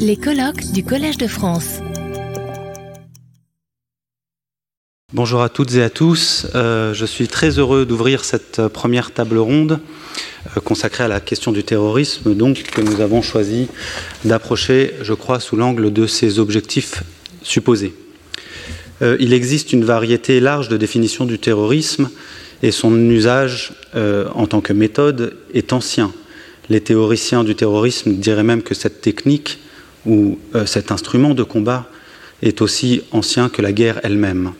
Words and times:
Les 0.00 0.16
colloques 0.16 0.72
du 0.72 0.82
Collège 0.82 1.18
de 1.18 1.28
France. 1.28 1.78
Bonjour 5.12 5.40
à 5.40 5.48
toutes 5.48 5.72
et 5.76 5.84
à 5.84 5.88
tous. 5.88 6.48
Euh, 6.56 6.92
je 6.94 7.06
suis 7.06 7.28
très 7.28 7.60
heureux 7.60 7.86
d'ouvrir 7.86 8.24
cette 8.24 8.58
euh, 8.58 8.68
première 8.68 9.12
table 9.12 9.38
ronde 9.38 9.78
euh, 10.56 10.60
consacrée 10.60 11.04
à 11.04 11.08
la 11.08 11.20
question 11.20 11.52
du 11.52 11.62
terrorisme, 11.62 12.34
donc 12.34 12.64
que 12.64 12.80
nous 12.80 13.00
avons 13.00 13.22
choisi 13.22 13.68
d'approcher, 14.24 14.94
je 15.02 15.14
crois, 15.14 15.38
sous 15.38 15.54
l'angle 15.54 15.92
de 15.92 16.08
ses 16.08 16.40
objectifs 16.40 17.04
supposés. 17.42 17.94
il 19.00 19.32
existe 19.32 19.72
une 19.72 19.84
variété 19.84 20.40
large 20.40 20.68
de 20.68 20.76
définitions 20.76 21.24
du 21.24 21.38
terrorisme 21.38 22.10
et 22.64 22.72
son 22.72 22.98
usage 23.10 23.74
en 23.94 24.48
tant 24.48 24.60
que 24.60 24.72
méthode 24.72 25.36
est 25.54 25.72
ancien. 25.72 26.12
Les 26.68 26.80
théoriciens 26.80 27.44
du 27.44 27.54
terrorisme 27.54 28.14
diraient 28.14 28.42
même 28.42 28.62
que 28.62 28.74
cette 28.74 29.00
technique 29.00 29.58
ou 30.04 30.38
cet 30.66 30.90
instrument 30.90 31.34
de 31.34 31.42
combat 31.42 31.88
est 32.42 32.60
aussi 32.60 33.02
ancien 33.12 33.48
que 33.48 33.62
la 33.62 33.72
guerre 33.72 34.00
elle-même. 34.02 34.52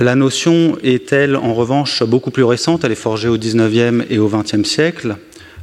La 0.00 0.14
notion 0.14 0.78
est-elle 0.84 1.34
en 1.34 1.54
revanche 1.54 2.04
beaucoup 2.04 2.30
plus 2.30 2.44
récente? 2.44 2.84
Elle 2.84 2.92
est 2.92 2.94
forgée 2.94 3.28
au 3.28 3.36
XIXe 3.36 4.04
et 4.08 4.18
au 4.18 4.28
XXe 4.28 4.62
siècle. 4.62 5.16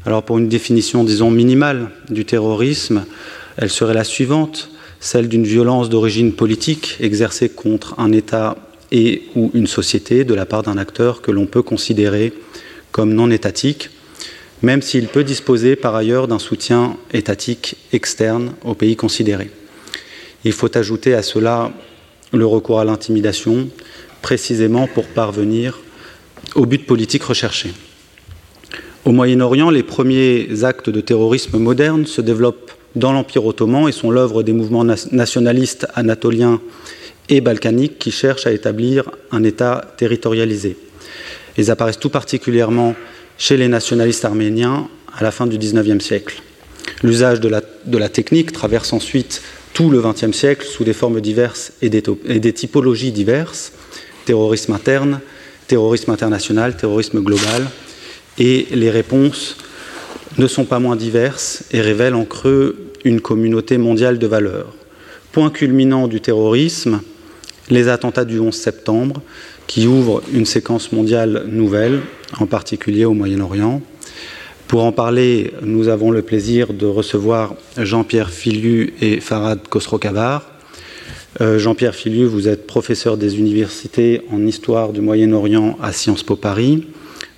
Alors 0.05 0.23
pour 0.23 0.37
une 0.37 0.49
définition, 0.49 1.05
disons, 1.05 1.31
minimale 1.31 1.89
du 2.09 2.25
terrorisme, 2.25 3.05
elle 3.55 3.69
serait 3.69 3.93
la 3.93 4.03
suivante, 4.03 4.69
celle 4.99 5.29
d'une 5.29 5.45
violence 5.45 5.89
d'origine 5.89 6.33
politique 6.33 6.97
exercée 6.99 7.47
contre 7.47 7.97
un 7.97 8.11
État 8.11 8.57
et 8.91 9.23
ou 9.35 9.51
une 9.53 9.67
société 9.67 10.25
de 10.25 10.33
la 10.33 10.45
part 10.45 10.63
d'un 10.63 10.77
acteur 10.77 11.21
que 11.21 11.31
l'on 11.31 11.45
peut 11.45 11.63
considérer 11.63 12.33
comme 12.91 13.13
non 13.13 13.31
étatique, 13.31 13.89
même 14.65 14.81
s'il 14.81 15.07
peut 15.07 15.23
disposer 15.23 15.75
par 15.75 15.95
ailleurs 15.95 16.27
d'un 16.27 16.39
soutien 16.39 16.97
étatique 17.13 17.75
externe 17.93 18.53
au 18.63 18.73
pays 18.73 18.95
considéré. 18.95 19.51
Il 20.43 20.53
faut 20.53 20.75
ajouter 20.75 21.13
à 21.13 21.21
cela 21.21 21.71
le 22.33 22.47
recours 22.47 22.79
à 22.79 22.83
l'intimidation, 22.83 23.69
précisément 24.23 24.87
pour 24.87 25.05
parvenir 25.05 25.79
au 26.55 26.65
but 26.65 26.83
politique 26.83 27.21
recherché. 27.21 27.73
Au 29.05 29.11
Moyen-Orient, 29.11 29.69
les 29.69 29.83
premiers 29.83 30.63
actes 30.63 30.89
de 30.89 30.99
terrorisme 30.99 31.59
moderne 31.59 32.07
se 32.07 32.21
développent 32.21 32.71
dans 32.95 33.13
l'Empire 33.13 33.45
ottoman 33.45 33.87
et 33.87 33.91
sont 33.91 34.09
l'œuvre 34.09 34.41
des 34.41 34.53
mouvements 34.53 34.83
nationalistes 34.83 35.85
anatoliens 35.93 36.59
et 37.29 37.39
balkaniques 37.39 37.99
qui 37.99 38.09
cherchent 38.09 38.47
à 38.47 38.51
établir 38.51 39.11
un 39.31 39.43
État 39.43 39.93
territorialisé. 39.97 40.75
Ils 41.55 41.69
apparaissent 41.69 41.99
tout 41.99 42.09
particulièrement 42.09 42.95
chez 43.37 43.57
les 43.57 43.67
nationalistes 43.67 44.25
arméniens 44.25 44.89
à 45.17 45.23
la 45.23 45.31
fin 45.31 45.47
du 45.47 45.57
XIXe 45.57 46.03
siècle. 46.03 46.41
L'usage 47.03 47.39
de 47.39 47.49
la, 47.97 48.09
technique 48.09 48.51
traverse 48.51 48.93
ensuite 48.93 49.41
tout 49.73 49.89
le 49.89 50.01
XXe 50.01 50.31
siècle 50.31 50.65
sous 50.65 50.83
des 50.83 50.93
formes 50.93 51.19
diverses 51.19 51.73
et 51.81 51.91
et 52.27 52.39
des 52.39 52.53
typologies 52.53 53.11
diverses 53.11 53.73
terrorisme 54.25 54.73
interne, 54.73 55.19
terrorisme 55.67 56.11
international, 56.11 56.75
terrorisme 56.75 57.21
global, 57.21 57.69
et 58.37 58.67
les 58.71 58.89
réponses 58.89 59.55
ne 60.37 60.47
sont 60.47 60.65
pas 60.65 60.79
moins 60.79 60.97
diverses 60.97 61.63
et 61.71 61.79
révèlent 61.79 62.15
en 62.15 62.25
creux 62.25 62.91
une 63.05 63.21
communauté 63.21 63.77
mondiale 63.77 64.19
de 64.19 64.27
valeurs. 64.27 64.73
Point 65.31 65.51
culminant 65.51 66.07
du 66.07 66.19
terrorisme, 66.19 67.01
les 67.69 67.87
attentats 67.87 68.25
du 68.25 68.39
11 68.39 68.53
septembre, 68.53 69.21
qui 69.67 69.87
ouvrent 69.87 70.21
une 70.33 70.45
séquence 70.45 70.91
mondiale 70.91 71.45
nouvelle, 71.47 72.01
en 72.39 72.45
particulier 72.45 73.05
au 73.05 73.13
Moyen-Orient. 73.13 73.81
Pour 74.67 74.83
en 74.83 74.91
parler, 74.91 75.53
nous 75.61 75.89
avons 75.89 76.11
le 76.11 76.21
plaisir 76.21 76.73
de 76.73 76.85
recevoir 76.85 77.55
Jean-Pierre 77.77 78.31
Filu 78.31 78.93
et 79.01 79.19
Farad 79.19 79.67
Khosrokavar, 79.67 80.55
euh, 81.41 81.59
Jean-Pierre 81.59 81.95
Filieu, 81.95 82.25
vous 82.27 82.47
êtes 82.47 82.65
professeur 82.65 83.17
des 83.17 83.37
universités 83.37 84.21
en 84.31 84.45
histoire 84.45 84.93
du 84.93 85.01
Moyen-Orient 85.01 85.77
à 85.81 85.91
Sciences 85.91 86.23
Po 86.23 86.37
Paris. 86.37 86.87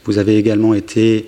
Vous 0.06 0.20
avez 0.20 0.38
également 0.38 0.76
été 0.76 1.26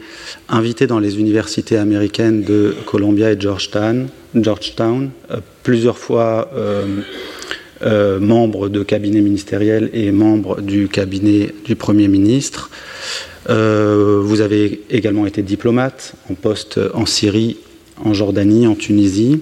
invité 0.48 0.86
dans 0.86 1.00
les 1.00 1.20
universités 1.20 1.78
américaines 1.78 2.44
de 2.44 2.76
Columbia 2.86 3.32
et 3.32 3.40
Georgetown, 3.40 4.08
Georgetown 4.36 5.10
euh, 5.32 5.38
plusieurs 5.64 5.98
fois 5.98 6.52
euh, 6.56 8.20
membre 8.20 8.70
de 8.70 8.84
cabinet 8.84 9.22
ministériel 9.22 9.90
et 9.94 10.12
membre 10.12 10.62
du 10.62 10.90
cabinet 10.90 11.54
du 11.66 11.76
Premier 11.76 12.08
ministre. 12.08 12.70
Vous 13.48 14.42
avez 14.42 14.82
également 14.90 15.26
été 15.26 15.42
diplomate 15.42 16.14
en 16.30 16.34
poste 16.34 16.80
en 16.94 17.06
Syrie, 17.06 17.58
en 18.04 18.14
Jordanie, 18.14 18.68
en 18.68 18.76
Tunisie, 18.76 19.42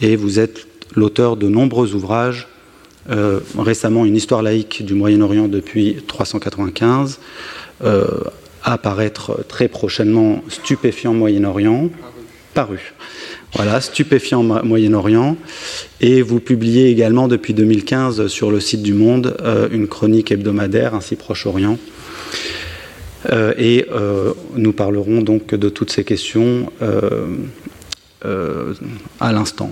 et 0.00 0.16
vous 0.16 0.38
êtes 0.38 0.66
l'auteur 0.94 1.36
de 1.36 1.48
nombreux 1.48 1.94
ouvrages 1.94 2.48
euh, 3.10 3.40
récemment 3.58 4.06
une 4.06 4.16
histoire 4.16 4.42
laïque 4.42 4.82
du 4.82 4.94
Moyen-Orient 4.94 5.46
depuis 5.46 5.98
395, 6.06 7.20
euh, 7.84 8.06
apparaître 8.62 9.44
très 9.46 9.68
prochainement 9.68 10.42
Stupéfiant 10.48 11.12
Moyen-Orient, 11.12 11.90
paru. 12.54 12.94
Voilà, 13.52 13.82
Stupéfiant 13.82 14.42
Moyen-Orient. 14.42 15.36
Et 16.00 16.22
vous 16.22 16.40
publiez 16.40 16.88
également 16.88 17.28
depuis 17.28 17.52
2015 17.52 18.26
sur 18.28 18.50
le 18.50 18.58
site 18.58 18.82
du 18.82 18.94
Monde 18.94 19.36
euh, 19.42 19.68
une 19.70 19.86
chronique 19.86 20.32
hebdomadaire, 20.32 20.94
ainsi 20.94 21.14
Proche-Orient. 21.14 21.76
Et 23.58 23.86
nous 24.56 24.72
parlerons 24.72 25.22
donc 25.22 25.54
de 25.54 25.68
toutes 25.68 25.90
ces 25.90 26.04
questions 26.04 26.70
à 29.20 29.32
l'instant. 29.32 29.70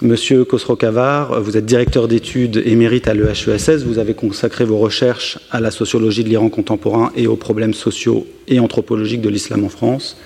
Monsieur 0.00 0.44
Khosrow-Kavar, 0.44 1.40
vous 1.40 1.56
êtes 1.56 1.66
directeur 1.66 2.08
d'études 2.08 2.60
émérite 2.64 3.06
à 3.06 3.14
l'EHESS. 3.14 3.84
Vous 3.84 3.98
avez 3.98 4.14
consacré 4.14 4.64
vos 4.64 4.78
recherches 4.78 5.38
à 5.52 5.60
la 5.60 5.70
sociologie 5.70 6.24
de 6.24 6.28
l'Iran 6.28 6.48
contemporain 6.48 7.12
et 7.16 7.28
aux 7.28 7.36
problèmes 7.36 7.74
sociaux 7.74 8.26
et 8.48 8.58
anthropologiques 8.58 9.20
de 9.20 9.28
l'islam 9.28 9.64
en 9.64 9.68
France. 9.68 10.16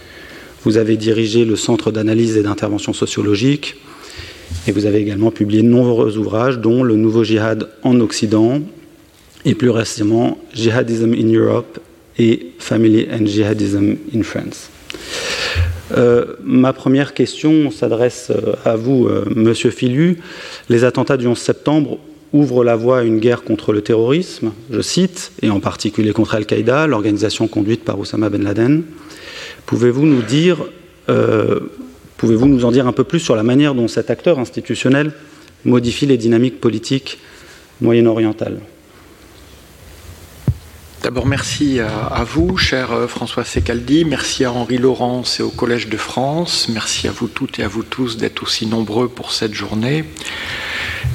Vous 0.65 0.79
avez 0.79 0.97
dirigé 0.97 1.45
le 1.45 1.57
Centre 1.57 1.91
d'analyse 1.91 2.37
et 2.39 2.43
d'intervention 2.43 2.93
sociologique. 2.93 3.77
Et 4.67 4.73
vous 4.73 4.87
avez 4.87 4.99
également 4.99 5.31
publié 5.31 5.63
de 5.63 5.69
nombreux 5.69 6.17
ouvrages, 6.17 6.59
dont 6.59 6.83
Le 6.83 6.97
Nouveau 6.97 7.25
Jihad 7.25 7.69
en 7.83 8.01
Occident 8.01 8.63
et 9.45 9.55
plus 9.55 9.71
récemment 9.71 10.39
Jihadism 10.55 11.13
in 11.13 11.33
Europe 11.33 11.79
et 12.19 12.53
Family 12.59 13.07
and 13.13 13.27
Jihadism 13.27 13.97
in 14.15 14.23
France. 14.23 14.71
Euh, 15.93 16.25
ma 16.43 16.73
première 16.73 17.15
question 17.15 17.71
s'adresse 17.71 18.31
euh, 18.31 18.55
à 18.65 18.77
vous, 18.77 19.07
euh, 19.07 19.25
Monsieur 19.35 19.71
Filu. 19.71 20.19
Les 20.69 20.85
attentats 20.85 21.17
du 21.17 21.27
11 21.27 21.39
septembre 21.39 21.99
ouvrent 22.33 22.65
la 22.65 22.75
voie 22.75 22.99
à 22.99 23.03
une 23.03 23.21
guerre 23.21 23.45
contre 23.45 23.73
le 23.73 23.83
terrorisme, 23.83 24.53
je 24.71 24.81
cite, 24.81 25.33
et 25.43 25.51
en 25.51 25.61
particulier 25.61 26.13
contre 26.13 26.35
Al-Qaïda, 26.35 26.87
l'organisation 26.87 27.47
conduite 27.47 27.85
par 27.85 27.99
Osama 28.01 28.29
Ben 28.31 28.43
Laden. 28.43 28.83
Pouvez-vous 29.65 30.05
nous 30.05 30.23
dire, 30.23 30.59
pouvez-vous 32.17 32.47
nous 32.47 32.65
en 32.65 32.73
dire 32.73 32.87
un 32.87 32.93
peu 32.93 33.05
plus 33.05 33.21
sur 33.21 33.37
la 33.37 33.43
manière 33.43 33.75
dont 33.75 33.89
cet 33.89 34.11
acteur 34.11 34.39
institutionnel 34.39 35.13
modifie 35.65 36.07
les 36.07 36.19
dynamiques 36.19 36.61
politiques 36.61 37.19
moyen-orientales? 37.81 38.59
D'abord, 41.07 41.27
merci 41.27 41.79
à, 41.79 42.25
vous, 42.25 42.57
cher 42.57 42.91
euh, 42.91 43.07
François 43.07 43.45
Secaldi. 43.45 44.05
Merci 44.05 44.45
à 44.45 44.51
Henri 44.51 44.77
Laurence 44.77 45.39
et 45.39 45.45
au 45.45 45.51
Collège 45.51 45.87
de 45.87 45.97
France. 45.97 46.69
Merci 46.69 47.07
à 47.07 47.13
vous 47.13 47.29
toutes 47.29 47.61
et 47.61 47.63
à 47.63 47.69
vous 47.69 47.85
tous 47.85 48.17
d'être 48.17 48.43
aussi 48.43 48.67
nombreux 48.67 49.07
pour 49.07 49.31
cette 49.31 49.55
journée. 49.55 50.05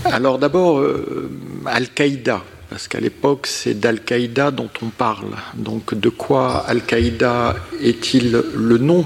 Alors, 0.06 0.40
d'abord, 0.40 0.80
euh, 0.80 1.30
Al-Qaïda, 1.66 2.42
parce 2.70 2.88
qu'à 2.88 3.02
l'époque, 3.02 3.48
c'est 3.48 3.74
d'Al-Qaïda 3.74 4.52
dont 4.52 4.70
on 4.82 4.88
parle. 4.88 5.36
Donc, 5.56 5.94
de 5.94 6.08
quoi 6.08 6.64
Al-Qaïda 6.68 7.58
est-il 7.82 8.44
le 8.56 8.78
nom? 8.78 9.06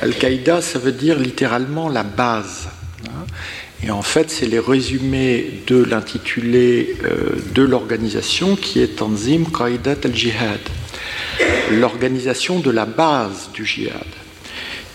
Al-Qaïda, 0.00 0.62
ça 0.62 0.78
veut 0.78 0.92
dire 0.92 1.18
littéralement 1.18 1.88
la 1.88 2.04
base. 2.04 2.68
Et 3.82 3.90
en 3.90 4.02
fait, 4.02 4.30
c'est 4.30 4.46
les 4.46 4.58
résumés 4.58 5.62
de 5.66 5.82
l'intitulé 5.82 6.96
euh, 7.04 7.30
de 7.54 7.62
l'organisation 7.62 8.56
qui 8.56 8.80
est 8.80 8.96
Tanzim 8.96 9.44
Qaidat 9.44 9.96
al-Jihad, 10.04 10.60
l'organisation 11.72 12.60
de 12.60 12.70
la 12.70 12.84
base 12.84 13.50
du 13.54 13.64
jihad. 13.64 14.04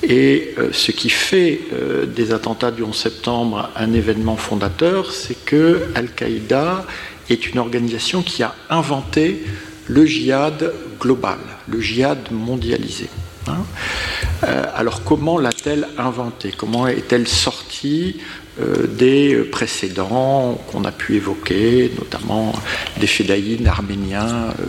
Et 0.04 0.54
euh, 0.60 0.70
ce 0.72 0.92
qui 0.92 1.10
fait 1.10 1.62
euh, 1.74 2.06
des 2.06 2.32
attentats 2.32 2.70
du 2.70 2.84
11 2.84 2.96
septembre 2.96 3.72
un 3.76 3.92
événement 3.94 4.36
fondateur, 4.36 5.12
c'est 5.12 5.46
que 5.46 5.88
Al-Qaïda 5.96 6.86
est 7.30 7.48
une 7.48 7.58
organisation 7.58 8.22
qui 8.22 8.44
a 8.44 8.54
inventé 8.70 9.44
le 9.88 10.06
jihad 10.06 10.72
global, 11.00 11.40
le 11.68 11.82
jihad 11.82 12.20
mondialisé. 12.32 13.10
Hein. 13.48 13.64
alors 14.76 15.04
comment 15.04 15.38
l'a-t-elle 15.38 15.88
inventé 15.98 16.52
Comment 16.56 16.88
est-elle 16.88 17.28
sortie 17.28 18.18
euh, 18.60 18.88
des 18.88 19.36
précédents 19.52 20.58
qu'on 20.72 20.86
a 20.86 20.92
pu 20.94 21.16
évoquer, 21.16 21.92
notamment 22.00 22.54
des 22.98 23.08
fédaïnes 23.08 23.68
arméniens 23.68 24.54
euh, 24.60 24.66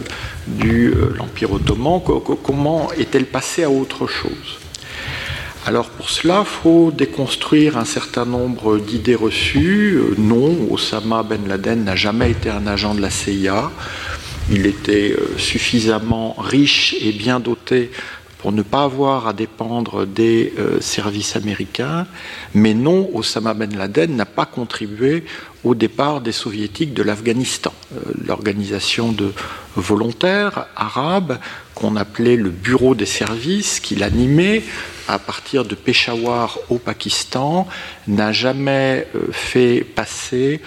de 0.49 0.69
euh, 0.69 1.15
l'Empire 1.17 1.53
ottoman? 1.53 2.03
Comment 2.43 2.93
est-elle 2.95 3.27
passée 3.27 3.63
à 3.63 3.71
autre 3.71 4.09
chose? 4.09 4.59
Alors 5.67 5.91
pour 5.91 6.11
cela, 6.11 6.45
il 6.45 6.47
faut 6.47 6.93
déconstruire 6.93 7.77
un 7.77 7.85
certain 7.85 8.25
nombre 8.25 8.79
d'idées 8.79 9.17
reçues. 9.17 9.97
Euh, 9.97 10.15
non, 10.17 10.69
Osama 10.71 11.25
Ben 11.25 11.47
Laden 11.47 11.83
n'a 11.83 11.97
jamais 11.97 12.31
été 12.31 12.51
un 12.51 12.69
agent 12.69 12.95
de 12.95 13.01
la 13.01 13.11
CIA. 13.11 13.71
Il 14.49 14.67
était 14.67 15.17
euh, 15.19 15.37
suffisamment 15.39 16.37
riche 16.39 16.95
et 17.01 17.11
bien 17.11 17.41
doté 17.41 17.91
pour 18.47 18.53
ne 18.53 18.63
pas 18.63 18.85
avoir 18.85 19.27
à 19.27 19.33
dépendre 19.33 20.07
des 20.07 20.53
euh, 20.57 20.81
services 20.81 21.35
américains. 21.35 22.07
Mais 22.55 22.75
non, 22.75 23.11
Osama 23.13 23.55
Ben 23.55 23.77
Laden 23.77 24.15
n'a 24.15 24.25
pas 24.25 24.47
contribué 24.47 25.25
au 25.65 25.75
départ 25.75 26.21
des 26.21 26.31
soviétiques 26.31 26.95
de 26.95 27.03
l'Afghanistan. 27.03 27.73
Euh, 27.93 28.13
l'organisation 28.25 29.11
de 29.11 29.33
volontaires 29.75 30.67
arabes 30.77 31.41
qu'on 31.75 31.97
appelait 31.97 32.37
le 32.37 32.51
Bureau 32.51 32.95
des 32.95 33.05
services, 33.05 33.81
qu'il 33.81 34.05
animait 34.05 34.63
à 35.09 35.19
partir 35.19 35.65
de 35.65 35.75
Peshawar 35.75 36.57
au 36.71 36.79
Pakistan, 36.79 37.67
n'a 38.07 38.31
jamais 38.31 39.09
fait 39.33 39.81
passer 39.81 40.61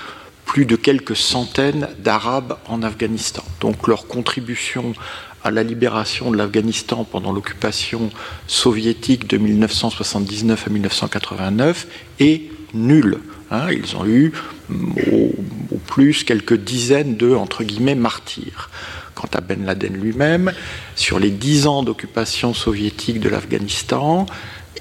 plus 0.44 0.66
de 0.66 0.76
quelques 0.76 1.16
centaines 1.16 1.88
d'Arabes 2.00 2.58
en 2.68 2.82
Afghanistan. 2.82 3.44
Donc 3.62 3.88
leur 3.88 4.08
contribution 4.08 4.96
à 5.44 5.52
la 5.52 5.64
libération 5.64 6.32
de 6.32 6.38
l'Afghanistan 6.38 7.04
pendant 7.04 7.32
l'occupation 7.32 8.10
soviétique 8.48 9.28
de 9.28 9.38
1979 9.38 10.68
à 10.68 10.70
1989 10.70 11.88
est 12.20 12.44
nulle. 12.74 13.20
Hein. 13.52 13.72
ils 13.72 13.96
ont 13.96 14.06
eu 14.06 14.32
au, 15.12 15.32
plus 15.88 16.24
quelques 16.24 16.58
dizaines 16.58 17.18
de 17.18 17.34
entre 17.34 17.64
guillemets 17.64 17.96
martyrs. 17.96 18.70
Quant 19.16 19.30
à 19.34 19.42
Ben 19.42 19.66
Laden 19.66 19.94
lui-même, 19.94 20.54
sur 20.96 21.20
les 21.20 21.32
dix 21.32 21.68
ans 21.68 21.84
d'occupation 21.84 22.54
soviétique 22.54 23.20
de 23.20 23.28
l'Afghanistan, 23.28 24.28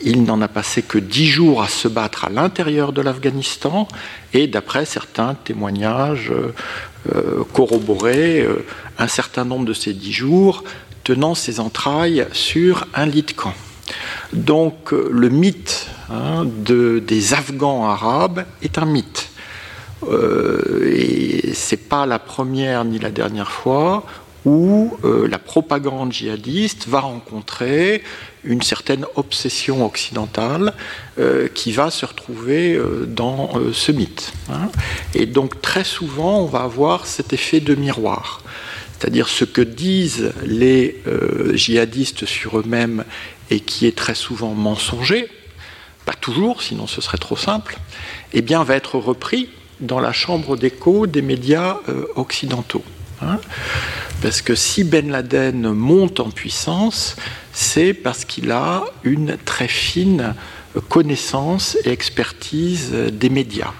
il 0.04 0.22
n'en 0.22 0.40
a 0.40 0.48
passé 0.48 0.82
que 0.82 0.98
dix 0.98 1.26
jours 1.26 1.62
à 1.62 1.68
se 1.68 1.88
battre 1.88 2.26
à 2.26 2.30
l'intérieur 2.30 2.92
de 2.92 3.00
l'Afghanistan 3.00 3.88
et 4.32 4.46
d'après 4.46 4.84
certains 4.84 5.34
témoignages 5.34 6.32
euh, 7.06 7.40
euh, 7.40 7.44
corroborés, 7.52 8.40
euh, 8.40 8.64
un 8.98 9.06
certain 9.06 9.44
nombre 9.44 9.64
de 9.64 9.72
ces 9.72 9.92
dix 9.92 10.12
jours 10.12 10.64
tenant 11.04 11.34
ses 11.34 11.60
entrailles 11.60 12.26
sur 12.32 12.86
un 12.94 13.06
lit 13.06 13.22
de 13.22 13.32
camp. 13.32 13.54
Donc 14.32 14.92
le 14.92 15.30
mythe 15.30 15.86
hein, 16.10 16.44
des 16.44 17.32
Afghans 17.32 17.86
arabes 17.86 18.44
est 18.60 18.76
un 18.76 18.84
mythe. 18.84 19.30
et 20.12 21.54
c'est 21.54 21.88
pas 21.88 22.04
la 22.04 22.18
première 22.18 22.84
ni 22.84 22.98
la 22.98 23.10
dernière 23.10 23.50
fois 23.50 24.04
où 24.44 24.98
la 25.02 25.38
propagande 25.38 26.12
djihadiste 26.12 26.86
va 26.88 27.00
rencontrer 27.00 28.02
une 28.48 28.62
certaine 28.62 29.04
obsession 29.14 29.84
occidentale 29.84 30.72
euh, 31.18 31.48
qui 31.48 31.70
va 31.70 31.90
se 31.90 32.06
retrouver 32.06 32.74
euh, 32.74 33.04
dans 33.06 33.50
euh, 33.54 33.72
ce 33.72 33.92
mythe. 33.92 34.32
Hein. 34.50 34.70
Et 35.14 35.26
donc 35.26 35.60
très 35.60 35.84
souvent, 35.84 36.40
on 36.40 36.46
va 36.46 36.60
avoir 36.60 37.06
cet 37.06 37.32
effet 37.32 37.60
de 37.60 37.74
miroir. 37.74 38.42
C'est-à-dire 38.98 39.28
ce 39.28 39.44
que 39.44 39.60
disent 39.60 40.32
les 40.44 41.00
djihadistes 41.52 42.26
sur 42.26 42.58
eux-mêmes 42.58 43.04
et 43.48 43.60
qui 43.60 43.86
est 43.86 43.96
très 43.96 44.16
souvent 44.16 44.54
mensonger, 44.54 45.28
pas 46.04 46.14
toujours, 46.14 46.62
sinon 46.62 46.88
ce 46.88 47.00
serait 47.00 47.18
trop 47.18 47.36
simple, 47.36 47.78
eh 48.32 48.42
bien 48.42 48.64
va 48.64 48.74
être 48.74 48.98
repris 48.98 49.50
dans 49.78 50.00
la 50.00 50.12
chambre 50.12 50.56
d'écho 50.56 51.06
des 51.06 51.22
médias 51.22 51.76
occidentaux. 52.16 52.82
Hein. 53.22 53.38
Parce 54.22 54.42
que 54.42 54.54
si 54.54 54.84
Ben 54.84 55.10
Laden 55.10 55.72
monte 55.72 56.20
en 56.20 56.30
puissance, 56.30 57.16
c'est 57.52 57.94
parce 57.94 58.24
qu'il 58.24 58.50
a 58.50 58.84
une 59.04 59.36
très 59.44 59.68
fine 59.68 60.34
connaissance 60.88 61.76
et 61.84 61.90
expertise 61.90 62.92
des 62.92 63.30
médias. 63.30 63.72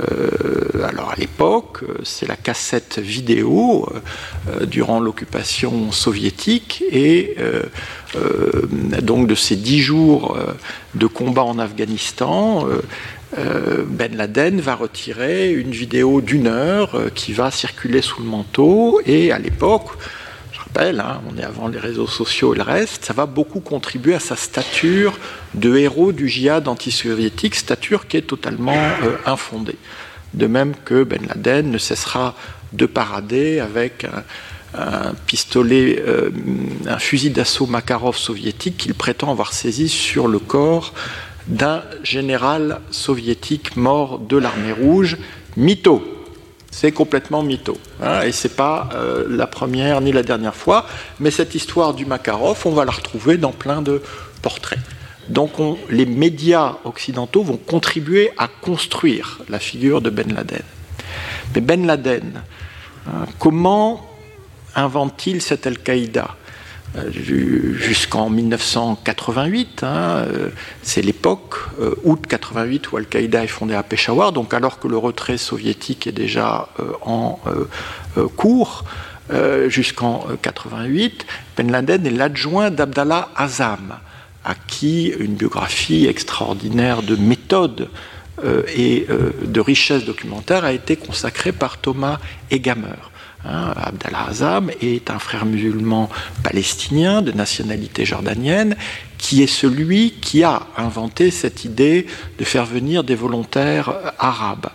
Euh, 0.00 0.84
alors 0.84 1.10
à 1.10 1.16
l'époque, 1.16 1.80
c'est 2.04 2.26
la 2.26 2.36
cassette 2.36 2.98
vidéo 2.98 3.88
euh, 4.48 4.66
durant 4.66 5.00
l'occupation 5.00 5.92
soviétique 5.92 6.84
et 6.90 7.36
euh, 7.38 7.62
donc 9.02 9.26
de 9.26 9.34
ces 9.34 9.56
dix 9.56 9.80
jours 9.80 10.38
de 10.94 11.06
combat 11.06 11.42
en 11.42 11.58
Afghanistan, 11.58 12.66
Ben 13.34 14.16
Laden 14.16 14.60
va 14.60 14.74
retirer 14.76 15.52
une 15.52 15.72
vidéo 15.72 16.20
d'une 16.20 16.46
heure 16.46 16.98
qui 17.14 17.32
va 17.32 17.50
circuler 17.50 18.00
sous 18.00 18.22
le 18.22 18.28
manteau 18.28 19.00
et 19.04 19.32
à 19.32 19.38
l'époque, 19.38 19.90
Hein, 20.78 21.22
on 21.30 21.38
est 21.38 21.44
avant 21.44 21.68
les 21.68 21.78
réseaux 21.78 22.06
sociaux 22.06 22.54
et 22.54 22.58
le 22.58 22.62
reste, 22.62 23.06
ça 23.06 23.14
va 23.14 23.24
beaucoup 23.24 23.60
contribuer 23.60 24.14
à 24.14 24.20
sa 24.20 24.36
stature 24.36 25.18
de 25.54 25.74
héros 25.76 26.12
du 26.12 26.28
djihad 26.28 26.68
anti-soviétique, 26.68 27.54
stature 27.54 28.06
qui 28.06 28.18
est 28.18 28.26
totalement 28.26 28.76
euh, 29.02 29.16
infondée. 29.24 29.78
De 30.34 30.46
même 30.46 30.74
que 30.84 31.02
Ben 31.02 31.22
Laden 31.26 31.70
ne 31.70 31.78
cessera 31.78 32.34
de 32.74 32.84
parader 32.84 33.58
avec 33.58 34.06
un, 34.74 35.14
pistolet, 35.26 36.02
euh, 36.06 36.30
un 36.86 36.98
fusil 36.98 37.30
d'assaut 37.30 37.66
Makarov 37.66 38.16
soviétique 38.16 38.76
qu'il 38.76 38.92
prétend 38.92 39.30
avoir 39.30 39.54
saisi 39.54 39.88
sur 39.88 40.28
le 40.28 40.38
corps 40.38 40.92
d'un 41.48 41.82
général 42.02 42.80
soviétique 42.90 43.76
mort 43.76 44.18
de 44.18 44.36
l'armée 44.36 44.72
rouge, 44.72 45.16
mytho 45.56 46.02
c'est 46.76 46.92
complètement 46.92 47.42
mytho. 47.42 47.78
Hein, 48.02 48.20
et 48.20 48.32
c'est 48.32 48.54
pas 48.54 48.90
euh, 48.92 49.24
la 49.30 49.46
première 49.46 50.02
ni 50.02 50.12
la 50.12 50.22
dernière 50.22 50.54
fois, 50.54 50.86
mais 51.20 51.30
cette 51.30 51.54
histoire 51.54 51.94
du 51.94 52.04
Makarov, 52.04 52.60
on 52.66 52.72
va 52.72 52.84
la 52.84 52.92
retrouver 52.92 53.38
dans 53.38 53.52
plein 53.52 53.80
de 53.80 54.02
portraits. 54.42 54.78
Donc 55.30 55.52
les 55.88 56.04
médias 56.04 56.76
occidentaux 56.84 57.42
vont 57.42 57.56
contribuer 57.56 58.30
à 58.36 58.46
construire 58.48 59.40
la 59.48 59.58
figure 59.58 60.02
de 60.02 60.10
Ben 60.10 60.34
Laden. 60.34 60.62
Mais 61.54 61.62
Ben 61.62 61.86
Laden, 61.86 62.42
hein, 63.08 63.26
comment 63.38 64.06
invente-t-il 64.74 65.40
cette 65.40 65.66
Al-Qaïda? 65.66 66.36
Jusqu'en 67.10 68.30
1988. 68.30 69.82
Hein, 69.82 69.88
euh, 69.88 70.48
c'est 70.82 71.02
l'époque, 71.02 71.54
euh, 71.80 71.94
août 72.04 72.24
88, 72.28 72.92
où 72.92 72.96
Al-Qaïda 72.96 73.44
est 73.44 73.48
fondé 73.48 73.74
à 73.74 73.82
Peshawar, 73.82 74.32
donc 74.32 74.54
alors 74.54 74.78
que 74.78 74.88
le 74.88 74.96
retrait 74.96 75.38
soviétique 75.38 76.06
est 76.06 76.12
déjà 76.12 76.68
en 77.02 77.38
cours. 78.36 78.84
jusqu'en 79.68 80.24
88, 80.40 81.26
Ben 81.56 81.70
Laden 81.70 82.06
est 82.06 82.10
l'adjoint 82.10 82.70
d'Abdallah 82.70 83.28
Azam, 83.34 83.98
à 84.44 84.54
qui 84.54 85.08
une 85.08 85.34
biographie 85.34 86.06
extraordinaire 86.06 87.02
de 87.02 87.16
méthode 87.16 87.88
et 88.76 89.06
de 89.42 89.60
richesse 89.60 90.04
documentaire 90.04 90.64
a 90.64 90.72
été 90.72 90.94
consacrée 90.94 91.52
par 91.52 91.78
Thomas 91.78 92.18
Egamer. 92.50 93.10
Hein, 93.48 93.74
Abdallah 93.76 94.26
Azam 94.28 94.70
est 94.80 95.08
un 95.08 95.20
frère 95.20 95.46
musulman 95.46 96.08
palestinien 96.42 97.22
de 97.22 97.30
nationalité 97.30 98.04
jordanienne 98.04 98.76
qui 99.18 99.42
est 99.42 99.46
celui 99.46 100.12
qui 100.20 100.42
a 100.42 100.66
inventé 100.76 101.30
cette 101.30 101.64
idée 101.64 102.06
de 102.38 102.44
faire 102.44 102.66
venir 102.66 103.04
des 103.04 103.14
volontaires 103.14 103.92
arabes 104.18 104.66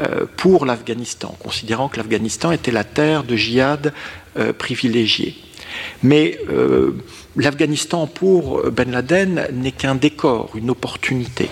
euh, 0.00 0.24
pour 0.38 0.64
l'Afghanistan, 0.64 1.36
considérant 1.38 1.88
que 1.88 1.98
l'Afghanistan 1.98 2.50
était 2.50 2.70
la 2.70 2.84
terre 2.84 3.24
de 3.24 3.36
djihad 3.36 3.92
euh, 4.38 4.54
privilégiée. 4.54 5.36
Mais 6.02 6.38
euh, 6.48 6.92
l'Afghanistan 7.36 8.06
pour 8.06 8.70
Ben 8.70 8.90
Laden 8.90 9.48
n'est 9.52 9.72
qu'un 9.72 9.96
décor, 9.96 10.50
une 10.54 10.70
opportunité. 10.70 11.50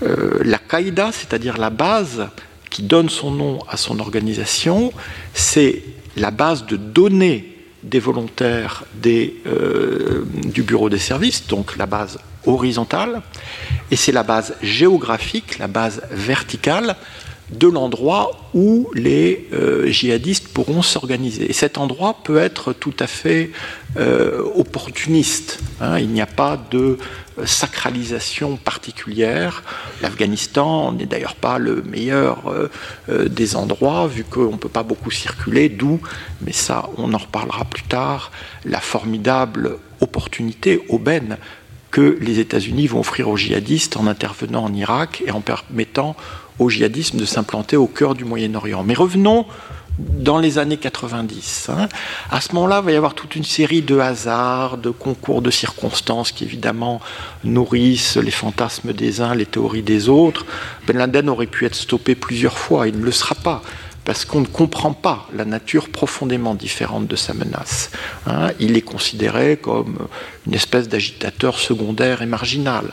la 0.00 0.58
Qaïda, 0.58 1.10
c'est-à-dire 1.12 1.58
la 1.58 1.70
base 1.70 2.28
qui 2.72 2.82
donne 2.82 3.08
son 3.08 3.30
nom 3.30 3.58
à 3.68 3.76
son 3.76 4.00
organisation, 4.00 4.92
c'est 5.34 5.82
la 6.16 6.30
base 6.30 6.66
de 6.66 6.76
données 6.76 7.52
des 7.82 8.00
volontaires 8.00 8.84
euh, 9.06 10.24
du 10.44 10.62
bureau 10.62 10.88
des 10.88 10.98
services, 10.98 11.46
donc 11.46 11.76
la 11.76 11.86
base 11.86 12.18
horizontale, 12.46 13.22
et 13.90 13.96
c'est 13.96 14.12
la 14.12 14.22
base 14.22 14.54
géographique, 14.62 15.58
la 15.58 15.68
base 15.68 16.02
verticale 16.10 16.96
de 17.50 17.68
l'endroit 17.68 18.30
où 18.54 18.90
les 18.94 19.48
euh, 19.52 19.86
djihadistes 19.88 20.48
pourront 20.48 20.80
s'organiser. 20.80 21.50
Et 21.50 21.52
cet 21.52 21.76
endroit 21.76 22.16
peut 22.24 22.38
être 22.38 22.72
tout 22.72 22.94
à 22.98 23.06
fait 23.06 23.50
euh, 23.98 24.42
opportuniste. 24.54 25.58
Hein. 25.80 25.98
Il 25.98 26.08
n'y 26.08 26.22
a 26.22 26.26
pas 26.26 26.58
de 26.70 26.96
sacralisation 27.46 28.56
particulière. 28.56 29.62
L'Afghanistan 30.00 30.92
n'est 30.92 31.06
d'ailleurs 31.06 31.34
pas 31.34 31.58
le 31.58 31.82
meilleur 31.82 32.48
euh, 32.48 32.70
euh, 33.08 33.28
des 33.28 33.56
endroits, 33.56 34.06
vu 34.06 34.24
qu'on 34.24 34.52
ne 34.52 34.56
peut 34.56 34.68
pas 34.68 34.82
beaucoup 34.82 35.10
circuler, 35.10 35.68
d'où, 35.68 36.00
mais 36.40 36.52
ça 36.52 36.90
on 36.96 37.12
en 37.14 37.18
reparlera 37.18 37.64
plus 37.64 37.84
tard, 37.84 38.30
la 38.64 38.80
formidable 38.80 39.78
opportunité, 40.00 40.84
aubaine, 40.88 41.38
que 41.90 42.18
les 42.20 42.38
États-Unis 42.38 42.86
vont 42.86 43.00
offrir 43.00 43.28
aux 43.28 43.36
djihadistes 43.36 43.96
en 43.96 44.06
intervenant 44.06 44.64
en 44.64 44.72
Irak 44.72 45.22
et 45.26 45.30
en 45.30 45.42
permettant 45.42 46.16
au 46.58 46.70
djihadisme 46.70 47.18
de 47.18 47.24
s'implanter 47.24 47.76
au 47.76 47.86
cœur 47.86 48.14
du 48.14 48.24
Moyen-Orient. 48.24 48.82
Mais 48.82 48.94
revenons 48.94 49.46
dans 49.98 50.38
les 50.38 50.58
années 50.58 50.76
90. 50.76 51.68
Hein. 51.70 51.88
À 52.30 52.40
ce 52.40 52.54
moment-là, 52.54 52.78
il 52.80 52.84
va 52.84 52.92
y 52.92 52.96
avoir 52.96 53.14
toute 53.14 53.36
une 53.36 53.44
série 53.44 53.82
de 53.82 53.98
hasards, 53.98 54.78
de 54.78 54.90
concours 54.90 55.42
de 55.42 55.50
circonstances 55.50 56.32
qui 56.32 56.44
évidemment 56.44 57.00
nourrissent 57.44 58.16
les 58.16 58.30
fantasmes 58.30 58.92
des 58.92 59.20
uns, 59.20 59.34
les 59.34 59.46
théories 59.46 59.82
des 59.82 60.08
autres. 60.08 60.46
Ben 60.86 60.96
Laden 60.96 61.28
aurait 61.28 61.46
pu 61.46 61.66
être 61.66 61.74
stoppé 61.74 62.14
plusieurs 62.14 62.58
fois, 62.58 62.88
il 62.88 62.98
ne 62.98 63.04
le 63.04 63.12
sera 63.12 63.34
pas 63.34 63.62
parce 64.04 64.24
qu'on 64.24 64.40
ne 64.40 64.46
comprend 64.46 64.92
pas 64.92 65.28
la 65.34 65.44
nature 65.44 65.88
profondément 65.88 66.54
différente 66.54 67.06
de 67.06 67.16
sa 67.16 67.34
menace. 67.34 67.90
Hein. 68.26 68.50
il 68.58 68.76
est 68.76 68.82
considéré 68.82 69.56
comme 69.56 70.08
une 70.46 70.54
espèce 70.54 70.88
d'agitateur 70.88 71.58
secondaire 71.58 72.22
et 72.22 72.26
marginal. 72.26 72.86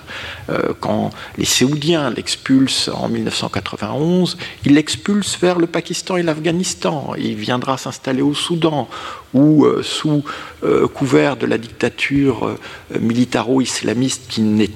Euh, 0.50 0.74
quand 0.80 1.10
les 1.38 1.46
Séoudiens 1.46 2.12
l'expulsent 2.12 2.90
en 2.90 3.10
1991, 3.10 4.38
il 4.66 4.76
l'expulse 4.76 5.38
vers 5.40 5.58
le 5.58 5.68
Pakistan 5.68 6.18
et 6.18 6.24
l'Afghanistan. 6.24 7.14
Il 7.18 7.36
viendra 7.36 7.78
s'installer 7.78 8.22
au 8.22 8.36
Soudan, 8.36 8.88
où, 9.34 9.66
euh, 9.66 9.82
sous 9.84 10.24
euh, 10.64 10.88
couvert 10.88 11.38
de 11.38 11.48
la 11.48 11.58
dictature 11.58 12.56
militaro-islamiste 13.00 14.28
qui 14.30 14.42
n'est 14.42 14.70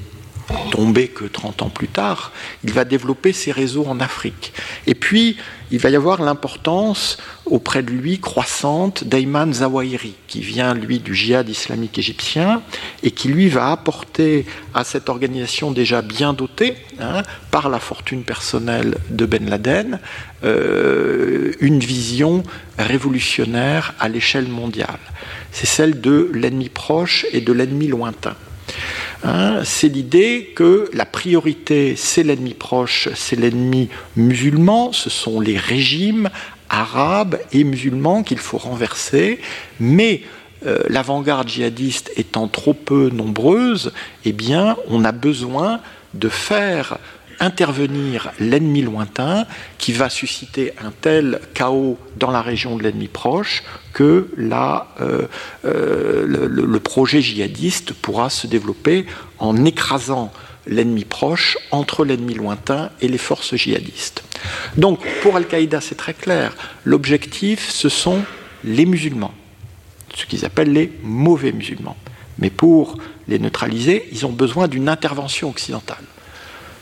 tombé 0.71 1.07
que 1.07 1.25
30 1.25 1.61
ans 1.61 1.69
plus 1.69 1.87
tard, 1.87 2.31
il 2.63 2.73
va 2.73 2.85
développer 2.85 3.33
ses 3.33 3.51
réseaux 3.51 3.85
en 3.87 3.99
Afrique. 3.99 4.53
Et 4.87 4.95
puis, 4.95 5.37
il 5.73 5.79
va 5.79 5.89
y 5.89 5.95
avoir 5.95 6.21
l'importance 6.21 7.17
auprès 7.47 7.81
de 7.81 7.89
lui 7.89 8.19
croissante 8.19 9.05
d'Ayman 9.05 9.51
Zawahiri, 9.51 10.13
qui 10.27 10.39
vient, 10.41 10.75
lui, 10.75 10.99
du 10.99 11.15
djihad 11.15 11.49
islamique 11.49 11.97
égyptien, 11.97 12.61
et 13.01 13.09
qui, 13.09 13.27
lui, 13.27 13.49
va 13.49 13.71
apporter 13.71 14.45
à 14.75 14.83
cette 14.83 15.09
organisation 15.09 15.71
déjà 15.71 16.03
bien 16.03 16.33
dotée, 16.33 16.75
hein, 16.99 17.23
par 17.49 17.69
la 17.69 17.79
fortune 17.79 18.23
personnelle 18.23 18.99
de 19.09 19.25
Ben 19.25 19.49
Laden, 19.49 19.99
euh, 20.43 21.53
une 21.59 21.79
vision 21.79 22.43
révolutionnaire 22.77 23.95
à 23.99 24.09
l'échelle 24.09 24.49
mondiale. 24.49 24.99
C'est 25.51 25.65
celle 25.65 25.99
de 26.01 26.29
l'ennemi 26.35 26.69
proche 26.69 27.25
et 27.31 27.41
de 27.41 27.51
l'ennemi 27.51 27.87
lointain. 27.87 28.35
Hein, 29.23 29.61
c'est 29.63 29.87
l'idée 29.87 30.51
que 30.55 30.89
la 30.93 31.05
priorité, 31.05 31.95
c'est 31.95 32.23
l'ennemi 32.23 32.53
proche, 32.53 33.09
c'est 33.15 33.37
l'ennemi 33.37 33.89
musulman, 34.15 34.91
ce 34.91 35.09
sont 35.09 35.39
les 35.39 35.57
régimes 35.57 36.29
arabes 36.69 37.39
et 37.51 37.63
musulmans 37.63 38.23
qu'il 38.23 38.39
faut 38.39 38.57
renverser, 38.57 39.39
mais 39.79 40.21
euh, 40.65 40.79
l'avant-garde 40.89 41.47
djihadiste 41.47 42.11
étant 42.15 42.47
trop 42.47 42.73
peu 42.73 43.09
nombreuse, 43.09 43.93
eh 44.25 44.31
bien, 44.31 44.77
on 44.89 45.05
a 45.05 45.11
besoin 45.11 45.81
de 46.13 46.29
faire 46.29 46.97
intervenir 47.43 48.31
l'ennemi 48.39 48.81
lointain 48.81 49.45
qui 49.77 49.91
va 49.91 50.09
susciter 50.09 50.73
un 50.83 50.91
tel 50.91 51.39
chaos 51.53 51.97
dans 52.17 52.31
la 52.31 52.41
région 52.41 52.77
de 52.77 52.83
l'ennemi 52.83 53.07
proche 53.07 53.63
que 53.93 54.29
là, 54.37 54.87
euh, 55.01 55.27
euh, 55.65 56.25
le, 56.27 56.79
projet 56.79 57.21
djihadiste 57.21 57.93
pourra 57.93 58.29
se 58.29 58.47
développer 58.47 59.05
en 59.39 59.65
écrasant 59.65 60.31
l'ennemi 60.65 61.05
proche 61.05 61.57
entre 61.71 62.05
l'ennemi 62.05 62.33
lointain 62.33 62.89
et 63.01 63.07
les 63.07 63.17
forces 63.17 63.55
djihadistes. 63.55 64.23
Donc 64.77 65.05
pour 65.21 65.35
Al-Qaïda, 65.35 65.81
c'est 65.81 65.95
très 65.95 66.13
clair, 66.13 66.55
l'objectif, 66.85 67.69
ce 67.69 67.89
sont 67.89 68.23
les 68.63 68.85
musulmans, 68.85 69.33
ce 70.15 70.25
qu'ils 70.25 70.45
appellent 70.45 70.73
les 70.73 70.91
mauvais 71.03 71.51
musulmans. 71.51 71.97
Mais 72.39 72.49
pour 72.49 72.97
les 73.27 73.39
neutraliser, 73.39 74.07
ils 74.11 74.25
ont 74.25 74.31
besoin 74.31 74.67
d'une 74.67 74.89
intervention 74.89 75.49
occidentale. 75.49 76.03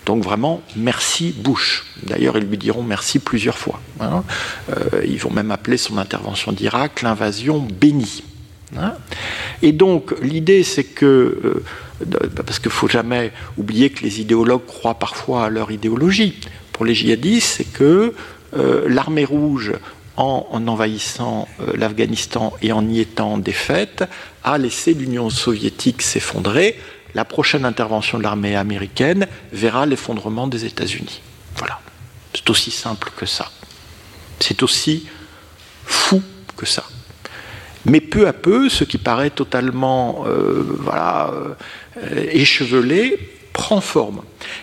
Donc 0.06 0.24
vraiment, 0.24 0.62
merci 0.76 1.34
Bush. 1.38 1.86
D'ailleurs, 2.04 2.38
ils 2.38 2.46
lui 2.46 2.58
diront 2.58 2.84
merci 2.84 3.20
plusieurs 3.20 3.58
fois. 3.58 3.80
Hein. 4.00 4.24
Euh, 4.70 5.04
ils 5.06 5.20
vont 5.20 5.30
même 5.30 5.52
appeler 5.52 5.78
son 5.78 5.98
intervention 5.98 6.52
d'Irak 6.52 7.02
l'invasion 7.02 7.60
bénie. 7.60 8.24
Hein. 8.78 8.94
Et 9.62 9.74
donc, 9.74 10.14
l'idée, 10.22 10.64
c'est 10.64 10.86
que, 10.86 11.06
euh, 11.46 11.64
parce 12.36 12.58
qu'il 12.58 12.70
ne 12.70 12.74
faut 12.74 12.88
jamais 12.88 13.32
oublier 13.58 13.92
que 13.92 14.04
les 14.04 14.22
idéologues 14.22 14.66
croient 14.66 14.98
parfois 14.98 15.46
à 15.46 15.50
leur 15.50 15.72
idéologie. 15.72 16.40
Pour 16.72 16.86
les 16.86 16.96
djihadistes, 16.96 17.58
c'est 17.58 17.72
que 17.72 18.14
euh, 18.58 18.86
l'armée 18.90 19.26
rouge, 19.26 19.74
en, 20.18 20.48
en 20.52 20.68
envahissant 20.68 21.48
l'Afghanistan 21.74 22.54
et 22.62 22.72
en 22.74 22.88
y 22.88 23.00
étant 23.00 23.38
défaite, 23.38 24.04
a 24.44 24.58
laissé 24.58 24.94
l'Union 24.94 25.30
soviétique 25.30 26.02
s'effondrer 26.02 26.76
la 27.16 27.26
prochaine 27.26 27.66
intervention 27.66 28.18
de 28.18 28.24
l'armée 28.24 28.56
américaine 28.56 29.28
verra 29.52 29.86
l'effondrement 29.86 30.48
des 30.48 30.66
États-Unis. 30.66 31.22
Voilà. 31.56 31.80
C'est 32.34 32.50
aussi 32.50 32.72
simple 32.72 33.12
que 33.16 33.26
ça. 33.26 33.52
C'est 34.40 34.64
aussi 34.64 35.08
fou 35.86 36.22
que 36.56 36.66
ça. 36.66 36.84
Mais 37.86 38.00
peu 38.00 38.28
à 38.28 38.34
peu, 38.34 38.70
ce 38.70 38.84
qui 38.84 38.98
paraît 38.98 39.32
totalement 39.32 40.24
euh, 40.28 40.64
euh, 40.94 42.28
échevelé 42.32 43.18
prend 43.54 43.82
forme. 43.82 44.22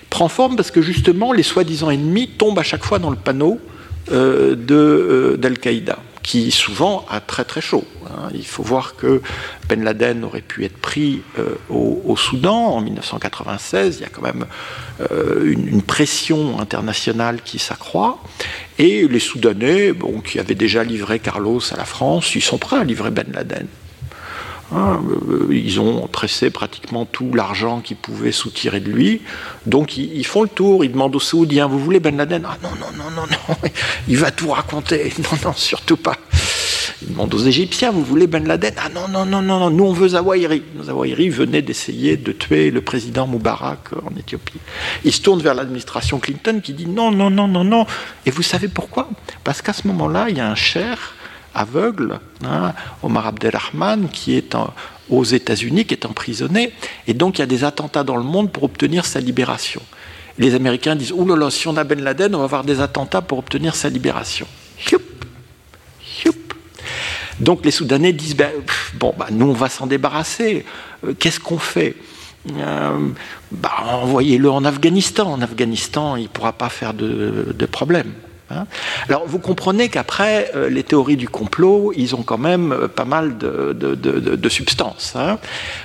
Prend 0.09 0.29
forme 0.29 0.57
parce 0.57 0.71
que 0.71 0.81
justement, 0.81 1.33
les 1.33 1.43
soi-disant 1.43 1.91
ennemis 1.91 2.29
tombent 2.29 2.59
à 2.59 2.63
chaque 2.63 2.85
fois 2.85 2.99
dans 2.99 3.11
le 3.11 3.17
panneau 3.17 3.61
euh, 4.13 5.37
d'Al-Qaïda 5.37 5.99
qui 6.29 6.51
souvent 6.51 7.07
a 7.09 7.23
très 7.23 7.47
très 7.47 7.63
chaud. 7.63 7.87
Hein. 8.05 8.29
Il 8.35 8.45
faut 8.45 8.63
voir 8.63 8.97
que 8.97 9.23
Ben 9.67 9.83
Laden 9.83 10.25
aurait 10.25 10.43
pu 10.43 10.67
être 10.67 10.77
pris 10.77 11.23
euh, 11.39 11.55
au, 11.71 12.17
Soudan 12.19 12.67
en 12.67 12.83
1996. 12.83 13.97
Il 13.97 14.03
y 14.03 14.05
a 14.05 14.11
quand 14.11 14.21
même 14.21 14.45
euh, 15.11 15.51
une, 15.51 15.81
pression 15.81 16.61
internationale 16.61 17.41
qui 17.43 17.59
s'accroît. 17.59 18.23
Et 18.79 19.09
les 19.09 19.21
Soudanais, 19.21 19.95
bon, 19.95 20.21
qui 20.21 20.39
avaient 20.39 20.55
déjà 20.55 20.85
livré 20.85 21.19
Carlos 21.19 21.63
à 21.73 21.79
la 21.79 21.87
France, 21.87 22.35
ils 22.35 22.43
sont 22.43 22.59
prêts 22.59 22.77
à 22.77 22.85
livrer 22.85 23.11
Ben 23.11 23.33
Laden. 23.33 23.67
Hein, 24.71 25.01
euh, 25.31 25.49
ils 25.51 25.81
ont 25.81 26.07
tressé 26.09 26.51
pratiquement 26.51 27.07
tout 27.07 27.33
l'argent 27.33 27.81
qu'ils 27.81 27.97
pouvaient 27.97 28.33
soutirer 28.33 28.81
de 28.81 28.91
lui. 28.91 29.23
Donc 29.65 29.97
ils, 29.97 30.27
font 30.27 30.43
le 30.43 30.49
tour, 30.49 30.85
ils 30.85 30.93
demandent 30.93 31.17
aux 31.17 31.21
Saoudiens 31.21 31.67
Vous 31.67 31.79
voulez 31.79 32.01
Ben 32.01 32.17
Laden 32.17 32.47
Ah 32.47 32.59
non, 32.63 32.71
non, 32.79 32.93
non, 32.97 33.11
non, 33.11 33.23
non, 33.27 33.57
il 34.09 34.19
va 34.19 34.31
tout 34.31 34.51
raconter. 34.51 35.13
Non, 35.19 35.39
non, 35.45 35.53
surtout 35.55 35.97
pas. 35.97 36.17
Ils 37.01 37.09
demandent 37.13 37.33
aux 37.33 37.39
Égyptiens 37.39 37.91
Vous 37.93 38.05
voulez 38.05 38.27
Ben 38.27 38.47
Laden 38.47 38.75
Ah 38.77 38.91
non, 38.91 39.09
non, 39.09 39.25
non, 39.25 39.41
non, 39.41 39.59
non, 39.59 39.71
nous 39.71 39.85
on 39.85 39.93
veut 39.93 40.09
Zawahiri. 40.09 40.63
Zawahiri 40.83 41.31
venait 41.31 41.63
d'essayer 41.63 42.19
de 42.19 42.33
tuer 42.33 42.71
le 42.71 42.83
président 42.83 43.27
Moubarak 43.27 43.93
en 44.05 44.15
Éthiopie. 44.19 44.61
Ils 45.05 45.13
se 45.13 45.23
tournent 45.23 45.41
vers 45.41 45.55
l'administration 45.55 46.19
Clinton 46.19 46.61
qui 46.63 46.75
dit 46.75 46.87
Non, 46.87 47.11
non, 47.11 47.31
non, 47.31 47.49
non, 47.49 47.65
non. 47.65 47.87
Et 48.27 48.31
vous 48.31 48.43
savez 48.43 48.69
pourquoi 48.69 49.09
Parce 49.45 49.63
qu'à 49.63 49.73
ce 49.73 49.87
moment-là, 49.87 50.27
il 50.29 50.37
y 50.37 50.41
a 50.41 50.51
un 50.51 50.55
cher 50.55 51.15
aveugle, 51.59 52.21
hein, 52.45 52.73
Omar 53.03 53.27
Abdelrahman, 53.27 54.09
qui 54.09 54.37
est 54.37 54.57
aux 55.11 55.25
États-Unis, 55.25 55.85
qui 55.85 55.95
est 55.95 56.07
emprisonné, 56.07 56.73
et 57.07 57.15
donc 57.15 57.39
il 57.39 57.41
y 57.41 57.45
a 57.45 57.47
des 57.47 57.65
attentats 57.65 58.05
dans 58.05 58.17
le 58.17 58.23
monde 58.23 58.53
pour 58.53 58.65
obtenir 58.65 59.07
sa 59.07 59.21
libération. 59.21 59.83
Les 60.39 60.55
Américains 60.55 60.95
disent 60.95 61.13
Ouh 61.13 61.27
là 61.27 61.37
là, 61.37 61.51
si 61.51 61.67
on 61.69 61.77
a 61.77 61.85
Ben 61.85 62.01
Laden, 62.01 62.35
on 62.35 62.39
va 62.39 62.45
avoir 62.45 62.65
des 62.65 62.81
attentats 62.81 63.23
pour 63.23 63.39
obtenir 63.39 63.75
sa 63.75 63.89
libération. 63.89 64.47
Donc 67.41 67.65
les 67.65 67.71
Soudanais 67.71 68.13
disent 68.13 68.37
ben, 68.37 68.51
Bon, 68.95 69.15
bah, 69.17 69.29
nous 69.31 69.47
on 69.47 69.53
va 69.53 69.69
s'en 69.69 69.87
débarrasser. 69.87 70.65
Euh, 71.07 71.15
qu'est-ce 71.19 71.41
qu'on 71.41 71.59
fait? 71.59 71.95
Euh, 72.57 73.09
bah, 73.53 73.71
Envoyez-le 73.85 74.51
en 74.51 74.65
Afghanistan. 74.65 75.33
En 75.33 75.41
Afghanistan, 75.41 76.17
il 76.17 76.25
ne 76.25 76.29
pourra 76.29 76.53
pas 76.53 76.69
faire 76.69 76.95
de, 76.95 77.55
de 77.57 77.67
problème. 77.67 78.13
Hein. 78.51 78.67
Alors 79.09 79.27
vous 79.27 79.39
comprenez 79.39 79.89
qu'après, 79.89 80.51
euh, 80.55 80.71
les 80.71 80.83
théories 80.83 81.17
du 81.17 81.29
complot, 81.29 81.93
ils 81.97 82.15
ont 82.15 82.23
quand 82.23 82.39
même 82.39 82.73
euh, 82.73 82.89
pas 82.89 83.05
mal 83.05 83.37
de, 83.39 84.49
substance. 84.49 85.13
Hein. 85.15 85.39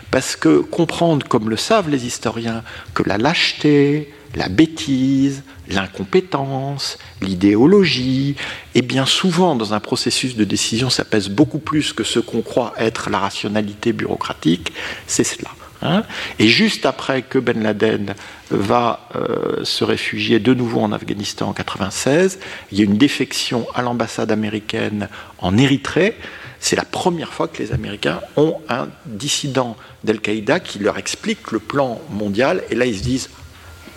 parce 0.09 0.35
que 0.35 0.59
comprendre, 0.59 1.27
comme 1.27 1.49
le 1.49 1.57
savent 1.57 1.89
les 1.89 2.05
historiens, 2.05 2.63
que 2.93 3.03
la 3.03 3.17
lâcheté, 3.17 4.13
la 4.35 4.47
bêtise, 4.47 5.43
l'incompétence, 5.69 6.97
l'idéologie, 7.21 8.35
et 8.75 8.81
bien 8.81 9.05
souvent 9.05 9.55
dans 9.55 9.73
un 9.73 9.79
processus 9.79 10.35
de 10.35 10.43
décision, 10.43 10.89
ça 10.89 11.03
pèse 11.03 11.29
beaucoup 11.29 11.59
plus 11.59 11.93
que 11.93 12.03
ce 12.03 12.19
qu'on 12.19 12.41
croit 12.41 12.73
être 12.77 13.09
la 13.09 13.19
rationalité 13.19 13.93
bureaucratique, 13.93 14.73
c'est 15.07 15.23
cela. 15.23 15.49
Hein. 15.85 16.03
et 16.39 16.47
juste 16.47 16.85
après 16.85 17.23
que 17.23 17.37
Ben 17.37 17.61
Laden 17.61 18.15
va 18.55 19.07
euh, 19.15 19.63
se 19.63 19.83
réfugier 19.83 20.39
de 20.39 20.53
nouveau 20.53 20.81
en 20.81 20.91
Afghanistan 20.91 21.49
en 21.49 21.53
96, 21.53 22.39
il 22.71 22.77
y 22.77 22.81
a 22.81 22.85
une 22.85 22.97
défection 22.97 23.67
à 23.75 23.81
l'ambassade 23.81 24.31
américaine 24.31 25.09
en 25.39 25.57
Érythrée. 25.57 26.15
C'est 26.59 26.75
la 26.75 26.85
première 26.85 27.33
fois 27.33 27.47
que 27.47 27.61
les 27.61 27.73
Américains 27.73 28.21
ont 28.37 28.57
un 28.69 28.87
dissident 29.05 29.75
d'Al-Qaïda 30.03 30.59
qui 30.59 30.79
leur 30.79 30.97
explique 30.97 31.51
le 31.51 31.59
plan 31.59 31.99
mondial. 32.09 32.63
Et 32.69 32.75
là, 32.75 32.85
ils 32.85 32.97
se 32.97 33.03
disent, 33.03 33.29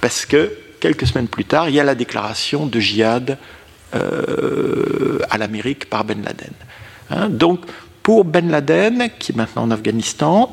parce 0.01 0.27
que 0.27 0.53
quelques 0.81 1.07
semaines 1.07 1.29
plus 1.29 1.45
tard, 1.45 1.69
il 1.69 1.77
y 1.77 1.81
a 1.81 1.85
la 1.85 1.95
déclaration 1.95 2.67
de 2.67 2.81
djihad 2.81 3.39
euh, 3.95 5.21
à 5.31 5.39
l'Amérique 5.39 5.89
par 5.89 6.05
Ben 6.05 6.23
Laden. 6.23 6.53
Hein. 7.11 7.29
donc, 7.29 7.61
pour 8.03 8.25
Ben 8.25 8.51
Laden, 8.51 9.11
qui 9.19 9.33
est 9.33 9.35
maintenant 9.37 9.63
en 9.63 9.71
Afghanistan, 9.71 10.53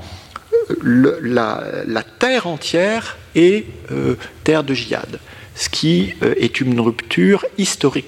la, 0.82 2.04
terre 2.20 2.48
entière 2.48 3.18
est 3.36 3.66
euh, 3.92 4.16
terre 4.44 4.64
de 4.64 4.74
djihad, 4.74 5.20
ce 5.56 5.70
qui 5.70 6.14
euh, 6.24 6.34
est 6.38 6.62
une 6.62 6.80
rupture 6.80 7.46
historique 7.58 8.08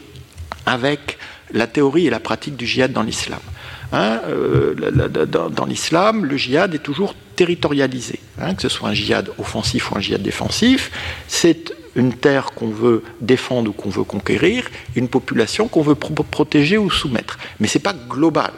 avec 0.66 1.18
la 1.52 1.68
théorie 1.68 2.08
et 2.08 2.10
la 2.10 2.20
pratique 2.20 2.56
du 2.56 2.66
djihad 2.66 2.92
dans 2.92 3.04
l'islam. 3.04 3.40
Hein, 3.92 4.20
euh, 4.28 4.74
dans, 5.50 5.66
l'islam, 5.66 6.26
le 6.26 6.38
djihad 6.38 6.74
est 6.74 6.80
toujours 6.80 7.16
territorialisé, 7.36 8.20
hein, 8.42 8.56
que 8.56 8.62
ce 8.62 8.70
soit 8.70 8.90
un 8.90 8.94
djihad 8.94 9.30
offensif 9.38 9.92
ou 9.92 9.98
un 9.98 10.02
djihad 10.02 10.22
défensif. 10.22 10.92
C'est 11.28 11.74
une 11.96 12.14
terre 12.14 12.52
qu'on 12.56 12.70
veut 12.70 13.04
défendre 13.22 13.70
ou 13.70 13.74
qu'on 13.74 13.90
veut 13.90 14.04
conquérir, 14.04 14.70
une 14.96 15.08
population 15.08 15.68
qu'on 15.68 15.82
veut 15.82 15.96
protéger 15.96 16.78
ou 16.78 16.90
soumettre. 16.90 17.38
Mais 17.60 17.68
ce 17.68 17.78
n'est 17.78 17.84
pas 17.84 17.94
global. 17.94 18.52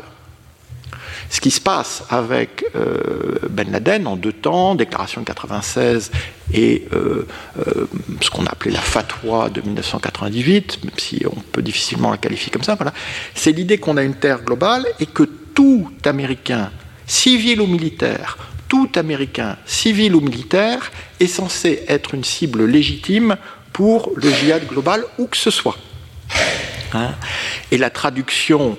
Ce 1.30 1.42
qui 1.42 1.52
se 1.52 1.60
passe 1.60 2.04
avec 2.10 2.64
euh, 2.76 3.40
Ben 3.50 3.70
Laden 3.72 4.08
en 4.08 4.16
deux 4.16 4.32
temps, 4.32 4.76
déclaration 4.76 5.22
de 5.22 5.26
96 5.26 6.12
et 6.54 6.88
euh, 6.94 7.28
euh, 7.60 7.88
ce 8.22 8.30
qu'on 8.30 8.46
a 8.46 8.52
appelé 8.52 8.72
la 8.72 8.80
fatwa 8.80 9.50
de 9.50 9.62
1998, 9.62 10.86
même 10.86 10.94
si 10.98 11.24
on 11.26 11.40
peut 11.52 11.62
difficilement 11.62 12.12
la 12.12 12.18
qualifier 12.18 12.52
comme 12.52 12.64
ça, 12.64 12.76
voilà, 12.76 12.94
c'est 13.36 13.52
l'idée 13.52 13.78
qu'on 13.78 13.98
a 13.98 14.04
une 14.04 14.16
terre 14.16 14.42
globale 14.44 14.86
et 15.00 15.06
que 15.06 15.24
tout 15.24 15.92
Américain, 16.06 16.72
civil 17.06 17.60
ou 17.60 17.68
militaire, 17.68 18.38
tout 18.70 18.90
Américain, 18.96 19.58
civil 19.66 20.16
ou 20.16 20.22
militaire, 20.22 20.92
est 21.20 21.28
censé 21.28 21.84
être 21.88 22.14
une 22.14 22.24
cible 22.24 22.66
légitime 22.66 23.38
pour 23.74 24.12
le 24.16 24.32
djihad 24.32 24.66
global, 24.68 25.04
où 25.18 25.28
que 25.28 25.38
ce 25.38 25.52
soit. 25.52 25.78
Hein 26.94 27.12
et 27.72 27.78
la 27.78 27.90
traduction 27.90 28.78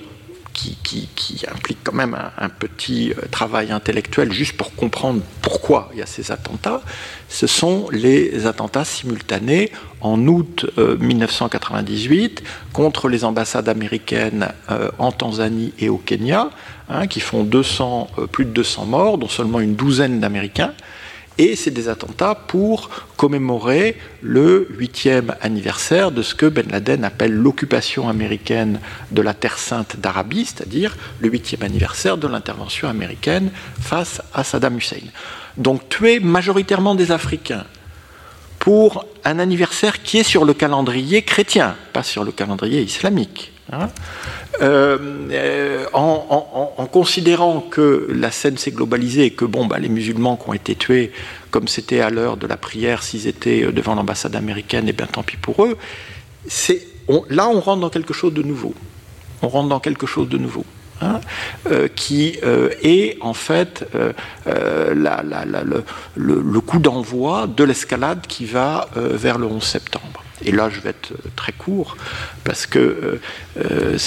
qui, 0.58 1.42
implique 1.50 1.78
quand 1.84 1.94
même 1.94 2.16
un, 2.36 2.48
petit 2.48 3.12
euh, 3.12 3.26
travail 3.30 3.70
intellectuel 3.70 4.32
juste 4.32 4.56
pour 4.56 4.74
comprendre 4.74 5.20
pourquoi 5.42 5.90
il 5.92 5.98
y 5.98 6.02
a 6.02 6.06
ces 6.06 6.32
attentats, 6.32 6.82
ce 7.28 7.46
sont 7.46 7.88
les 7.92 8.46
attentats 8.46 8.84
simultanés 8.84 9.72
en 10.00 10.26
août 10.26 10.66
1998 10.76 12.42
euh, 12.42 12.48
contre 12.72 13.08
les 13.08 13.24
ambassades 13.24 13.68
américaines 13.68 14.48
euh, 14.70 14.90
en 14.98 15.12
Tanzanie 15.12 15.72
et 15.78 15.88
au 15.88 15.98
Kenya, 15.98 16.50
hein, 16.88 17.06
qui 17.06 17.20
font 17.20 17.44
200, 17.44 18.08
plus 18.32 18.44
de 18.44 18.50
200 18.50 18.86
morts, 18.86 19.18
dont 19.18 19.28
seulement 19.28 19.60
une 19.60 19.74
douzaine 19.74 20.20
d'Américains 20.20 20.72
et 21.38 21.54
c'est 21.54 21.70
des 21.70 21.88
attentats 21.88 22.34
pour 22.34 22.90
commémorer 23.16 23.96
le 24.22 24.68
huitième 24.76 25.34
anniversaire 25.40 26.10
de 26.10 26.22
ce 26.22 26.34
que 26.34 26.46
Ben 26.46 26.66
Laden 26.68 27.04
appelle 27.04 27.32
l'occupation 27.32 28.08
américaine 28.08 28.80
de 29.12 29.22
la 29.22 29.34
Terre 29.34 29.58
sainte 29.58 29.98
d'Arabie, 30.00 30.44
c'est-à-dire 30.44 30.96
le 31.20 31.28
huitième 31.28 31.62
anniversaire 31.62 32.18
de 32.18 32.26
l'intervention 32.26 32.88
américaine 32.88 33.50
face 33.80 34.20
à 34.34 34.42
Saddam 34.42 34.76
Hussein. 34.78 34.96
Donc 35.56 35.88
tuer 35.88 36.20
majoritairement 36.20 36.96
des 36.96 37.12
Africains 37.12 37.64
pour 38.58 39.06
un 39.24 39.38
anniversaire 39.38 40.02
qui 40.02 40.18
est 40.18 40.24
sur 40.24 40.44
le 40.44 40.54
calendrier 40.54 41.22
chrétien, 41.22 41.76
pas 41.92 42.02
sur 42.02 42.24
le 42.24 42.32
calendrier 42.32 42.82
islamique. 42.82 43.52
Hein. 43.72 43.88
Euh, 44.62 44.98
euh, 45.30 45.84
en, 45.92 46.86
considérant 46.90 47.60
que 47.60 48.08
la 48.10 48.30
scène 48.30 48.56
s'est 48.56 48.70
globalisée 48.70 49.26
et 49.26 49.30
que 49.30 49.44
bon, 49.44 49.66
bah, 49.66 49.78
les 49.78 49.88
musulmans 49.88 50.36
qui 50.36 50.48
ont 50.48 50.54
été 50.54 50.74
tués, 50.74 51.12
comme 51.50 51.68
c'était 51.68 52.00
à 52.00 52.10
l'heure 52.10 52.36
de 52.36 52.46
la 52.46 52.56
prière, 52.56 53.02
s'ils 53.02 53.26
étaient 53.26 53.64
euh, 53.64 53.72
devant 53.72 53.94
l'ambassade 53.94 54.34
américaine, 54.36 54.86
et 54.86 54.90
eh 54.90 54.92
bien 54.92 55.06
tant 55.06 55.22
pis 55.22 55.36
pour 55.36 55.64
eux, 55.64 55.76
là 57.28 57.48
on 57.48 57.60
rentre 57.60 57.80
dans 57.80 57.90
quelque 57.90 58.14
chose 58.14 58.32
de 58.32 58.42
nouveau. 58.42 58.74
On 59.42 59.48
rentre 59.48 59.68
dans 59.68 59.80
quelque 59.80 60.06
chose 60.06 60.28
de 60.28 60.38
nouveau. 60.38 60.64
Hein, 61.00 61.20
qui 61.94 62.40
est 62.82 63.18
en 63.20 63.32
fait 63.32 63.86
le, 66.16 66.58
coup 66.58 66.80
d'envoi 66.80 67.46
de 67.46 67.62
l'escalade 67.62 68.26
qui 68.26 68.46
va 68.46 68.88
vers 68.96 69.38
le 69.38 69.46
11 69.46 69.62
septembre. 69.62 70.24
Et 70.44 70.52
là, 70.52 70.68
je 70.70 70.80
vais 70.80 70.90
être 70.90 71.12
très 71.36 71.52
court 71.52 71.96
parce 72.44 72.66
que 72.66 72.78
euh, 72.78 73.20
euh, 73.58 73.98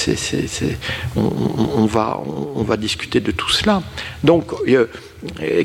on, 1.15 1.85
va, 1.85 2.77
discuter 2.77 3.19
de 3.19 3.31
tout 3.31 3.49
cela. 3.49 3.81
Donc, 4.23 4.51
euh, 4.67 4.87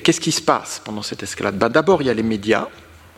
qu'est-ce 0.02 0.20
qui 0.20 0.32
se 0.32 0.42
passe 0.42 0.82
pendant 0.84 1.02
cette 1.02 1.22
escalade? 1.22 1.56
Ben, 1.56 1.68
D'abord, 1.68 2.02
il 2.02 2.06
y 2.06 2.10
a 2.10 2.14
les 2.14 2.22
médias 2.22 2.68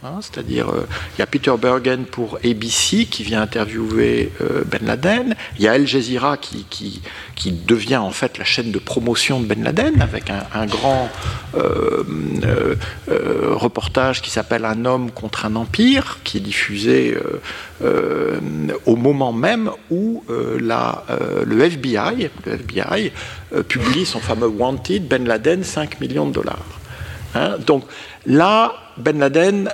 Hein, 0.05 0.21
c'est-à-dire, 0.21 0.69
euh, 0.69 0.87
il 1.17 1.19
y 1.19 1.23
a 1.23 1.27
Peter 1.27 1.53
Bergen 1.61 2.05
pour 2.05 2.39
ABC 2.45 3.07
qui 3.07 3.25
vient 3.25 3.43
interviewer 3.43 4.31
euh, 4.41 4.63
Ben 4.65 4.87
Laden. 4.87 5.35
Il 5.59 5.65
y 5.65 5.67
a 5.67 5.73
Al 5.73 5.89
Jazeera 5.89 6.37
qui, 6.37 7.03
devient 7.67 7.97
en 7.97 8.13
fait 8.13 8.39
la 8.39 8.45
chaîne 8.45 8.71
de 8.71 8.79
promotion 8.79 9.41
de 9.41 9.47
Ben 9.47 9.61
Laden 9.65 10.01
avec 10.01 10.31
un, 10.31 10.67
grand 10.67 11.11
euh, 11.57 12.05
reportage 13.09 14.23
qui 14.23 14.31
s'appelle 14.31 14.65
Un 14.65 14.85
homme 14.85 15.11
contre 15.11 15.47
un 15.47 15.57
empire, 15.57 16.19
qui 16.23 16.37
est 16.37 16.43
diffusé 16.43 17.17
au 18.87 18.95
moment 18.95 19.33
même 19.33 19.71
où 19.91 20.23
le 20.29 21.61
FBI, 21.61 22.31
publie 23.67 24.07
son 24.07 24.21
fameux 24.21 24.47
Wanted 24.47 25.09
Ben 25.09 25.27
Laden 25.27 25.65
5 25.65 26.01
millions 26.01 26.29
de 26.29 26.35
dollars. 26.35 26.67
Hein, 27.35 27.57
donc 27.67 27.85
là, 28.27 28.75
Ben 28.97 29.19
Laden 29.19 29.69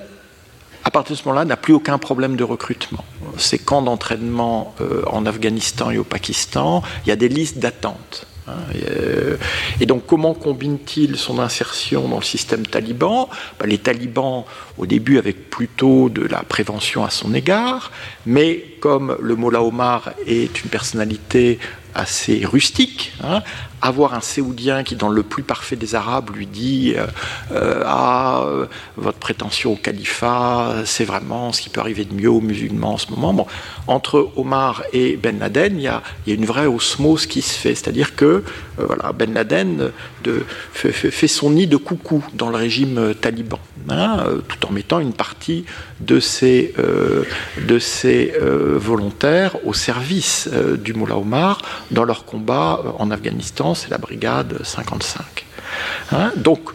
partir 0.94 1.16
de 1.16 1.20
ce 1.20 1.28
moment-là, 1.28 1.44
n'a 1.44 1.56
plus 1.56 1.74
aucun 1.74 1.98
problème 1.98 2.36
de 2.36 2.44
recrutement. 2.44 3.04
Ces 3.36 3.58
camps 3.58 3.82
d'entraînement 3.82 4.74
euh, 4.80 5.02
en 5.06 5.26
Afghanistan 5.26 5.90
et 5.90 5.98
au 5.98 6.04
Pakistan, 6.04 6.82
il 7.04 7.08
y 7.08 7.12
a 7.12 7.16
des 7.16 7.28
listes 7.28 7.58
d'attente. 7.58 8.26
Hein, 8.46 8.52
euh, 8.76 9.36
et, 9.80 9.86
donc, 9.86 10.06
comment 10.06 10.34
combine-t-il 10.34 11.16
son 11.16 11.40
insertion 11.40 12.06
dans 12.08 12.18
le 12.18 12.22
système 12.22 12.64
taliban? 12.64 13.28
Ben, 13.58 13.66
Les 13.66 13.78
talibans, 13.78 14.44
au 14.78 14.86
début, 14.86 15.18
avec 15.18 15.50
plutôt 15.50 16.08
de 16.08 16.22
la 16.22 16.42
prévention 16.42 17.04
à 17.04 17.10
son 17.10 17.34
égard, 17.34 17.90
mais 18.24 18.64
comme 18.78 19.16
le 19.20 19.34
Mollah 19.34 19.62
Omar 19.62 20.12
est 20.26 20.62
une 20.62 20.70
personnalité 20.70 21.58
assez 21.94 22.44
rustique, 22.44 23.12
hein, 23.22 23.42
avoir 23.84 24.14
un 24.14 24.20
Séoudien 24.20 24.82
qui, 24.82 24.96
dans 24.96 25.10
le 25.10 25.22
plus 25.22 25.42
parfait 25.42 25.76
des 25.76 25.94
Arabes, 25.94 26.30
lui 26.34 26.46
dit 26.46 26.94
euh, 26.96 27.06
euh, 27.52 27.82
Ah, 27.84 28.42
euh, 28.46 28.64
votre 28.96 29.18
prétention 29.18 29.74
au 29.74 29.76
califat, 29.76 30.84
c'est 30.86 31.04
vraiment 31.04 31.52
ce 31.52 31.60
qui 31.60 31.68
peut 31.68 31.80
arriver 31.80 32.06
de 32.06 32.14
mieux 32.14 32.30
aux 32.30 32.40
musulmans 32.40 32.94
en 32.94 32.98
ce 32.98 33.10
moment. 33.10 33.34
Bon, 33.34 33.46
entre 33.86 34.30
Omar 34.36 34.82
et 34.94 35.16
Ben 35.16 35.38
Laden, 35.38 35.76
il 35.76 35.82
y 35.82 35.88
a, 35.88 36.02
une 36.26 36.46
vraie 36.46 36.66
osmose 36.66 37.26
qui 37.26 37.42
se 37.42 37.52
fait. 37.52 37.74
C'est-à-dire 37.74 38.16
que 38.16 38.42
voilà, 38.78 39.12
Ben 39.12 39.34
Laden 39.34 39.90
de, 40.24 40.42
fait, 40.72 41.28
son 41.28 41.50
nid 41.50 41.66
de 41.66 41.76
coucou 41.76 42.24
dans 42.32 42.48
le 42.48 42.56
régime 42.56 43.14
taliban, 43.20 43.58
hein, 43.90 44.24
tout 44.48 44.66
en 44.66 44.72
mettant 44.72 44.98
une 44.98 45.12
partie 45.12 45.66
de 46.00 46.20
ses, 46.20 46.74
de 47.60 47.78
ses 47.78 48.32
volontaires 48.40 49.56
au 49.66 49.74
service 49.74 50.48
du 50.78 50.94
Mullah 50.94 51.18
Omar 51.18 51.60
dans 51.90 52.04
leur 52.04 52.24
combat 52.24 52.82
en 52.98 53.10
Afghanistan 53.10 53.73
c'est 53.74 53.90
la 53.90 53.98
brigade 53.98 54.64
55. 54.64 55.46
Hein, 56.12 56.32
donc, 56.36 56.70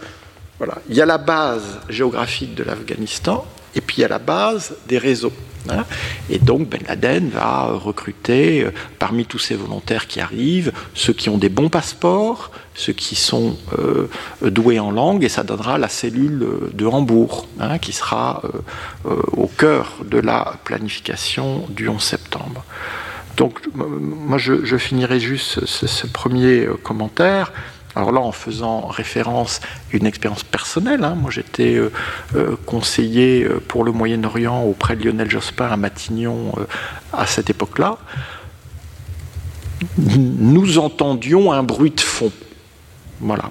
voilà, 0.57 0.75
il 0.89 0.95
y 0.95 1.01
a 1.01 1.05
la 1.05 1.17
base 1.17 1.79
géographique 1.89 2.55
de 2.55 2.63
l'Afghanistan, 2.63 3.45
et 3.75 3.81
puis 3.81 3.97
il 3.97 4.01
y 4.01 4.05
a 4.05 4.09
la 4.09 4.19
base 4.19 4.75
des 4.87 4.97
réseaux. 4.97 5.33
Hein. 5.69 5.85
Et 6.29 6.39
donc 6.39 6.69
Ben 6.69 6.79
Laden 6.87 7.29
va 7.29 7.65
recruter 7.65 8.63
euh, 8.63 8.71
parmi 8.97 9.25
tous 9.25 9.39
ces 9.39 9.55
volontaires 9.55 10.07
qui 10.07 10.21
arrivent 10.21 10.71
ceux 10.93 11.13
qui 11.13 11.29
ont 11.29 11.37
des 11.37 11.49
bons 11.49 11.69
passeports, 11.69 12.51
ceux 12.75 12.93
qui 12.93 13.15
sont 13.15 13.57
euh, 13.77 14.09
doués 14.41 14.79
en 14.79 14.91
langue, 14.91 15.23
et 15.23 15.29
ça 15.29 15.43
donnera 15.43 15.77
la 15.77 15.89
cellule 15.89 16.47
de 16.73 16.85
Hambourg, 16.85 17.47
hein, 17.59 17.77
qui 17.77 17.91
sera 17.91 18.41
euh, 19.05 19.21
au 19.33 19.47
cœur 19.47 19.97
de 20.05 20.19
la 20.19 20.53
planification 20.63 21.65
du 21.69 21.89
11 21.89 22.01
septembre. 22.01 22.63
Donc, 23.39 23.61
moi, 23.73 24.37
je, 24.37 24.77
finirai 24.77 25.21
juste 25.21 25.65
ce, 25.65 26.07
premier 26.07 26.65
euh, 26.65 26.73
commentaire. 26.73 27.53
Alors 27.95 28.11
là, 28.11 28.19
en 28.19 28.33
faisant 28.33 28.85
référence 28.87 29.61
à 29.63 29.95
une 29.95 30.05
expérience 30.05 30.43
personnelle, 30.43 31.03
hein. 31.03 31.15
moi 31.15 31.31
j'étais 31.31 31.73
euh, 31.73 31.91
euh, 32.35 32.55
conseiller 32.65 33.47
pour 33.67 33.83
le 33.83 33.91
Moyen-Orient 33.93 34.63
auprès 34.63 34.95
de 34.97 35.05
Lionel 35.05 35.31
Jospin 35.31 35.67
à 35.67 35.77
Matignon 35.77 36.53
à 37.13 37.25
cette 37.25 37.49
époque-là. 37.49 37.97
Nous 39.97 40.77
entendions 40.77 41.53
un 41.53 41.63
bruit 41.63 41.91
de 41.91 42.01
fond. 42.01 42.31
Voilà. 43.21 43.49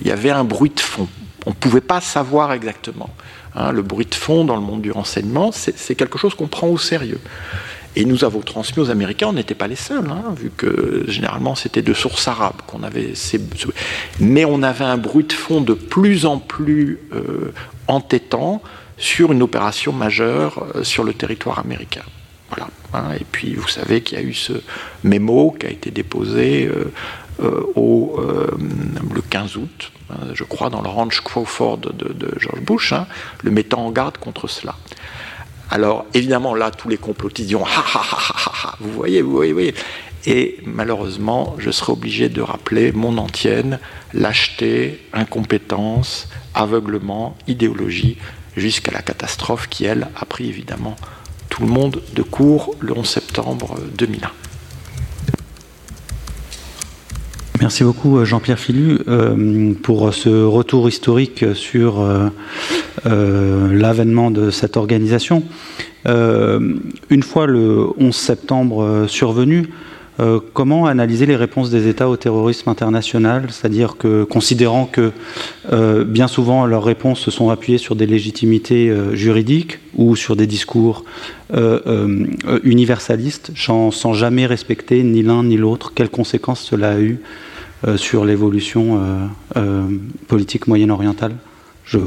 Il 0.00 0.08
y 0.08 0.12
avait 0.12 0.30
un 0.30 0.44
bruit 0.44 0.72
de 0.74 0.80
fond. 0.80 1.08
On 1.46 1.50
ne 1.50 1.54
pouvait 1.54 1.80
pas 1.80 2.00
savoir 2.00 2.52
exactement. 2.52 3.10
Hein. 3.54 3.70
le 3.70 3.82
bruit 3.82 4.06
de 4.06 4.14
fond 4.14 4.44
dans 4.44 4.56
le 4.56 4.62
monde 4.62 4.82
du 4.82 4.90
renseignement, 4.90 5.52
c'est 5.52 5.94
quelque 5.94 6.18
chose 6.18 6.34
qu'on 6.34 6.48
prend 6.48 6.66
au 6.66 6.78
sérieux. 6.78 7.20
Et 7.96 8.04
nous 8.04 8.24
avons 8.24 8.40
transmis 8.40 8.82
aux 8.82 8.90
Américains, 8.90 9.28
on 9.28 9.34
n'était 9.34 9.54
pas 9.54 9.68
les 9.68 9.76
seuls, 9.76 10.10
hein, 10.10 10.34
vu 10.36 10.50
que 10.56 11.04
généralement 11.06 11.54
c'était 11.54 11.82
de 11.82 11.94
sources 11.94 12.26
arabes 12.26 12.60
qu'on 12.66 12.82
avait. 12.82 13.12
Mais 14.18 14.44
on 14.44 14.62
avait 14.62 14.84
un 14.84 14.96
bruit 14.96 15.24
de 15.24 15.32
fond 15.32 15.60
de 15.60 15.74
plus 15.74 16.26
en 16.26 16.38
plus 16.38 16.98
euh, 17.12 17.52
entêtant 17.86 18.62
sur 18.96 19.32
une 19.32 19.42
opération 19.42 19.92
majeure 19.92 20.66
euh, 20.74 20.82
sur 20.82 21.04
le 21.04 21.14
territoire 21.14 21.60
américain. 21.60 22.02
Voilà. 22.50 22.68
Hein. 22.92 23.16
et 23.18 23.24
puis 23.30 23.54
vous 23.54 23.68
savez 23.68 24.02
qu'il 24.02 24.18
y 24.18 24.20
a 24.20 24.24
eu 24.24 24.34
ce 24.34 24.52
mémo 25.02 25.56
qui 25.58 25.66
a 25.66 25.70
été 25.70 25.90
déposé 25.90 26.68
euh, 26.68 27.62
au, 27.74 28.20
le 28.20 29.22
15 29.22 29.56
août, 29.56 29.92
hein, 30.10 30.16
je 30.34 30.44
crois, 30.44 30.70
dans 30.70 30.82
le 30.82 30.88
ranch 30.88 31.20
Crawford 31.20 31.78
de 31.78 32.28
George 32.38 32.60
Bush, 32.60 32.94
le 33.42 33.50
mettant 33.50 33.86
en 33.86 33.90
garde 33.90 34.18
contre 34.18 34.46
cela. 34.46 34.76
Alors 35.70 36.06
évidemment 36.14 36.54
là 36.54 36.70
tous 36.70 36.88
les 36.88 36.96
complotistes 36.96 37.48
diront 37.48 37.64
ha 37.66 37.84
ha 37.94 38.02
ha 38.02 38.18
ha 38.18 38.52
ha 38.64 38.76
vous 38.80 38.92
voyez 38.92 39.22
vous 39.22 39.32
voyez, 39.32 39.52
vous 39.52 39.58
voyez. 39.58 39.74
Et 40.26 40.58
malheureusement, 40.64 41.54
je 41.58 41.70
serai 41.70 41.92
obligé 41.92 42.28
de 42.30 42.40
rappeler 42.40 42.92
mon 42.92 43.18
antienne, 43.18 43.78
lâcheté, 44.14 45.00
incompétence, 45.12 46.28
aveuglement, 46.54 47.36
idéologie, 47.46 48.16
jusqu'à 48.56 48.92
la 48.92 49.02
catastrophe 49.02 49.68
qui, 49.68 49.84
elle, 49.84 50.08
a 50.16 50.24
pris 50.24 50.48
évidemment 50.48 50.96
tout 51.50 51.62
le 51.62 51.68
monde 51.68 52.02
de 52.14 52.22
court 52.22 52.74
le 52.80 52.96
11 52.96 53.06
septembre 53.06 53.78
2001. 53.96 54.30
Merci 57.64 57.82
beaucoup 57.82 58.18
euh, 58.18 58.26
Jean-Pierre 58.26 58.58
Filu 58.58 58.98
euh, 59.08 59.72
pour 59.82 60.12
ce 60.12 60.28
retour 60.28 60.86
historique 60.86 61.46
sur 61.54 61.98
euh, 61.98 63.72
l'avènement 63.72 64.30
de 64.30 64.50
cette 64.50 64.76
organisation. 64.76 65.42
une 66.04 67.22
fois 67.22 67.46
le 67.46 67.86
11 67.98 68.14
septembre 68.14 69.06
survenu, 69.08 69.70
comment 70.52 70.84
analyser 70.84 71.24
les 71.24 71.36
réponses 71.36 71.70
des 71.70 71.88
États 71.88 72.10
au 72.10 72.18
terrorisme 72.18 72.68
international? 72.68 73.46
C'est-à-dire 73.48 73.96
que, 73.96 74.24
considérant 74.24 74.84
que 74.84 75.12
bien 76.04 76.28
souvent 76.28 76.66
leurs 76.66 76.84
réponses 76.84 77.20
se 77.20 77.30
sont 77.30 77.48
appuyées 77.48 77.78
sur 77.78 77.96
des 77.96 78.06
légitimités 78.06 78.94
juridiques 79.14 79.78
ou 79.96 80.16
sur 80.16 80.36
des 80.36 80.46
discours 80.46 81.04
universalistes, 82.62 83.52
sans, 83.56 84.12
jamais 84.12 84.44
respecter 84.44 85.02
ni 85.02 85.22
l'un 85.22 85.44
ni 85.44 85.56
l'autre, 85.56 85.92
quelles 85.94 86.10
conséquences 86.10 86.60
cela 86.60 86.90
a 86.92 87.00
eu 87.00 87.18
sur 87.96 88.24
l'évolution 88.24 88.98
euh, 88.98 89.26
euh, 89.56 89.88
politique 90.28 90.66
moyen-orientale 90.66 91.36
Je, 91.84 91.98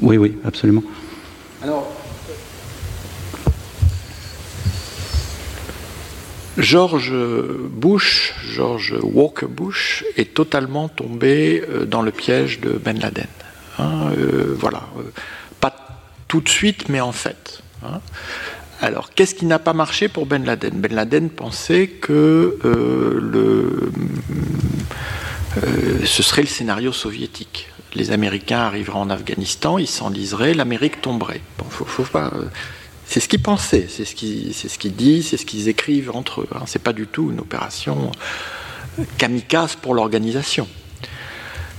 Oui, 0.00 0.16
oui, 0.16 0.36
absolument. 0.44 0.82
Alors, 1.62 1.90
George 6.56 7.12
Bush, 7.70 8.34
George 8.44 8.96
Walker 9.02 9.46
Bush, 9.46 10.04
est 10.16 10.34
totalement 10.34 10.88
tombé 10.88 11.62
dans 11.86 12.02
le 12.02 12.10
piège 12.10 12.60
de 12.60 12.70
Ben 12.70 12.98
Laden. 12.98 13.26
Hein, 13.78 14.10
voilà, 14.56 14.88
pas 15.60 15.74
tout 16.26 16.40
de 16.40 16.48
suite, 16.48 16.88
mais 16.88 17.00
en 17.00 17.12
fait. 17.12 17.62
Hein. 17.84 18.00
Alors, 18.80 19.10
qu'est-ce 19.10 19.34
qui 19.34 19.46
n'a 19.46 19.58
pas 19.58 19.72
marché 19.72 20.08
pour 20.08 20.26
Ben 20.26 20.44
Laden? 20.44 20.80
Ben 20.80 20.94
Laden 20.94 21.30
pensait 21.30 21.88
que 21.88 22.58
euh, 22.64 23.90
euh, 25.56 26.04
ce 26.04 26.22
serait 26.22 26.42
le 26.42 26.48
scénario 26.48 26.92
soviétique. 26.92 27.68
Les 27.94 28.12
Américains 28.12 28.60
arriveraient 28.60 28.98
en 28.98 29.10
Afghanistan, 29.10 29.78
ils 29.78 29.88
s'enliseraient, 29.88 30.54
l'Amérique 30.54 31.00
tomberait. 31.00 31.40
Euh, 32.14 32.28
c'est 33.04 33.18
ce 33.18 33.28
qu'ils 33.28 33.42
pensaient, 33.42 33.86
c'est 33.88 34.04
ce 34.04 34.14
qu'ils 34.14 34.54
ce 34.54 34.88
disent, 34.88 35.28
c'est 35.28 35.38
ce 35.38 35.46
qu'ils 35.46 35.68
écrivent 35.68 36.12
entre 36.14 36.42
eux. 36.42 36.48
Hein. 36.54 36.62
C'est 36.66 36.82
pas 36.82 36.92
du 36.92 37.06
tout 37.06 37.30
une 37.32 37.40
opération 37.40 38.12
kamikaze 39.16 39.74
pour 39.74 39.94
l'organisation. 39.94 40.68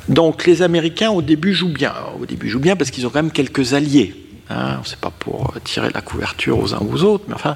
Donc 0.10 0.46
les 0.48 0.64
Américains 0.64 1.12
au 1.12 1.22
début 1.22 1.54
jouent 1.54 1.72
bien. 1.72 1.94
Au 2.20 2.26
début 2.26 2.50
jouent 2.50 2.60
bien 2.60 2.76
parce 2.76 2.92
qu'ils 2.92 3.08
ont 3.08 3.10
quand 3.10 3.22
même 3.22 3.32
quelques 3.32 3.74
alliés. 3.74 4.29
Hein, 4.50 4.82
c'est 4.84 5.00
pas 5.00 5.12
pour 5.12 5.54
tirer 5.64 5.90
la 5.94 6.02
couverture 6.02 6.60
aux 6.60 6.74
uns 6.74 6.80
ou 6.82 6.94
aux 6.94 7.04
autres, 7.04 7.26
mais 7.28 7.36
enfin, 7.36 7.56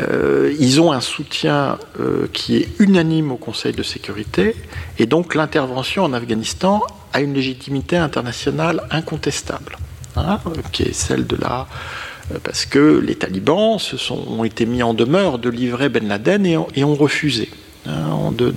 euh, 0.00 0.54
ils 0.58 0.80
ont 0.80 0.92
un 0.92 1.00
soutien 1.00 1.78
euh, 2.00 2.26
qui 2.32 2.56
est 2.56 2.68
unanime 2.80 3.32
au 3.32 3.36
Conseil 3.36 3.72
de 3.72 3.82
sécurité, 3.82 4.56
et 4.98 5.06
donc 5.06 5.34
l'intervention 5.34 6.04
en 6.04 6.12
Afghanistan 6.12 6.82
a 7.12 7.20
une 7.20 7.34
légitimité 7.34 7.96
internationale 7.96 8.82
incontestable, 8.90 9.76
hein, 10.16 10.40
qui 10.72 10.84
est 10.84 10.92
celle 10.92 11.26
de 11.26 11.36
la 11.36 11.66
euh, 12.32 12.38
parce 12.42 12.66
que 12.66 12.98
les 12.98 13.14
talibans 13.14 13.78
se 13.78 13.96
sont, 13.96 14.24
ont 14.28 14.44
été 14.44 14.66
mis 14.66 14.82
en 14.82 14.94
demeure 14.94 15.38
de 15.38 15.48
livrer 15.48 15.88
Ben 15.88 16.06
Laden 16.06 16.46
et, 16.46 16.84
ont, 16.84 16.94
refusé 16.94 17.50
hein, 17.86 18.32
de, 18.36 18.52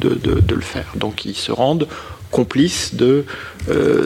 le 0.53 0.61
faire. 0.61 0.87
Donc 0.95 1.25
ils 1.25 1.35
se 1.35 1.51
rendent 1.51 1.87
complices 2.31 2.95
de 2.95 3.25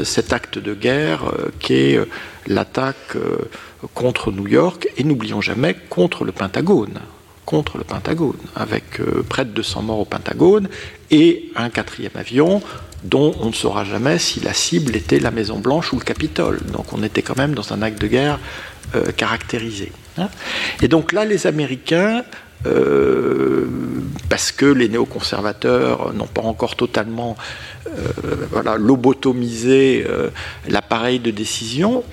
cet 0.04 0.34
acte 0.34 0.58
de 0.58 0.74
guerre 0.74 1.32
qui 1.60 1.74
est 1.74 2.00
l'attaque 2.48 3.16
euh, 3.16 3.38
contre 3.94 4.32
New 4.32 4.48
York 4.48 4.88
et 4.98 5.04
n'oublions 5.04 5.42
jamais 5.42 5.76
contre 5.90 6.24
le 6.24 6.32
Pentagone 6.32 7.00
contre 7.46 7.78
le 7.78 7.84
Pentagone, 7.84 8.40
avec 8.56 9.00
euh, 9.00 9.24
près 9.30 9.46
de 9.46 9.52
200 9.52 9.84
morts 9.84 10.00
au 10.00 10.06
Pentagone 10.06 10.68
et 11.12 11.52
un 11.56 11.70
quatrième 11.70 12.14
avion 12.16 12.60
dont 13.04 13.36
on 13.40 13.50
ne 13.50 13.54
saura 13.54 13.84
jamais 13.84 14.18
si 14.18 14.40
la 14.40 14.52
cible 14.52 14.96
était 14.96 15.20
la 15.20 15.30
Maison 15.30 15.60
Blanche 15.60 15.94
ou 15.94 15.98
le 15.98 16.04
Capitole. 16.04 16.60
Donc 16.74 16.92
on 16.92 17.04
était 17.04 17.22
quand 17.22 17.38
même 17.38 17.54
dans 17.54 17.72
un 17.72 17.84
acte 17.84 18.02
de 18.02 18.08
guerre 18.08 18.40
euh, 18.96 19.12
caractérisé. 19.12 19.92
Hein. 20.18 20.30
et 20.82 20.88
donc 20.88 21.12
là, 21.12 21.24
les 21.24 21.46
Américains 21.46 22.24
euh, 22.66 23.68
parce 24.30 24.52
que 24.52 24.66
les 24.66 24.90
néoconservateurs 24.90 26.14
n'ont 26.14 26.26
pas 26.26 26.42
encore 26.42 26.76
totalement 26.76 27.36
euh, 27.38 27.75
voilà, 28.52 28.78
lobotomisé 28.78 30.06
euh, 30.08 30.30
l'appareil 30.68 31.20
de 31.20 31.32
décision, 31.32 32.04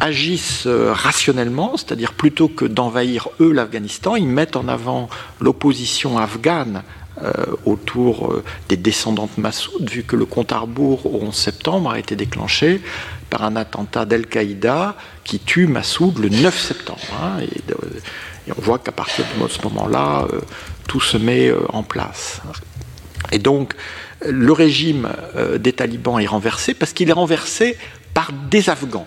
agissent 0.00 0.66
rationnellement, 0.66 1.76
c'est-à-dire 1.76 2.14
plutôt 2.14 2.48
que 2.48 2.64
d'envahir 2.64 3.28
eux 3.38 3.52
l'Afghanistan, 3.52 4.16
ils 4.16 4.26
mettent 4.26 4.56
en 4.56 4.66
avant 4.66 5.08
l'opposition 5.40 6.18
afghane 6.18 6.82
autour 7.64 8.42
des 8.68 8.76
descendants 8.76 9.28
de 9.36 9.40
Massoud, 9.40 9.88
vu 9.88 10.02
que 10.02 10.16
le 10.16 10.24
compte 10.24 10.50
à 10.52 10.58
rebours 10.58 11.06
au 11.06 11.22
11 11.26 11.34
septembre 11.34 11.90
a 11.90 11.98
été 11.98 12.16
déclenché 12.16 12.80
par 13.30 13.44
un 13.44 13.56
attentat 13.56 14.04
d'Al-Qaïda 14.04 14.96
qui 15.24 15.38
tue 15.38 15.66
Massoud 15.66 16.18
le 16.18 16.28
9 16.28 16.58
septembre. 16.58 17.00
Hein, 17.22 17.42
et 18.46 18.52
on 18.56 18.60
voit 18.60 18.78
qu'à 18.78 18.92
partir 18.92 19.24
de 19.40 19.48
ce 19.48 19.60
moment-là, 19.62 20.26
euh, 20.32 20.40
tout 20.86 21.00
se 21.00 21.16
met 21.16 21.48
euh, 21.48 21.60
en 21.72 21.82
place. 21.82 22.40
Et 23.32 23.38
donc, 23.38 23.74
le 24.24 24.52
régime 24.52 25.08
euh, 25.36 25.58
des 25.58 25.72
talibans 25.72 26.18
est 26.20 26.26
renversé 26.26 26.74
parce 26.74 26.92
qu'il 26.92 27.08
est 27.10 27.14
renversé 27.14 27.76
par 28.14 28.32
des 28.32 28.70
Afghans. 28.70 29.06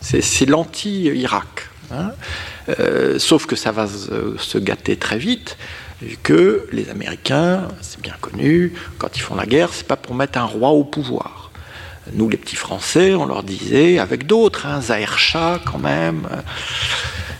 C'est 0.00 0.46
l'anti-Irak. 0.46 1.68
Hein. 1.92 2.12
sauf 3.18 3.46
que 3.46 3.54
ça 3.54 3.70
va 3.70 3.86
se 3.86 4.58
gâter 4.58 4.96
très 4.96 5.18
vite, 5.18 5.58
que 6.22 6.66
les 6.72 6.88
Américains, 6.88 7.68
c'est 7.82 8.00
bien 8.00 8.14
connu, 8.20 8.72
quand 8.98 9.16
ils 9.16 9.20
font 9.20 9.34
la 9.34 9.46
guerre, 9.46 9.68
c'est 9.72 9.86
pas 9.86 9.96
pour 9.96 10.14
mettre 10.14 10.38
un 10.38 10.44
roi 10.44 10.70
au 10.70 10.84
pouvoir. 10.84 11.51
Nous, 12.14 12.28
les 12.28 12.36
petits 12.36 12.56
Français, 12.56 13.14
on 13.14 13.26
leur 13.26 13.42
disait, 13.42 13.98
avec 13.98 14.26
d'autres, 14.26 14.66
hein, 14.66 14.80
Shah 15.16 15.60
quand 15.64 15.78
même, 15.78 16.26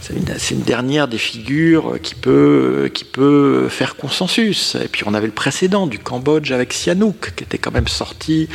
c'est 0.03 0.55
une, 0.55 0.62
dernière 0.62 1.07
des 1.07 1.18
figures 1.18 1.98
qui 2.03 2.14
peut, 2.14 3.68
faire 3.68 3.96
consensus. 3.96 4.77
Et 4.77 4.88
puis 4.88 5.05
on 5.07 5.14
avait 5.14 5.27
le 5.27 5.33
précédent 5.33 5.87
du 5.87 5.98
Cambodge 5.98 6.51
avec 6.51 6.72
Sihanouk, 6.72 7.35
qui 7.37 7.44
était 7.44 7.59
quand 7.59 7.70
même 7.70 7.88
sorti 7.88 8.48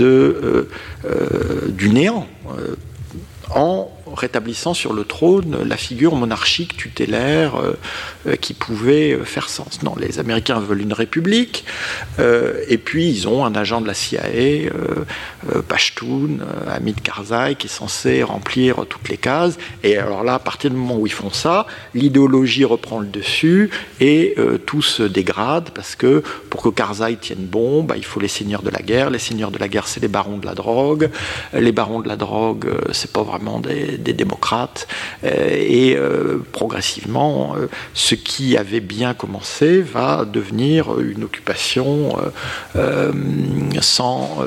euh, 0.00 0.68
euh, 1.04 1.68
du 1.68 1.88
néant 1.90 2.26
euh, 2.50 2.76
en 3.54 3.90
rétablissant 4.14 4.74
sur 4.74 4.92
le 4.92 5.04
trône 5.04 5.56
la 5.64 5.76
figure 5.76 6.14
monarchique 6.14 6.76
tutélaire 6.76 7.56
euh, 7.56 7.72
euh, 8.26 8.36
qui 8.36 8.54
pouvait 8.54 9.12
euh, 9.12 9.24
faire 9.24 9.48
sens. 9.48 9.82
Non, 9.82 9.94
les 9.98 10.18
Américains 10.18 10.60
veulent 10.60 10.82
une 10.82 10.92
république, 10.92 11.64
et 12.18 12.78
puis 12.78 13.08
ils 13.08 13.28
ont 13.28 13.44
un 13.44 13.54
agent 13.54 13.80
de 13.80 13.86
la 13.86 13.94
CIA, 13.94 14.70
Pashtun, 15.68 16.38
Hamid 16.70 17.00
Karzai, 17.00 17.56
qui 17.56 17.66
est 17.66 17.70
censé 17.70 18.22
remplir 18.22 18.84
toutes 18.88 19.08
les 19.08 19.16
cases. 19.16 19.58
Et 19.82 19.96
alors 19.96 20.24
là, 20.24 20.34
à 20.34 20.38
partir 20.38 20.70
du 20.70 20.76
moment 20.76 20.96
où 20.96 21.06
ils 21.06 21.12
font 21.12 21.32
ça, 21.32 21.66
l'idéologie 21.94 22.64
reprend 22.64 23.00
le 23.00 23.06
dessus 23.06 23.70
et 24.00 24.36
tout 24.66 24.82
se 24.82 25.02
dégrade 25.02 25.70
parce 25.74 25.94
que 25.94 26.22
pour 26.50 26.62
que 26.62 26.68
Karzai 26.68 27.16
tienne 27.16 27.46
bon, 27.46 27.82
bah, 27.82 27.94
il 27.96 28.04
faut 28.04 28.20
les 28.20 28.28
seigneurs 28.28 28.62
de 28.62 28.70
la 28.70 28.80
guerre. 28.80 29.10
Les 29.10 29.18
seigneurs 29.18 29.50
de 29.50 29.58
la 29.58 29.68
guerre, 29.68 29.88
c'est 29.88 30.00
les 30.00 30.08
barons 30.08 30.38
de 30.38 30.46
la 30.46 30.54
drogue. 30.54 31.10
Les 31.52 31.72
barons 31.72 32.00
de 32.00 32.08
la 32.08 32.16
drogue, 32.16 32.68
c'est 32.92 33.12
pas 33.12 33.22
vraiment 33.22 33.60
des, 33.60 33.98
des 34.02 34.12
démocrates. 34.12 34.86
Euh, 35.24 35.48
et 35.50 35.96
euh, 35.96 36.38
progressivement, 36.52 37.54
euh, 37.56 37.68
ce 37.94 38.14
qui 38.14 38.56
avait 38.56 38.80
bien 38.80 39.14
commencé 39.14 39.80
va 39.80 40.24
devenir 40.24 41.00
une 41.00 41.24
occupation 41.24 42.16
sans 43.80 44.38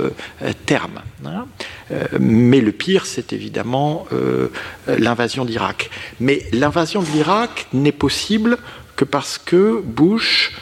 terme. 0.65 1.01
Hein. 1.25 1.45
mais 2.19 2.61
le 2.61 2.71
pire, 2.71 3.05
c'est 3.05 3.33
évidemment 3.33 4.07
l'invasion 4.87 5.45
d'Irak. 5.45 5.89
Mais 6.19 6.45
l'invasion 6.51 7.01
de 7.01 7.07
l'Irak 7.07 7.67
n'est 7.73 7.91
possible 7.91 8.57
que 8.95 9.05
parce 9.05 9.37
que 9.37 9.81
Bush 9.83 10.53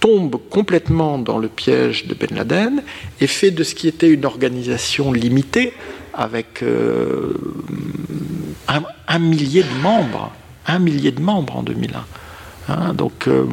tombe 0.00 0.40
complètement 0.48 1.18
dans 1.18 1.38
le 1.38 1.48
piège 1.48 2.06
de 2.06 2.14
Ben 2.14 2.30
Laden 2.34 2.82
et 3.20 3.26
fait 3.26 3.50
de 3.50 3.62
ce 3.62 3.74
qui 3.74 3.86
était 3.86 4.08
une 4.08 4.24
organisation 4.24 5.12
limitée 5.12 5.74
avec 6.14 6.62
euh, 6.62 7.34
un, 9.06 9.18
millier 9.18 9.62
de 9.62 9.82
membres, 9.82 10.32
un 10.66 10.78
millier 10.78 11.12
de 11.12 11.20
membres 11.20 11.56
en 11.56 11.62
2001. 11.62 12.04
Hein, 12.68 12.94
donc 12.94 13.26
euh, 13.28 13.46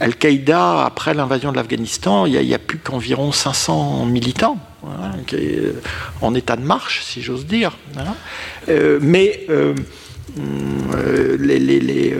Al-Qaïda, 0.00 0.84
après 0.84 1.14
l'invasion 1.14 1.52
de 1.52 1.56
l'Afghanistan, 1.56 2.26
il 2.26 2.40
n'y 2.40 2.54
a, 2.54 2.58
plus 2.58 2.78
qu'environ 2.78 3.32
500 3.32 4.06
militants 4.06 4.58
hein, 4.86 5.12
en 6.20 6.34
état 6.34 6.56
de 6.56 6.64
marche, 6.64 7.02
si 7.02 7.22
j'ose 7.22 7.46
dire. 7.46 7.76
Hein. 7.96 8.14
Euh, 8.68 8.98
mais 9.00 9.46
les, 11.38 12.16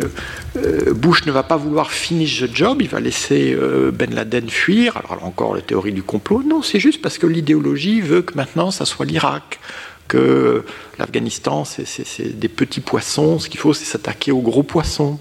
Bush 0.94 1.24
ne 1.24 1.32
va 1.32 1.42
pas 1.42 1.56
vouloir 1.56 1.90
finish 1.90 2.42
the 2.42 2.54
job, 2.54 2.82
il 2.82 2.88
va 2.88 3.00
laisser 3.00 3.56
Ben 3.92 4.14
Laden 4.14 4.50
fuir. 4.50 4.96
Alors 4.96 5.24
encore 5.24 5.54
la 5.54 5.62
théorie 5.62 5.92
du 5.92 6.02
complot, 6.02 6.42
non, 6.42 6.62
c'est 6.62 6.80
juste 6.80 7.00
parce 7.00 7.18
que 7.18 7.26
l'idéologie 7.26 8.00
veut 8.00 8.22
que 8.22 8.34
maintenant 8.34 8.70
ça 8.70 8.84
soit 8.84 9.06
l'Irak 9.06 9.60
que 10.08 10.64
l'Afghanistan, 10.98 11.64
c'est 11.64 12.38
des 12.38 12.48
petits 12.48 12.82
poissons. 12.82 13.38
Ce 13.38 13.48
qu'il 13.48 13.58
faut, 13.58 13.72
c'est 13.72 13.86
s'attaquer 13.86 14.30
aux 14.30 14.42
gros 14.42 14.62
poissons. 14.62 15.18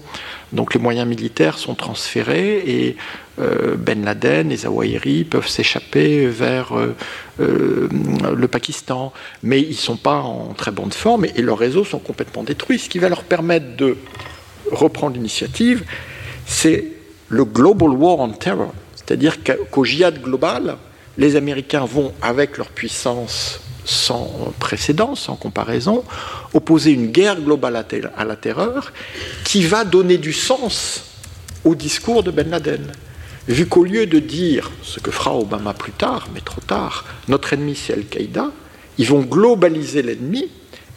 Donc 0.52 0.74
les 0.74 0.80
moyens 0.80 1.08
militaires 1.08 1.56
sont 1.56 1.74
transférés 1.74 2.62
et 2.66 2.90
euh, 2.90 2.94
Ben 3.76 4.04
Laden 4.04 4.52
et 4.52 4.56
Zawahiri 4.56 5.24
peuvent 5.24 5.48
s'échapper 5.48 6.26
vers 6.26 6.76
euh, 6.76 6.94
euh, 7.40 7.88
le 8.34 8.48
Pakistan. 8.48 9.12
Mais 9.42 9.60
ils 9.60 9.70
ne 9.70 9.74
sont 9.74 9.96
pas 9.96 10.16
en 10.16 10.54
très 10.54 10.70
bonne 10.70 10.92
forme 10.92 11.24
et, 11.24 11.42
leurs 11.42 11.58
réseaux 11.58 11.84
sont 11.84 11.98
complètement 11.98 12.42
détruits. 12.42 12.78
Ce 12.78 12.88
qui 12.88 12.98
va 12.98 13.08
leur 13.08 13.24
permettre 13.24 13.76
de 13.76 13.96
reprendre 14.70 15.16
l'initiative, 15.16 15.84
c'est 16.46 16.84
le 17.28 17.44
Global 17.44 17.90
War 17.90 18.20
on 18.20 18.30
Terror. 18.30 18.72
C'est-à-dire 18.94 19.38
qu'au 19.42 19.84
djihad 19.84 20.22
global, 20.22 20.76
les 21.18 21.36
Américains 21.36 21.84
vont, 21.84 22.12
avec 22.22 22.58
leur 22.58 22.68
puissance 22.68 23.60
sans 23.84 24.52
précédent, 24.60 25.14
sans 25.16 25.34
comparaison, 25.34 26.04
opposer 26.54 26.92
une 26.92 27.08
guerre 27.08 27.40
globale 27.40 27.84
à 28.16 28.24
la 28.24 28.36
terreur 28.36 28.92
qui 29.44 29.64
va 29.64 29.84
donner 29.84 30.18
du 30.18 30.32
sens 30.32 31.04
au 31.64 31.74
discours 31.74 32.22
de 32.22 32.30
Ben 32.30 32.48
Laden. 32.48 32.92
Vu 33.48 33.66
qu'au 33.66 33.84
lieu 33.84 34.06
de 34.06 34.18
dire 34.18 34.70
ce 34.82 35.00
que 35.00 35.10
fera 35.10 35.36
Obama 35.36 35.74
plus 35.74 35.92
tard, 35.92 36.28
mais 36.34 36.40
trop 36.40 36.60
tard, 36.60 37.04
notre 37.28 37.52
ennemi 37.52 37.74
c'est 37.74 37.92
Al-Qaïda, 37.92 38.50
ils 38.98 39.06
vont 39.06 39.22
globaliser 39.22 40.02
l'ennemi 40.02 40.48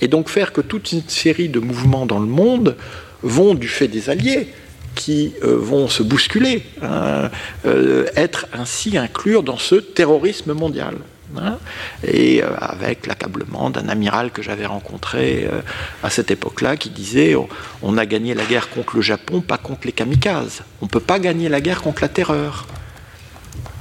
et 0.02 0.08
donc 0.08 0.30
faire 0.30 0.54
que 0.54 0.62
toute 0.62 0.92
une 0.92 1.08
série 1.08 1.50
de 1.50 1.60
mouvements 1.60 2.06
dans 2.06 2.20
le 2.20 2.28
monde 2.28 2.76
vont, 3.24 3.56
du 3.56 3.68
fait 3.68 3.88
des 3.88 4.10
alliés, 4.10 4.50
qui 4.94 5.34
euh, 5.44 5.58
vont 5.58 5.88
se 5.88 6.04
bousculer, 6.04 6.64
hein, 6.82 7.30
euh, 7.66 8.06
être 8.16 8.48
ainsi 8.54 8.98
inclure 8.98 9.44
dans 9.44 9.58
ce 9.58 9.76
terrorisme 9.76 10.54
mondial. 10.54 10.96
Hein, 11.38 11.58
et 12.04 12.44
euh, 12.44 12.56
avec 12.60 13.08
l'accablement 13.08 13.70
d'un 13.72 13.90
amiral 13.90 14.32
que 14.32 14.44
j'avais 14.44 14.68
rencontré 14.68 15.48
euh, 15.52 15.62
à 16.04 16.10
cette 16.10 16.30
époque-là 16.30 16.78
qui 16.78 16.92
disait 16.92 17.36
on, 17.82 17.98
a 17.98 18.06
gagné 18.06 18.36
la 18.36 18.46
guerre 18.46 18.70
contre 18.70 18.96
le 18.98 19.02
Japon, 19.02 19.42
pas 19.42 19.58
contre 19.58 19.88
les 19.88 19.92
kamikazes. 19.92 20.62
On 20.82 20.86
ne 20.86 20.90
peut 20.90 21.00
pas 21.00 21.20
gagner 21.20 21.50
la 21.50 21.62
guerre 21.62 21.82
contre 21.82 22.04
la 22.04 22.10
terreur. 22.10 22.68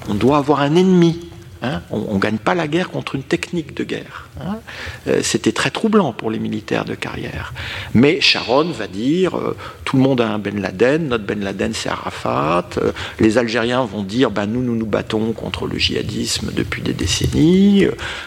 On 0.09 0.15
doit 0.15 0.39
avoir 0.39 0.61
un 0.61 0.75
ennemi. 0.75 1.29
Hein. 1.63 1.81
on 1.91 2.15
ne 2.15 2.19
gagne 2.19 2.37
pas 2.37 2.55
la 2.55 2.69
guerre 2.69 2.91
contre 2.91 3.15
une 3.15 3.23
technique 3.23 3.75
de 3.75 3.85
guerre. 3.85 4.24
Hein. 4.41 4.59
Euh, 5.07 5.21
c'était 5.23 5.53
très 5.53 5.71
troublant 5.71 6.13
pour 6.13 6.31
les 6.31 6.41
militaires 6.41 6.85
de 6.85 6.95
carrière. 6.95 7.53
Mais 7.95 8.21
Sharon 8.21 8.65
va 8.65 8.89
dire 8.89 9.37
euh, 9.37 9.57
tout 9.85 9.97
le 9.97 10.03
monde 10.03 10.21
a 10.21 10.29
un 10.29 10.39
Ben 10.39 10.61
Laden, 10.61 11.09
notre 11.09 11.25
Ben 11.25 11.41
Laden 11.41 11.73
c'est 11.73 11.89
Arafat. 11.89 12.71
Euh, 12.79 12.93
les 13.21 13.39
Algériens 13.39 13.85
vont 13.85 14.03
dire 14.03 14.31
ben, 14.31 14.47
nous, 14.47 14.63
nous 14.63 14.75
nous 14.75 14.87
battons 14.87 15.33
contre 15.33 15.67
le 15.67 15.79
djihadisme 15.79 16.51
depuis 16.53 16.83
des 16.83 16.95
décennies. 16.95 17.87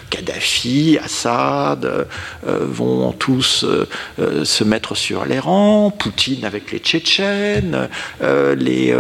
Kadhafi, 0.09 0.97
Assad 1.03 2.07
vont 2.45 3.11
tous 3.11 3.65
se 4.17 4.63
mettre 4.63 4.95
sur 4.95 5.25
les 5.25 5.39
rangs. 5.39 5.91
Poutine 5.91 6.45
avec 6.45 6.71
les 6.71 6.79
Tchétchènes, 6.79 7.89
les, 8.21 8.95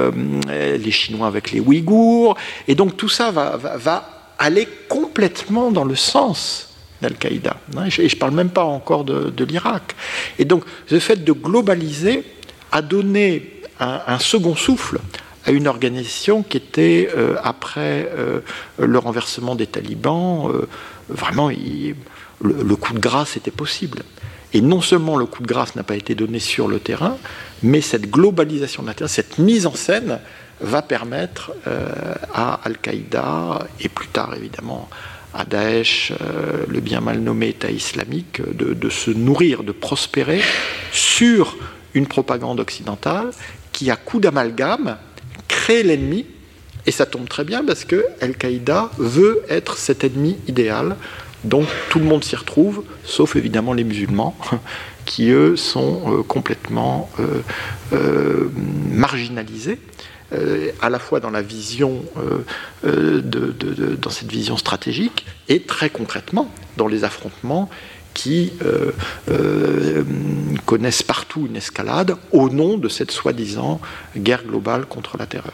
les 0.77 0.91
Chinois 0.91 1.27
avec 1.27 1.51
les 1.51 1.59
Ouïghours. 1.59 2.37
Et 2.67 2.75
donc 2.75 2.97
tout 2.97 3.09
ça 3.09 3.31
va, 3.31 3.57
va, 3.57 3.77
va 3.77 4.09
aller 4.37 4.67
complètement 4.89 5.71
dans 5.71 5.85
le 5.85 5.95
sens 5.95 6.66
d'Al-Qaïda. 7.01 7.57
Et 7.85 7.89
je 7.89 8.01
ne 8.01 8.19
parle 8.19 8.33
même 8.33 8.49
pas 8.49 8.63
encore 8.63 9.03
de, 9.03 9.43
l'Irak. 9.43 9.95
Et 10.39 10.45
donc, 10.45 10.63
le 10.89 10.99
fait 10.99 11.23
de 11.23 11.31
globaliser 11.31 12.23
a 12.71 12.81
donné 12.81 13.61
un, 13.79 14.19
second 14.19 14.55
souffle 14.55 14.99
à 15.45 15.51
une 15.51 15.67
organisation 15.67 16.43
qui 16.43 16.57
était, 16.57 17.09
euh, 17.15 17.35
après 17.43 18.11
euh, 18.17 18.39
le 18.79 18.97
renversement 18.97 19.55
des 19.55 19.67
talibans, 19.67 20.49
euh, 20.49 20.67
vraiment, 21.07 21.49
le, 21.49 22.75
coup 22.75 22.93
de 22.93 22.99
grâce 22.99 23.37
était 23.37 23.51
possible. 23.51 24.03
Et 24.53 24.61
non 24.61 24.81
seulement 24.81 25.17
le 25.17 25.25
coup 25.25 25.43
de 25.43 25.47
grâce 25.47 25.75
n'a 25.75 25.83
pas 25.83 25.95
été 25.95 26.15
donné 26.15 26.39
sur 26.39 26.67
le 26.67 26.79
terrain, 26.79 27.17
mais 27.63 27.81
cette 27.81 28.09
globalisation 28.09 28.83
de 28.83 28.91
terre, 28.91 29.09
cette 29.09 29.37
mise 29.37 29.67
en 29.67 29.73
scène, 29.73 30.19
va 30.59 30.81
permettre 30.81 31.51
à 32.33 32.59
Al-Qaïda, 32.63 33.67
et 33.79 33.89
plus 33.89 34.07
tard 34.07 34.33
évidemment 34.35 34.89
à 35.37 35.45
Daesh, 35.45 36.11
euh, 36.19 36.65
le 36.67 36.79
bien 36.79 36.99
mal 36.99 37.19
nommé 37.19 37.49
État 37.49 37.69
islamique, 37.69 38.41
de, 38.41 38.89
se 38.89 39.11
nourrir, 39.11 39.63
de 39.63 39.71
prospérer 39.71 40.41
sur 40.91 41.55
une 41.93 42.07
propagande 42.07 42.59
occidentale 42.59 43.29
qui, 43.71 43.91
à 43.91 43.95
coup 43.95 44.19
d'amalgame, 44.19 44.97
crée 45.47 45.83
l'ennemi. 45.83 46.25
Et 46.87 46.91
ça 46.91 47.05
tombe 47.05 47.29
très 47.29 47.43
bien 47.43 47.63
parce 47.63 47.85
que 47.85 48.03
Al-Qaïda 48.19 48.89
veut 48.97 49.43
être 49.47 49.77
cet 49.77 50.03
ennemi 50.03 50.37
idéal. 50.47 50.95
Donc 51.43 51.67
tout 51.91 51.99
le 51.99 52.05
monde 52.05 52.23
s'y 52.23 52.35
retrouve, 52.35 52.83
sauf 53.03 53.35
évidemment 53.35 53.73
les 53.73 53.83
musulmans, 53.83 54.35
qui 55.05 55.29
eux 55.29 55.55
sont 55.55 56.01
euh, 56.07 56.23
complètement 56.23 57.11
euh, 57.93 58.49
marginalisés. 58.91 59.77
Euh, 60.33 60.71
à 60.81 60.89
la 60.89 60.99
fois 60.99 61.21
dans 61.21 61.29
la 61.29 61.41
vision, 61.41 62.03
euh, 62.17 62.39
euh, 62.85 63.21
de, 63.21 63.95
dans 63.95 64.09
cette 64.09 64.29
vision 64.29 64.57
stratégique 64.57 65.25
et 65.47 65.61
très 65.61 65.89
concrètement 65.89 66.51
dans 66.75 66.87
les 66.87 67.05
affrontements 67.05 67.69
qui 68.13 68.51
connaissent 70.65 71.03
partout 71.03 71.45
une 71.47 71.55
escalade 71.55 72.15
au 72.31 72.49
nom 72.49 72.79
de 72.79 72.89
cette 72.89 73.11
soi-disant 73.11 73.79
guerre 74.17 74.43
globale 74.43 74.87
contre 74.87 75.17
la 75.17 75.27
terreur. 75.27 75.53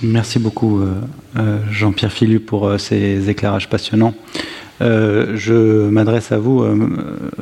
Merci 0.00 0.38
beaucoup 0.38 0.80
Jean-Pierre 1.70 2.12
Filu 2.12 2.38
pour 2.38 2.78
ces 2.78 3.28
éclairages 3.28 3.68
passionnants. 3.68 4.14
je 4.80 5.88
m'adresse 5.88 6.30
à 6.30 6.38
vous, 6.38 6.64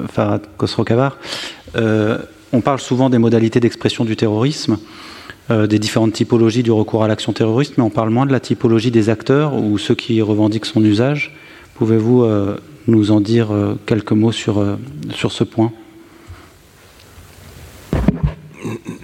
Farad 0.08 0.46
Khosrow-Kavar. 0.56 1.18
On 2.52 2.60
parle 2.60 2.80
souvent 2.80 3.10
des 3.10 3.18
modalités 3.18 3.60
d'expression 3.60 4.04
du 4.04 4.16
terrorisme, 4.16 4.78
euh, 5.50 5.68
des 5.68 5.78
différentes 5.78 6.12
typologies 6.12 6.64
du 6.64 6.72
recours 6.72 7.04
à 7.04 7.08
l'action 7.08 7.32
terroriste, 7.32 7.74
mais 7.78 7.84
on 7.84 7.90
parle 7.90 8.10
moins 8.10 8.26
de 8.26 8.32
la 8.32 8.40
typologie 8.40 8.90
des 8.90 9.08
acteurs 9.08 9.54
ou 9.54 9.78
ceux 9.78 9.94
qui 9.94 10.20
revendiquent 10.20 10.66
son 10.66 10.84
usage. 10.84 11.36
Pouvez-vous 11.74 12.24
euh, 12.24 12.56
nous 12.88 13.12
en 13.12 13.20
dire 13.20 13.52
euh, 13.52 13.78
quelques 13.86 14.12
mots 14.12 14.32
sur, 14.32 14.76
ce 15.14 15.44
point? 15.44 15.72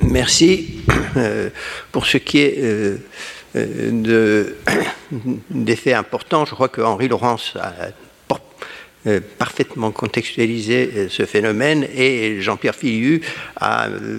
Merci. 0.03 0.83
pour 1.93 2.07
ce 2.07 2.19
qui 2.19 2.39
est 2.39 2.99
des 5.51 5.77
faits 5.77 5.95
importants, 5.95 6.45
je 6.47 6.55
crois 6.55 6.69
que 6.69 6.81
Henri 6.81 7.07
Laurence 7.07 7.55
a 7.61 7.73
parfaitement 9.39 9.93
contextualisé 9.93 10.91
euh, 10.97 11.09
ce 11.09 11.25
phénomène 11.25 11.87
et 11.95 12.41
Jean-Pierre 12.41 12.75
Filiu 12.75 13.21
a 13.57 13.89
euh, 13.89 14.19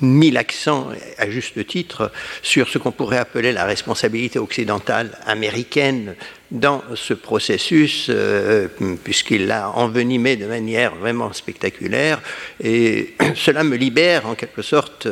mis 0.00 0.30
l'accent, 0.30 0.88
à 1.18 1.28
juste 1.28 1.66
titre, 1.66 2.10
sur 2.42 2.68
ce 2.68 2.78
qu'on 2.78 2.92
pourrait 2.92 3.18
appeler 3.18 3.52
la 3.52 3.64
responsabilité 3.64 4.38
occidentale 4.38 5.18
américaine 5.26 6.14
dans 6.50 6.82
ce 6.94 7.14
processus, 7.14 8.06
euh, 8.08 8.66
puisqu'il 9.04 9.46
l'a 9.46 9.70
envenimé 9.70 10.36
de 10.36 10.46
manière 10.46 10.94
vraiment 10.96 11.32
spectaculaire. 11.32 12.20
Et 12.62 13.14
cela 13.36 13.62
me 13.62 13.76
libère 13.76 14.26
en 14.26 14.34
quelque 14.34 14.62
sorte 14.62 15.06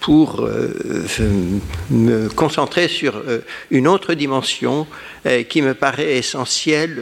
pour 0.00 0.40
euh, 0.40 0.68
me 1.90 2.28
concentrer 2.28 2.88
sur 2.88 3.16
euh, 3.16 3.40
une 3.70 3.88
autre 3.88 4.14
dimension 4.14 4.86
qui 5.48 5.62
me 5.62 5.74
paraît 5.74 6.16
essentielle 6.16 6.98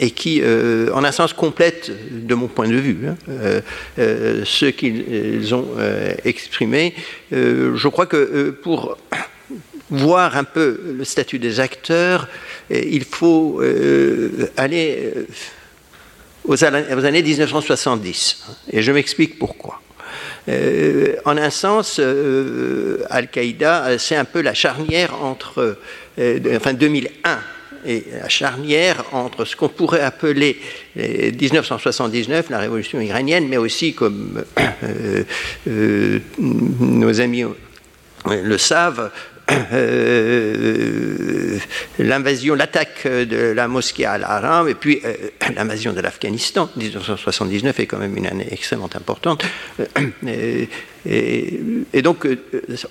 et 0.00 0.10
qui, 0.10 0.42
en 0.42 1.04
un 1.04 1.12
sens, 1.12 1.32
complète, 1.32 1.90
de 2.10 2.34
mon 2.34 2.48
point 2.48 2.68
de 2.68 2.76
vue, 2.76 3.08
hein, 3.08 3.16
ce 3.96 4.66
qu'ils 4.66 5.54
ont 5.54 5.68
exprimé. 6.24 6.94
je 7.30 7.88
crois 7.88 8.06
que 8.06 8.50
pour 8.50 8.96
voir 9.90 10.36
un 10.36 10.44
peu 10.44 10.80
le 10.96 11.04
statut 11.04 11.38
des 11.38 11.60
acteurs, 11.60 12.28
il 12.70 13.04
faut 13.04 13.60
euh, 13.60 14.50
aller 14.56 15.12
euh, 15.16 15.26
aux, 16.44 16.64
années 16.64 17.22
1970. 17.22 18.44
Et 18.72 18.82
je 18.82 18.92
m'explique 18.92 19.38
pourquoi. 19.38 19.80
Euh, 20.48 21.16
en 21.24 21.36
un 21.36 21.50
sens, 21.50 22.00
Al-Qaïda, 23.10 23.98
c'est 23.98 24.16
un 24.16 24.24
peu 24.24 24.42
la 24.42 24.54
charnière 24.54 25.22
entre, 25.22 25.78
enfin 26.18 26.74
2001 26.74 27.38
et 27.86 28.04
la 28.20 28.28
charnière 28.28 29.04
entre 29.12 29.44
ce 29.44 29.56
qu'on 29.56 29.68
pourrait 29.68 30.00
appeler 30.00 30.60
1979, 30.96 32.50
la 32.50 32.58
révolution 32.58 33.00
iranienne, 33.00 33.48
mais 33.48 33.56
aussi 33.56 33.94
comme 33.94 34.44
nos 35.66 37.20
amis 37.20 37.44
le 38.26 38.58
savent, 38.58 39.10
l'invasion, 41.98 42.54
l'attaque 42.54 43.06
de 43.06 43.52
la 43.52 43.68
mosquée 43.68 44.06
al-Haram, 44.06 44.68
et 44.68 44.74
puis 44.74 45.02
l'invasion 45.54 45.92
de 45.92 46.00
l'Afghanistan. 46.00 46.70
1979 46.76 47.80
est 47.80 47.86
quand 47.86 47.98
même 47.98 48.16
une 48.16 48.26
année 48.26 48.48
extrêmement 48.50 48.90
importante. 48.94 49.44
Et, 51.06 52.02
donc, 52.02 52.26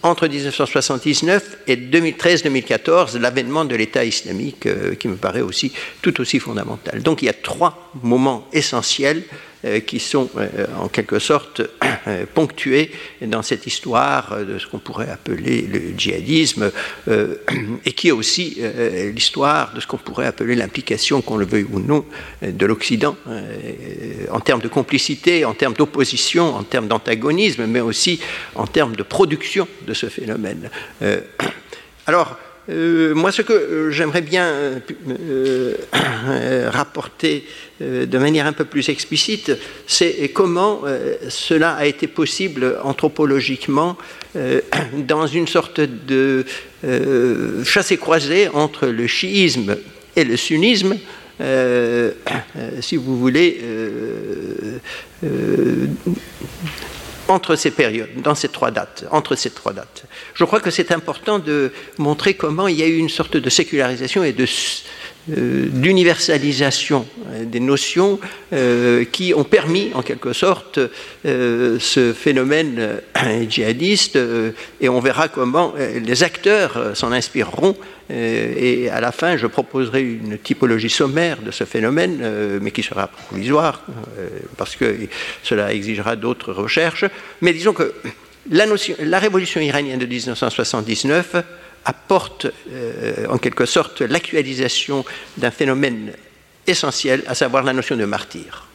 entre 0.04 0.28
1979 0.28 1.58
et 1.68 1.76
2013-2014, 1.76 3.18
l'avènement 3.18 3.66
de 3.66 3.76
l'État 3.76 4.06
islamique, 4.06 4.68
qui 5.00 5.08
me 5.08 5.16
paraît 5.16 5.42
aussi 5.42 5.72
tout 6.02 6.22
aussi 6.22 6.40
fondamental. 6.40 7.02
Donc, 7.02 7.22
il 7.22 7.26
y 7.26 7.30
a 7.30 7.34
trois 7.34 7.92
moments 8.02 8.48
essentiels 8.54 9.24
euh, 9.66 9.80
qui 9.80 10.02
sont 10.02 10.30
euh, 10.36 10.66
en 10.78 10.90
quelque 10.90 11.20
sorte 11.20 11.62
euh, 12.08 12.26
ponctués 12.34 12.92
dans 13.22 13.42
cette 13.42 13.66
histoire 13.66 14.46
de 14.46 14.60
ce 14.60 14.68
qu'on 14.68 14.80
pourrait 14.80 15.10
appeler 15.10 15.62
le 15.62 15.98
djihadisme 15.98 16.70
et 17.86 17.94
qui 17.94 18.10
est 18.10 18.12
aussi 18.12 18.58
l'histoire 19.14 19.74
de 19.74 19.80
ce 19.80 19.88
qu'on 19.88 19.98
pourrait 19.98 20.26
appeler 20.26 20.56
l'implication, 20.56 21.22
qu'on 21.22 21.38
le 21.38 21.46
veuille 21.46 21.68
ou 21.72 21.80
non, 21.80 22.04
de 22.42 22.66
l'Occident 22.66 23.16
en 24.32 24.40
termes 24.42 24.62
de 24.62 24.68
complicité, 24.68 25.46
en 25.46 25.54
termes 25.54 25.74
d'opposition, 25.74 26.56
en 26.56 26.64
termes 26.64 26.88
d'antagonisme, 26.88 27.66
mais 27.66 27.80
aussi 27.80 28.03
en 28.56 28.68
termes 28.68 28.96
de 28.96 29.04
production 29.04 29.68
de 29.88 29.94
ce 29.94 30.08
phénomène. 30.08 30.70
Alors, 32.06 32.38
euh, 32.70 33.14
moi, 33.14 33.32
ce 33.32 33.42
que 33.42 33.52
euh, 33.52 33.92
j'aimerais 33.92 34.22
bien 34.22 34.48
euh, 35.10 35.76
rapporter 36.70 37.46
de 37.82 38.18
manière 38.18 38.46
un 38.46 38.54
peu 38.54 38.64
plus 38.64 38.88
explicite, 38.90 39.52
c'est 39.88 40.30
comment 40.34 40.84
cela 41.28 41.74
a 41.74 41.86
été 41.86 42.08
possible 42.08 42.78
anthropologiquement 42.84 43.98
dans 44.94 45.28
une 45.28 45.48
sorte 45.48 45.82
de 45.82 46.46
chassé-croisé 47.66 48.48
entre 48.50 48.88
le 48.88 49.08
chiisme 49.08 49.76
et 50.16 50.24
le 50.24 50.38
sunnisme, 50.38 50.96
si 52.80 52.96
vous 52.96 53.20
voulez, 53.20 53.60
entre 57.34 57.56
ces 57.56 57.72
périodes, 57.72 58.10
dans 58.22 58.36
ces 58.36 58.50
trois 58.50 58.72
dates, 58.72 59.06
entre 59.12 59.36
ces 59.36 59.50
trois 59.50 59.74
dates. 59.74 60.04
Je 60.34 60.44
crois 60.44 60.60
que 60.60 60.72
c'est 60.72 60.92
important 60.92 61.40
de 61.40 61.72
montrer 61.98 62.36
comment 62.36 62.68
il 62.68 62.78
y 62.78 62.84
a 62.84 62.88
eu 62.88 62.98
une 62.98 63.10
sorte 63.10 63.38
de 63.38 63.50
sécularisation 63.50 64.24
et 64.24 64.34
de 64.34 64.46
d'universalisation 65.28 67.06
euh, 67.32 67.46
des 67.46 67.60
notions 67.62 68.20
euh, 68.52 69.06
qui 69.06 69.34
ont 69.34 69.46
permis 69.46 69.92
en 69.94 70.02
quelque 70.02 70.34
sorte 70.34 70.80
ce 71.24 72.14
phénomène 72.14 73.00
djihadiste 73.50 74.20
et 74.82 74.90
on 74.90 75.00
verra 75.00 75.28
comment 75.30 75.74
les 75.78 76.24
acteurs 76.24 76.92
s'en 76.96 77.12
inspireront 77.12 77.76
et 78.10 78.90
à 78.90 79.00
la 79.00 79.12
fin 79.12 79.38
je 79.38 79.48
proposerai 79.48 80.02
une 80.02 80.38
typologie 80.38 80.90
sommaire 80.90 81.38
de 81.42 81.52
ce 81.52 81.64
phénomène 81.64 82.60
mais 82.62 82.72
qui 82.72 82.84
sera 82.84 83.08
provisoire 83.08 83.86
parce 84.58 84.76
que 84.76 84.96
cela 85.44 85.74
exigera 85.74 86.16
d'autres 86.16 86.52
recherches. 86.52 87.06
Mais 87.42 87.54
disons 87.54 87.74
que 87.74 87.94
la 88.50 89.20
révolution 89.20 89.62
iranienne 89.62 90.00
de 90.00 90.06
1979 90.06 91.36
apporte 91.86 92.48
euh, 92.72 93.26
en 93.30 93.38
quelque 93.38 93.66
sorte 93.66 94.02
l'actualisation 94.02 95.06
d'un 95.38 95.52
phénomène 95.52 96.14
essentiel, 96.66 97.24
à 97.28 97.36
savoir 97.36 97.64
la 97.64 97.74
notion 97.74 97.96
de 97.96 98.06
martyr. 98.06 98.68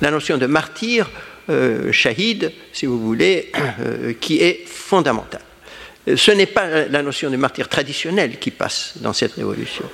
La 0.00 0.10
notion 0.10 0.38
de 0.38 0.46
martyr, 0.46 1.10
euh, 1.50 1.92
shahid, 1.92 2.52
si 2.72 2.86
vous 2.86 3.00
voulez, 3.00 3.50
euh, 3.80 4.14
qui 4.20 4.40
est 4.40 4.64
fondamentale. 4.66 5.42
Ce 6.16 6.30
n'est 6.30 6.46
pas 6.46 6.86
la 6.86 7.02
notion 7.02 7.30
de 7.30 7.36
martyr 7.36 7.66
traditionnelle 7.66 8.38
qui 8.38 8.50
passe 8.50 8.92
dans 8.96 9.14
cette 9.14 9.32
révolution. 9.32 9.84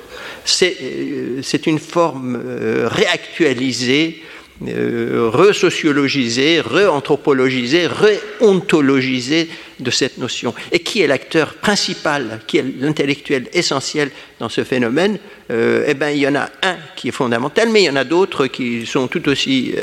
C'est 0.45 1.67
une 1.67 1.79
forme 1.79 2.43
réactualisée 2.87 4.21
euh, 4.69 5.31
re-sociologisé, 5.33 6.61
re-anthropologisé, 6.61 7.87
re-ontologisé 7.87 9.49
de 9.79 9.91
cette 9.91 10.19
notion. 10.19 10.55
Et 10.71 10.81
qui 10.81 11.01
est 11.01 11.07
l'acteur 11.07 11.55
principal, 11.55 12.41
qui 12.47 12.59
est 12.59 12.65
l'intellectuel 12.79 13.49
essentiel 13.55 14.11
dans 14.39 14.51
ce 14.51 14.63
phénomène 14.63 15.19
euh, 15.51 15.87
Eh 15.89 15.95
bien, 15.95 16.11
il 16.11 16.19
y 16.19 16.29
en 16.29 16.35
a 16.35 16.51
un 16.63 16.77
qui 16.95 17.09
est 17.09 17.13
fondamental, 17.13 17.71
mais 17.71 17.83
il 17.83 17.87
y 17.87 17.91
en 17.91 17.97
a 17.97 18.05
d'autres 18.05 18.49
qui 18.49 18.85
sont 18.85 19.09
tout 19.09 19.27
aussi 19.31 19.73
euh, 19.75 19.81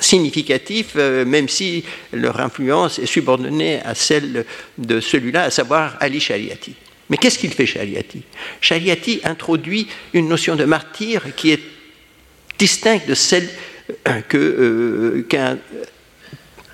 significatifs, 0.00 0.94
même 0.94 1.48
si 1.48 1.84
leur 2.12 2.40
influence 2.40 2.98
est 2.98 3.06
subordonnée 3.06 3.80
à 3.84 3.94
celle 3.94 4.44
de 4.78 5.00
celui-là, 5.00 5.44
à 5.44 5.50
savoir 5.50 5.96
Ali 6.00 6.20
Shariati. 6.20 6.74
Mais 7.08 7.18
qu'est-ce 7.18 7.38
qu'il 7.38 7.52
fait 7.52 7.66
Shariati? 7.66 8.22
Shariati 8.60 9.20
introduit 9.24 9.88
une 10.12 10.28
notion 10.28 10.56
de 10.56 10.64
martyr 10.64 11.22
qui 11.36 11.52
est 11.52 11.60
distincte 12.58 13.08
de 13.08 13.14
celle 13.14 13.48
que, 14.28 14.36
euh, 14.36 15.26
qu'a 15.28 15.56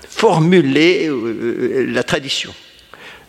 formulé 0.09 1.07
euh, 1.07 1.85
la 1.89 2.03
tradition. 2.03 2.53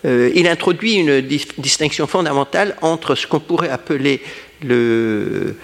Euh, 0.04 0.30
il 0.34 0.46
introduit 0.46 0.94
une 0.94 1.20
distinction 1.20 2.06
fondamentale 2.06 2.76
entre 2.82 3.14
ce 3.14 3.26
qu'on 3.26 3.40
pourrait 3.40 3.70
appeler 3.70 4.22
le, 4.62 5.56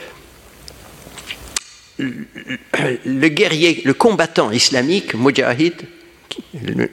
guerrier, 3.28 3.82
le 3.84 3.94
combattant 3.94 4.50
islamique, 4.50 5.14
mujahid, 5.14 5.74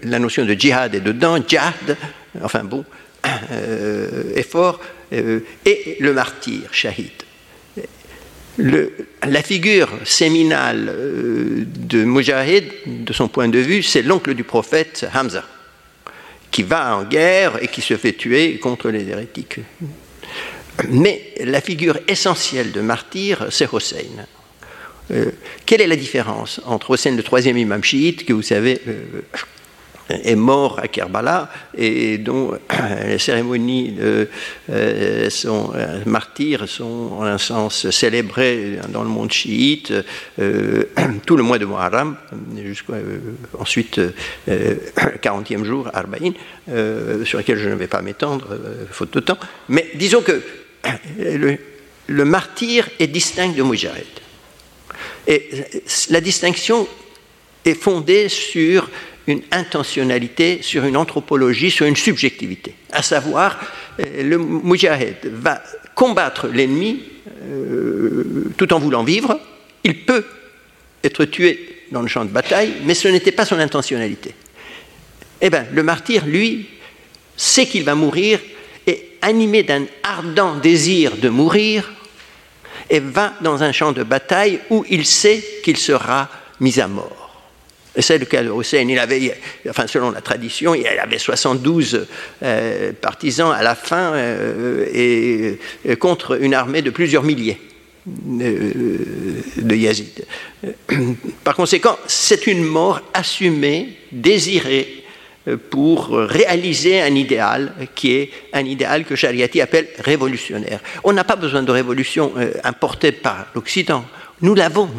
la 0.03 0.19
notion 0.19 0.45
de 0.45 0.53
djihad 0.53 0.95
est 0.95 0.99
dedans, 0.99 1.37
djihad, 1.45 1.97
enfin 2.43 2.63
bon, 2.65 2.83
effort, 4.35 4.81
et 5.11 5.97
le 5.99 6.13
martyr, 6.13 6.63
shahid 6.71 7.26
la 8.57 9.43
figure 9.43 9.89
séminale 10.03 10.89
euh, 10.89 11.65
de 11.65 12.03
Mujahid, 12.03 12.65
de 12.85 13.13
son 13.13 13.27
point 13.27 13.49
de 13.49 13.59
vue, 13.59 13.83
c'est 13.83 14.01
l'oncle 14.01 14.33
du 14.33 14.43
prophète 14.43 15.07
Hamza, 15.13 15.43
qui 16.49 16.63
va 16.63 16.97
en 16.97 17.03
guerre 17.03 17.61
et 17.61 17.67
qui 17.67 17.81
se 17.81 17.97
fait 17.97 18.13
tuer 18.13 18.57
contre 18.57 18.89
les 18.89 19.07
hérétiques. 19.07 19.59
Mais 20.89 21.33
la 21.43 21.61
figure 21.61 21.99
essentielle 22.07 22.71
de 22.71 22.81
martyr, 22.81 23.47
c'est 23.49 23.71
Hossein. 23.71 24.25
Euh, 25.11 25.31
quelle 25.65 25.81
est 25.81 25.87
la 25.87 25.95
différence 25.95 26.61
entre 26.65 26.91
Hossein, 26.91 27.15
le 27.15 27.23
troisième 27.23 27.57
imam 27.57 27.83
chiite, 27.83 28.25
que 28.25 28.33
vous 28.33 28.41
savez, 28.41 28.81
euh, 28.87 29.21
est 30.09 30.35
mort 30.35 30.79
à 30.79 30.87
Kerbala 30.87 31.49
et 31.77 32.17
dont 32.17 32.53
euh, 32.53 33.07
les 33.07 33.19
cérémonies 33.19 33.91
de 33.91 34.29
euh, 34.69 35.29
euh, 35.45 36.01
martyr 36.05 36.67
sont 36.67 37.11
en 37.17 37.23
un 37.23 37.37
sens 37.37 37.89
célébrées 37.89 38.79
dans 38.89 39.03
le 39.03 39.09
monde 39.09 39.31
chiite 39.31 39.93
tout 41.25 41.37
le 41.37 41.43
mois 41.43 41.57
de 41.57 41.65
Muharram, 41.65 42.15
ensuite 43.57 43.99
40e 44.47 45.63
jour, 45.63 45.89
Arba'in, 45.93 46.33
sur 47.25 47.39
lequel 47.39 47.57
je 47.57 47.69
ne 47.69 47.75
vais 47.75 47.87
pas 47.87 48.01
m'étendre, 48.01 48.57
faute 48.91 49.13
de 49.13 49.19
temps. 49.19 49.37
Mais 49.69 49.89
disons 49.95 50.21
que 50.21 50.41
le, 51.19 51.57
le 52.07 52.25
martyr 52.25 52.89
est 52.99 53.07
distinct 53.07 53.49
de 53.55 53.63
Mujahid. 53.63 54.05
Et 55.27 55.49
la 56.09 56.21
distinction 56.21 56.87
est 57.65 57.73
fondée 57.73 58.29
sur 58.29 58.89
une 59.27 59.41
intentionnalité, 59.51 60.59
sur 60.61 60.85
une 60.85 60.97
anthropologie, 60.97 61.69
sur 61.69 61.85
une 61.85 61.95
subjectivité. 61.95 62.73
À 62.91 63.03
savoir, 63.03 63.59
euh, 63.99 64.23
le 64.23 64.37
mujahid 64.37 65.17
va 65.25 65.61
combattre 65.95 66.47
l'ennemi 66.47 67.03
euh, 67.43 68.51
tout 68.57 68.73
en 68.73 68.79
voulant 68.79 69.03
vivre. 69.03 69.39
Il 69.83 70.05
peut 70.05 70.25
être 71.03 71.25
tué 71.25 71.83
dans 71.91 72.01
le 72.01 72.07
champ 72.07 72.25
de 72.25 72.29
bataille, 72.29 72.73
mais 72.85 72.93
ce 72.93 73.07
n'était 73.07 73.31
pas 73.31 73.45
son 73.45 73.59
intentionnalité. 73.59 74.33
Eh 75.41 75.49
bien, 75.49 75.65
le 75.71 75.83
martyr, 75.83 76.25
lui, 76.25 76.67
sait 77.35 77.67
qu'il 77.67 77.83
va 77.83 77.95
mourir 77.95 78.39
et 78.87 79.17
animé 79.21 79.63
d'un 79.63 79.85
ardent 80.03 80.55
désir 80.55 81.17
de 81.17 81.29
mourir, 81.29 81.91
et 82.89 82.99
va 82.99 83.33
dans 83.41 83.63
un 83.63 83.71
champ 83.71 83.91
de 83.91 84.03
bataille 84.03 84.59
où 84.69 84.85
il 84.89 85.05
sait 85.05 85.43
qu'il 85.63 85.77
sera 85.77 86.29
mis 86.59 86.79
à 86.79 86.87
mort. 86.87 87.26
Et 87.97 88.03
c'est 88.03 88.19
le 88.19 88.25
cas 88.25 88.43
de 88.43 88.51
Hussein. 88.51 88.85
Il 88.87 88.99
avait, 88.99 89.35
enfin, 89.67 89.87
selon 89.87 90.11
la 90.11 90.21
tradition, 90.21 90.75
il 90.75 90.85
avait 90.85 91.17
72 91.17 92.05
euh, 92.43 92.91
partisans 92.93 93.51
à 93.51 93.63
la 93.63 93.73
fin 93.73 94.13
euh, 94.13 94.85
et, 94.93 95.95
contre 95.95 96.39
une 96.39 96.53
armée 96.53 96.83
de 96.83 96.91
plusieurs 96.91 97.23
milliers 97.23 97.59
euh, 98.07 99.41
de 99.57 99.75
Yazid. 99.75 100.25
Par 101.43 101.55
conséquent, 101.55 101.97
c'est 102.05 102.45
une 102.45 102.63
mort 102.63 103.01
assumée, 103.15 103.97
désirée, 104.11 105.03
pour 105.69 106.09
réaliser 106.09 106.99
un 107.01 107.15
idéal 107.15 107.73
qui 107.95 108.11
est 108.11 108.31
un 108.51 108.65
idéal 108.65 109.05
que 109.05 109.15
Shariati 109.15 109.61
appelle 109.61 109.87
révolutionnaire. 109.99 110.81
On 111.05 111.13
n'a 111.13 111.23
pas 111.23 111.37
besoin 111.37 111.63
de 111.63 111.71
révolution 111.71 112.33
importée 112.65 113.13
par 113.13 113.47
l'Occident. 113.55 114.03
Nous 114.41 114.55
l'avons. 114.55 114.89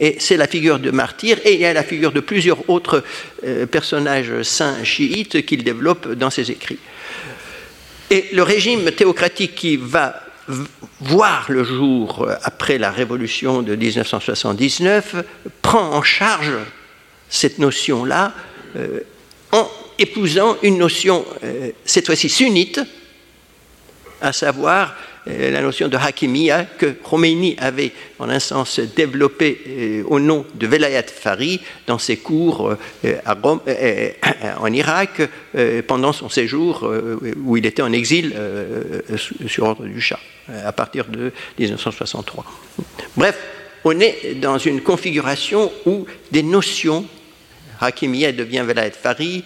Et 0.00 0.16
c'est 0.18 0.36
la 0.36 0.46
figure 0.46 0.78
de 0.78 0.90
martyr, 0.90 1.38
et 1.44 1.54
il 1.54 1.60
y 1.60 1.66
a 1.66 1.72
la 1.72 1.84
figure 1.84 2.12
de 2.12 2.20
plusieurs 2.20 2.68
autres 2.68 3.04
euh, 3.44 3.66
personnages 3.66 4.42
saints 4.42 4.82
chiites 4.82 5.44
qu'il 5.44 5.62
développe 5.62 6.12
dans 6.12 6.30
ses 6.30 6.50
écrits. 6.50 6.78
Et 8.10 8.26
le 8.32 8.42
régime 8.42 8.90
théocratique 8.90 9.54
qui 9.54 9.76
va 9.76 10.22
voir 11.00 11.46
le 11.48 11.62
jour 11.62 12.28
après 12.42 12.78
la 12.78 12.90
révolution 12.90 13.62
de 13.62 13.76
1979 13.76 15.16
prend 15.62 15.92
en 15.92 16.02
charge 16.02 16.52
cette 17.28 17.58
notion-là 17.58 18.34
euh, 18.76 19.00
en 19.52 19.68
épousant 19.98 20.56
une 20.62 20.78
notion, 20.78 21.24
euh, 21.44 21.70
cette 21.84 22.06
fois-ci 22.06 22.28
sunnite, 22.28 22.80
à 24.20 24.32
savoir 24.32 24.90
euh, 24.90 25.09
la 25.26 25.60
notion 25.60 25.88
de 25.88 25.96
hakimiyya 25.96 26.64
que 26.64 26.86
Khomeini 26.86 27.56
avait 27.58 27.92
en 28.18 28.28
un 28.28 28.38
sens 28.38 28.80
développée 28.80 30.02
au 30.06 30.18
nom 30.18 30.46
de 30.54 30.66
Velayat 30.66 31.04
Fari 31.04 31.60
dans 31.86 31.98
ses 31.98 32.16
cours 32.16 32.76
Rome, 33.42 33.60
en 34.60 34.72
Irak 34.72 35.22
pendant 35.86 36.12
son 36.12 36.28
séjour 36.28 36.90
où 37.44 37.56
il 37.56 37.66
était 37.66 37.82
en 37.82 37.92
exil 37.92 38.34
sur 39.46 39.64
ordre 39.64 39.84
du 39.84 40.00
Shah 40.00 40.18
à 40.64 40.72
partir 40.72 41.06
de 41.06 41.32
1963. 41.58 42.44
Bref, 43.16 43.38
on 43.84 43.98
est 44.00 44.34
dans 44.40 44.58
une 44.58 44.80
configuration 44.80 45.70
où 45.86 46.06
des 46.30 46.42
notions 46.42 47.04
Hakimiyya 47.80 48.32
devient 48.32 48.62
Velayat 48.66 48.90
Fari, 48.90 49.42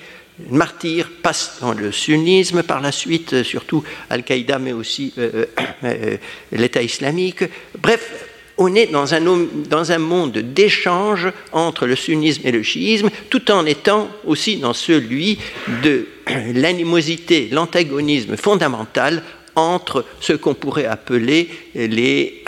martyr 0.50 1.10
passe 1.22 1.58
dans 1.60 1.72
le 1.72 1.92
sunnisme, 1.92 2.62
par 2.62 2.80
la 2.80 2.92
suite 2.92 3.34
euh, 3.34 3.44
surtout 3.44 3.84
Al-Qaïda, 4.10 4.58
mais 4.58 4.72
aussi 4.72 5.12
euh, 5.18 5.46
euh, 5.84 6.16
l'État 6.52 6.82
islamique. 6.82 7.44
Bref, 7.78 8.26
on 8.56 8.74
est 8.74 8.86
dans 8.86 9.14
un, 9.14 9.98
monde 9.98 10.38
d'échange 10.38 11.28
entre 11.52 11.86
le 11.86 11.96
sunnisme 11.96 12.42
et 12.44 12.52
le 12.52 12.62
chiisme, 12.62 13.10
tout 13.28 13.50
en 13.50 13.66
étant 13.66 14.08
aussi 14.24 14.58
dans 14.58 14.74
celui 14.74 15.38
de 15.82 16.06
l'animosité, 16.54 17.48
l'antagonisme 17.50 18.36
fondamental 18.36 19.22
entre 19.56 20.04
ce 20.20 20.32
qu'on 20.32 20.54
pourrait 20.54 20.86
appeler 20.86 21.48
les 21.74 22.42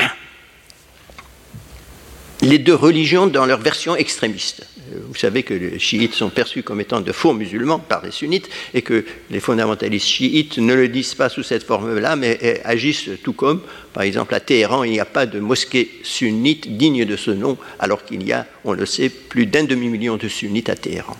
deux 2.58 2.74
religions 2.74 3.26
dans 3.26 3.46
leur 3.46 3.60
version 3.60 3.96
extrémiste 3.96 4.66
vous 5.08 5.14
savez 5.14 5.42
que 5.42 5.54
les 5.54 5.78
chiites 5.78 6.14
sont 6.14 6.30
perçus 6.30 6.62
comme 6.62 6.80
étant 6.80 7.00
de 7.00 7.12
faux 7.12 7.32
musulmans 7.32 7.78
par 7.78 8.04
les 8.04 8.10
sunnites 8.10 8.48
et 8.74 8.82
que 8.82 9.04
les 9.30 9.40
fondamentalistes 9.40 10.06
chiites 10.06 10.58
ne 10.58 10.74
le 10.74 10.88
disent 10.88 11.14
pas 11.14 11.28
sous 11.28 11.42
cette 11.42 11.64
forme-là, 11.64 12.16
mais 12.16 12.60
agissent 12.64 13.10
tout 13.22 13.32
comme, 13.32 13.60
par 13.92 14.02
exemple, 14.02 14.34
à 14.34 14.40
Téhéran, 14.40 14.84
il 14.84 14.92
n'y 14.92 15.00
a 15.00 15.04
pas 15.04 15.26
de 15.26 15.40
mosquée 15.40 15.90
sunnite 16.02 16.76
digne 16.76 17.04
de 17.04 17.16
ce 17.16 17.30
nom, 17.30 17.58
alors 17.78 18.04
qu'il 18.04 18.26
y 18.26 18.32
a, 18.32 18.46
on 18.64 18.72
le 18.72 18.86
sait, 18.86 19.08
plus 19.08 19.46
d'un 19.46 19.64
demi-million 19.64 20.16
de 20.16 20.28
sunnites 20.28 20.68
à 20.68 20.76
Téhéran. 20.76 21.16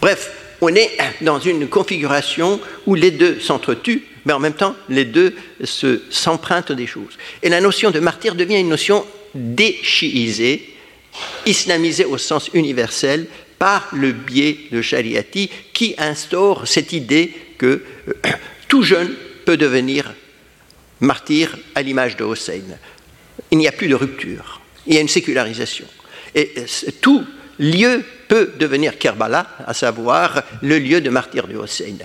Bref, 0.00 0.32
on 0.60 0.74
est 0.74 0.90
dans 1.20 1.38
une 1.38 1.68
configuration 1.68 2.60
où 2.86 2.94
les 2.94 3.10
deux 3.10 3.40
s'entretuent, 3.40 4.04
mais 4.24 4.32
en 4.32 4.38
même 4.38 4.54
temps, 4.54 4.74
les 4.88 5.04
deux 5.04 5.34
s'empruntent 6.10 6.72
des 6.72 6.86
choses. 6.86 7.18
Et 7.42 7.48
la 7.48 7.60
notion 7.60 7.90
de 7.90 8.00
martyr 8.00 8.34
devient 8.34 8.60
une 8.60 8.68
notion 8.68 9.04
déchiisée, 9.34 10.73
islamisé 11.46 12.04
au 12.04 12.18
sens 12.18 12.50
universel 12.54 13.26
par 13.58 13.88
le 13.92 14.12
biais 14.12 14.58
de 14.72 14.82
Shariati 14.82 15.50
qui 15.72 15.94
instaure 15.98 16.66
cette 16.66 16.92
idée 16.92 17.32
que 17.58 17.82
euh, 18.08 18.12
tout 18.68 18.82
jeune 18.82 19.14
peut 19.44 19.56
devenir 19.56 20.14
martyr 21.00 21.56
à 21.74 21.82
l'image 21.82 22.16
de 22.16 22.24
Hossein. 22.24 22.62
Il 23.50 23.58
n'y 23.58 23.68
a 23.68 23.72
plus 23.72 23.88
de 23.88 23.94
rupture, 23.94 24.60
il 24.86 24.94
y 24.94 24.98
a 24.98 25.00
une 25.00 25.08
sécularisation. 25.08 25.86
Et 26.34 26.52
euh, 26.58 26.90
tout 27.00 27.24
lieu 27.58 28.02
peut 28.28 28.52
devenir 28.58 28.98
Kerbala, 28.98 29.46
à 29.66 29.74
savoir 29.74 30.42
le 30.62 30.78
lieu 30.78 31.00
de 31.00 31.10
martyr 31.10 31.46
de 31.46 31.56
Hossein. 31.56 31.98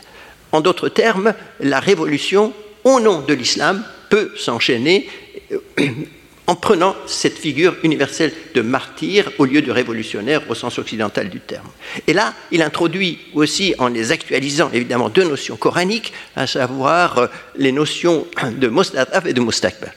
En 0.51 0.61
d'autres 0.61 0.89
termes, 0.89 1.33
la 1.59 1.79
révolution, 1.79 2.53
au 2.83 2.99
nom 2.99 3.21
de 3.21 3.33
l'islam, 3.33 3.83
peut 4.09 4.31
s'enchaîner 4.37 5.07
euh, 5.51 5.59
en 6.49 6.55
prenant 6.55 6.95
cette 7.05 7.37
figure 7.37 7.75
universelle 7.83 8.33
de 8.55 8.61
martyr 8.61 9.31
au 9.37 9.45
lieu 9.45 9.61
de 9.61 9.71
révolutionnaire 9.71 10.41
au 10.49 10.55
sens 10.55 10.79
occidental 10.79 11.29
du 11.29 11.39
terme. 11.39 11.67
Et 12.07 12.13
là, 12.13 12.33
il 12.51 12.63
introduit 12.63 13.19
aussi, 13.35 13.75
en 13.77 13.87
les 13.87 14.11
actualisant 14.11 14.71
évidemment, 14.73 15.09
deux 15.09 15.25
notions 15.25 15.57
coraniques, 15.57 16.11
à 16.35 16.47
savoir 16.47 17.19
euh, 17.19 17.27
les 17.55 17.71
notions 17.71 18.25
de 18.51 18.67
Mostadaf 18.67 19.27
et 19.27 19.33
de 19.33 19.41
Mustakbal. 19.41 19.93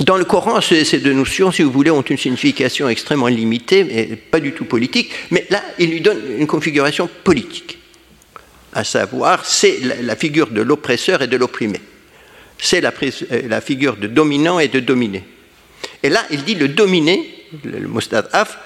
Dans 0.00 0.16
le 0.16 0.24
Coran, 0.24 0.60
ces 0.60 0.98
deux 0.98 1.12
notions, 1.12 1.52
si 1.52 1.62
vous 1.62 1.70
voulez, 1.70 1.92
ont 1.92 2.02
une 2.02 2.18
signification 2.18 2.88
extrêmement 2.88 3.28
limitée, 3.28 3.84
mais 3.84 4.16
pas 4.16 4.40
du 4.40 4.50
tout 4.50 4.64
politique, 4.64 5.12
mais 5.30 5.46
là, 5.50 5.62
il 5.78 5.90
lui 5.90 6.00
donne 6.00 6.18
une 6.36 6.48
configuration 6.48 7.08
politique, 7.22 7.78
à 8.72 8.82
savoir, 8.82 9.46
c'est 9.46 9.78
la 10.02 10.16
figure 10.16 10.50
de 10.50 10.62
l'oppresseur 10.62 11.22
et 11.22 11.28
de 11.28 11.36
l'opprimé 11.36 11.80
c'est 12.62 12.84
euh, 12.84 13.42
la, 13.48 13.60
figure 13.60 13.96
de 13.96 14.06
dominant 14.06 14.60
et 14.60 14.68
de 14.68 14.80
dominé. 14.80 15.24
Et 16.02 16.08
là, 16.08 16.24
il 16.30 16.44
dit 16.44 16.54
le 16.54 16.68
dominé, 16.68 17.28
le 17.64 17.88
Af, 18.32 18.58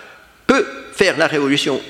peut 0.47 0.66
faire 0.92 1.16
la 1.16 1.26
révolution 1.26 1.80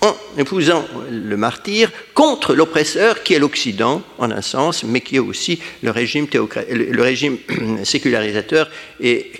en 0.00 0.14
épousant 0.36 0.86
le 1.10 1.36
martyr 1.36 1.90
contre 2.14 2.54
l'oppresseur 2.54 3.22
qui 3.22 3.34
est 3.34 3.38
l'Occident, 3.38 4.02
en 4.18 4.30
un 4.30 4.42
sens, 4.42 4.84
mais 4.84 5.00
qui 5.00 5.16
est 5.16 5.20
aussi 5.20 5.58
le 5.82 5.90
régime, 5.90 6.28
le 6.70 7.02
régime 7.02 7.38
sécularisateur 7.82 8.70
et, 9.00 9.32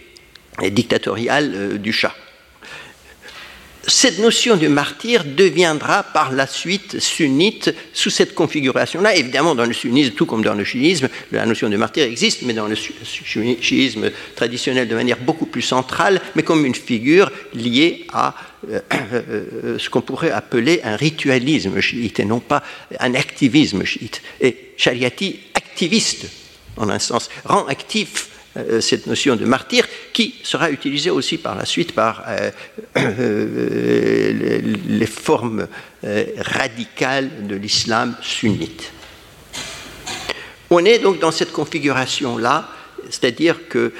dictatorial 0.70 1.52
euh, 1.54 1.78
du 1.78 1.92
chat 1.92 2.14
cette 3.88 4.18
notion 4.18 4.56
de 4.56 4.68
martyr 4.68 5.24
deviendra 5.24 6.02
par 6.02 6.32
la 6.32 6.46
suite 6.46 6.98
sunnite 7.00 7.74
sous 7.92 8.10
cette 8.10 8.34
configuration-là. 8.34 9.16
Évidemment, 9.16 9.54
dans 9.54 9.64
le 9.64 9.72
sunnisme, 9.72 10.12
tout 10.12 10.26
comme 10.26 10.42
dans 10.42 10.54
le 10.54 10.64
chiisme, 10.64 11.08
la 11.32 11.46
notion 11.46 11.68
de 11.68 11.76
martyr 11.76 12.04
existe, 12.04 12.42
mais 12.42 12.52
dans 12.52 12.66
le 12.66 12.74
chiisme 12.74 14.10
traditionnel 14.36 14.88
de 14.88 14.94
manière 14.94 15.18
beaucoup 15.18 15.46
plus 15.46 15.62
centrale, 15.62 16.20
mais 16.34 16.42
comme 16.42 16.64
une 16.64 16.74
figure 16.74 17.30
liée 17.54 18.06
à 18.12 18.34
euh, 18.70 18.80
euh, 18.92 19.78
ce 19.78 19.88
qu'on 19.88 20.00
pourrait 20.00 20.32
appeler 20.32 20.80
un 20.84 20.96
ritualisme 20.96 21.80
chiite 21.80 22.20
et 22.20 22.24
non 22.24 22.40
pas 22.40 22.62
un 23.00 23.14
activisme 23.14 23.84
chiite. 23.84 24.20
Et 24.40 24.72
Shariati, 24.76 25.40
activiste, 25.54 26.26
en 26.76 26.88
un 26.88 26.98
sens, 26.98 27.28
rend 27.44 27.66
actif 27.66 28.28
euh, 28.30 28.37
cette 28.80 29.06
notion 29.06 29.36
de 29.36 29.44
martyr 29.44 29.86
qui 30.12 30.34
sera 30.42 30.70
utilisée 30.70 31.10
aussi 31.10 31.38
par 31.38 31.54
la 31.54 31.64
suite 31.64 31.92
par 31.92 32.24
euh, 32.26 32.50
euh, 32.96 34.60
les 34.88 35.06
formes 35.06 35.66
radicales 36.38 37.46
de 37.46 37.56
l'islam 37.56 38.16
sunnite. 38.22 38.92
On 40.70 40.84
est 40.84 40.98
donc 40.98 41.18
dans 41.18 41.30
cette 41.30 41.52
configuration-là, 41.52 42.68
c'est-à-dire 43.10 43.68
que 43.68 43.92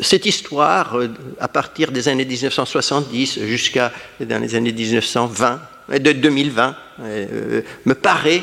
cette 0.00 0.26
histoire, 0.26 0.98
à 1.38 1.48
partir 1.48 1.90
des 1.90 2.08
années 2.08 2.24
1970 2.24 3.40
jusqu'à 3.46 3.92
dans 4.20 4.42
les 4.42 4.54
années 4.54 4.72
1920, 4.72 5.60
de 5.98 6.12
2020, 6.12 6.76
me 7.86 7.94
paraît 7.94 8.42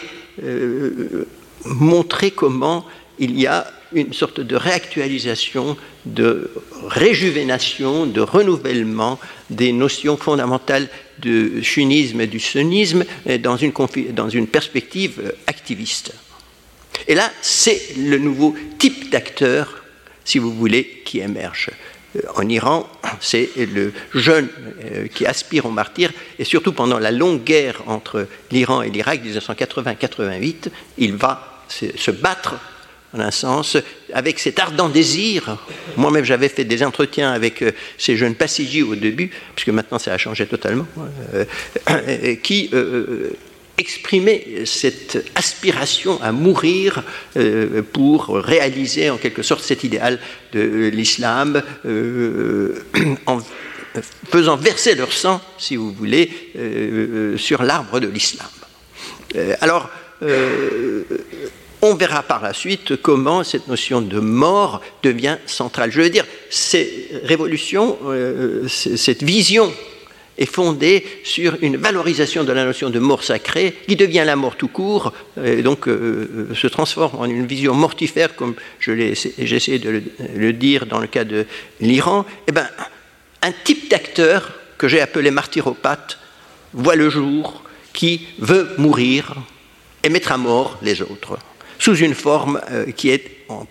montrer 1.66 2.32
comment 2.32 2.86
il 3.20 3.40
y 3.40 3.46
a 3.46 3.68
une 3.94 4.14
sorte 4.14 4.40
de 4.40 4.56
réactualisation, 4.56 5.78
de 6.06 6.52
réjuvénation, 6.88 8.06
de 8.06 8.22
renouvellement 8.22 9.20
des 9.50 9.72
notions 9.72 10.18
fondamentales 10.18 10.88
du 11.20 11.64
chunisme 11.64 12.22
et 12.22 12.28
du 12.28 12.40
sunnisme 12.40 13.06
dans 13.40 13.58
une, 13.58 13.74
dans 14.12 14.30
une 14.30 14.48
perspective 14.48 15.20
euh, 15.24 15.32
activiste. 15.48 16.14
Et 17.08 17.16
là, 17.16 17.32
c'est 17.42 17.96
le 17.98 18.18
nouveau 18.18 18.56
type 18.78 19.10
d'acteur, 19.10 19.84
si 20.26 20.40
vous 20.40 20.54
voulez, 20.54 21.02
qui 21.06 21.20
émerge. 21.20 21.70
Euh, 22.16 22.22
en 22.36 22.48
Iran, 22.50 22.88
c'est 23.20 23.50
le 23.56 23.94
jeune 24.14 24.50
euh, 24.84 25.08
qui 25.08 25.26
aspire 25.26 25.66
au 25.66 25.72
martyr, 25.72 26.12
et 26.38 26.44
surtout 26.44 26.74
pendant 26.74 27.00
la 27.00 27.12
longue 27.12 27.44
guerre 27.44 27.82
entre 27.88 28.28
l'Iran 28.52 28.82
et 28.82 28.90
l'Irak, 28.90 29.24
1980-88, 29.24 30.70
il 30.98 31.16
va 31.16 31.64
se 31.70 32.12
battre 32.12 32.56
en 33.14 33.20
un 33.20 33.32
sens, 33.32 33.78
avec 34.14 34.40
cet 34.40 34.60
ardent 34.60 34.90
désir. 34.90 35.58
Moi-même, 35.96 36.26
j'avais 36.26 36.50
fait 36.50 36.66
des 36.66 36.84
entretiens 36.84 37.32
avec 37.32 37.62
euh, 37.62 37.72
ces 37.98 38.18
jeunes 38.18 38.36
passagers 38.36 38.84
au 38.84 38.96
début, 38.96 39.32
puisque 39.56 39.70
maintenant 39.70 40.00
ça 40.00 40.14
a 40.14 40.18
changé 40.18 40.46
totalement, 40.46 40.88
euh, 41.34 42.36
qui 42.44 42.70
euh, 42.74 43.32
exprimaient 43.78 44.66
cette 44.66 45.32
aspiration 45.36 46.20
à 46.24 46.32
mourir 46.32 47.04
pour 47.94 48.36
réaliser 48.36 49.12
en 49.12 49.18
quelque 49.18 49.44
sorte 49.44 49.64
cet 49.64 49.84
idéal 49.84 50.20
de 50.52 50.88
l'islam, 50.88 51.62
en 53.28 53.40
faisant 54.32 54.58
verser 54.58 54.96
leur 54.96 55.14
sang, 55.14 55.40
si 55.60 55.76
vous 55.76 55.94
voulez, 55.94 56.32
sur 57.38 57.62
l'arbre 57.62 58.00
de 58.00 58.08
l'islam. 58.08 58.50
alors, 59.62 59.92
on 61.88 61.96
verra 61.96 62.24
par 62.24 62.42
la 62.42 62.54
suite 62.54 63.02
comment 63.02 63.44
cette 63.44 63.68
notion 63.68 64.02
de 64.02 64.20
mort 64.20 64.82
devient 65.04 65.38
centrale. 65.46 65.92
Je 65.92 66.02
veux 66.02 66.10
dire, 66.10 66.26
ces 66.50 67.10
révolutions, 67.24 67.98
euh, 68.06 68.68
cette 68.68 69.24
vision 69.24 69.72
est 70.38 70.46
fondée 70.46 71.04
sur 71.24 71.58
une 71.62 71.78
valorisation 71.78 72.44
de 72.44 72.52
la 72.52 72.64
notion 72.66 72.90
de 72.90 73.00
mort 73.00 73.24
sacrée 73.24 73.76
qui 73.88 73.96
devient 73.96 74.24
la 74.26 74.36
mort 74.36 74.56
tout 74.56 74.68
court, 74.68 75.14
et 75.44 75.64
donc 75.64 75.88
euh, 75.88 76.48
euh, 76.52 76.56
se 76.56 76.68
transforme 76.68 77.20
en 77.20 77.26
une 77.26 77.48
vision 77.48 77.74
mortifère, 77.74 78.36
comme 78.36 78.54
j'ai 78.80 79.14
essayé 79.38 79.80
de 79.80 80.04
le, 80.36 80.54
dire 80.54 80.86
dans 80.86 81.00
le 81.00 81.08
cas 81.08 81.24
de 81.24 81.46
l'Iran. 81.82 82.26
Eh 82.48 82.52
ben, 82.52 82.68
un 83.42 83.52
type 83.52 83.90
d'acteur 83.90 84.54
que 84.78 84.88
j'ai 84.88 85.02
appelé 85.02 85.32
martyropathe 85.32 86.20
voit 86.74 86.96
le 86.96 87.10
jour 87.10 87.64
qui 87.94 88.28
veut 88.38 88.70
mourir 88.78 89.34
et 90.04 90.10
mettre 90.10 90.32
à 90.32 90.38
mort 90.38 90.78
les 90.84 91.02
autres, 91.02 91.38
sous 91.80 91.96
une 91.96 92.14
forme 92.14 92.62
euh, 92.72 92.92
qui 92.92 93.10
est 93.10 93.46
en 93.50 93.66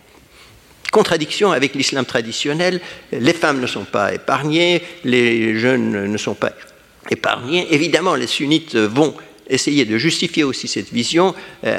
contradiction 0.93 1.53
avec 1.53 1.75
l'islam 1.75 2.05
traditionnel. 2.05 2.81
Les 3.13 3.33
femmes 3.33 3.61
ne 3.61 3.67
sont 3.67 3.85
pas 3.85 4.15
épargnées, 4.15 4.83
les 5.05 5.59
jeunes 5.59 6.11
ne 6.11 6.19
sont 6.19 6.35
pas 6.35 6.53
épargnés. 7.11 7.67
Évidemment, 7.75 8.15
les 8.15 8.27
sunnites 8.27 8.77
vont 8.77 9.15
essayer 9.49 9.85
de 9.85 9.99
justifier 9.99 10.45
aussi 10.45 10.69
cette 10.69 10.93
vision 10.93 11.35
euh, 11.65 11.79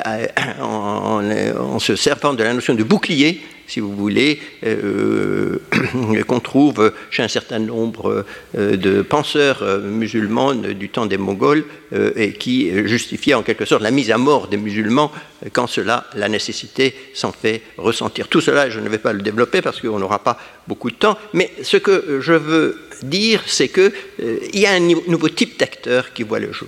en, 0.62 1.80
se 1.80 1.96
servant 1.96 2.34
de 2.34 2.44
la 2.44 2.54
notion 2.54 2.74
de 2.74 2.84
bouclier, 2.84 3.42
si 3.68 3.82
vous 3.82 3.94
voulez, 3.94 4.40
euh, 4.66 5.60
qu'on 6.28 6.40
trouve 6.40 6.94
chez 7.12 7.24
un 7.24 7.28
certain 7.28 7.60
nombre 7.60 8.26
euh, 8.58 8.78
de 8.78 9.02
penseurs 9.02 9.64
musulmans 9.84 10.54
du 10.54 10.90
temps 10.90 11.06
des 11.06 11.18
Mongols 11.18 11.66
et 12.16 12.34
qui 12.34 12.70
justifiait 12.86 13.34
en 13.34 13.44
quelque 13.44 13.66
sorte 13.66 13.82
la 13.82 13.92
mise 13.92 14.12
à 14.12 14.18
mort 14.18 14.48
des 14.48 14.58
musulmans 14.58 15.12
quand 15.54 15.68
cela, 15.68 16.06
la 16.16 16.28
nécessité 16.28 16.94
s'en 17.14 17.32
fait 17.32 17.62
ressentir. 17.78 18.28
Tout 18.28 18.42
cela, 18.42 18.70
je 18.70 18.80
ne 18.80 18.90
vais 18.90 18.98
pas 18.98 19.14
le 19.14 19.22
développer 19.22 19.62
parce 19.62 19.80
qu'on 19.80 20.00
n'aura 20.00 20.20
pas 20.20 20.38
beaucoup 20.68 20.90
de 20.90 20.96
temps, 20.96 21.18
mais 21.34 21.52
ce 21.62 21.78
que 21.78 22.20
je 22.22 22.34
veux 22.34 22.78
dire, 23.04 23.44
c'est 23.46 23.70
qu'il 23.70 23.92
y 24.54 24.66
a 24.66 24.72
un 24.72 24.80
nouveau 24.80 25.30
type 25.30 25.60
d'acteur 25.60 26.14
qui 26.14 26.24
voit 26.24 26.40
le 26.40 26.52
jour. 26.52 26.68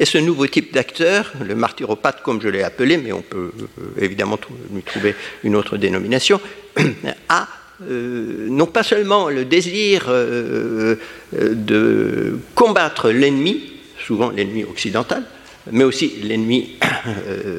Et 0.00 0.06
ce 0.06 0.16
nouveau 0.16 0.46
type 0.46 0.72
d'acteur, 0.72 1.30
le 1.46 1.54
martyropathe 1.54 2.22
comme 2.22 2.40
je 2.40 2.48
l'ai 2.48 2.62
appelé, 2.62 2.96
mais 2.96 3.12
on 3.12 3.20
peut 3.20 3.52
euh, 3.60 4.02
évidemment 4.02 4.38
lui 4.72 4.82
trouver 4.82 5.14
une 5.44 5.54
autre 5.54 5.76
dénomination, 5.76 6.40
a 7.28 7.46
euh, 7.86 8.46
non 8.48 8.64
pas 8.64 8.82
seulement 8.82 9.28
le 9.28 9.44
désir 9.44 10.06
euh, 10.08 10.96
de 11.34 12.38
combattre 12.54 13.10
l'ennemi, 13.10 13.74
souvent 14.02 14.30
l'ennemi 14.30 14.64
occidental, 14.64 15.22
mais 15.70 15.84
aussi 15.84 16.14
l'ennemi 16.22 16.78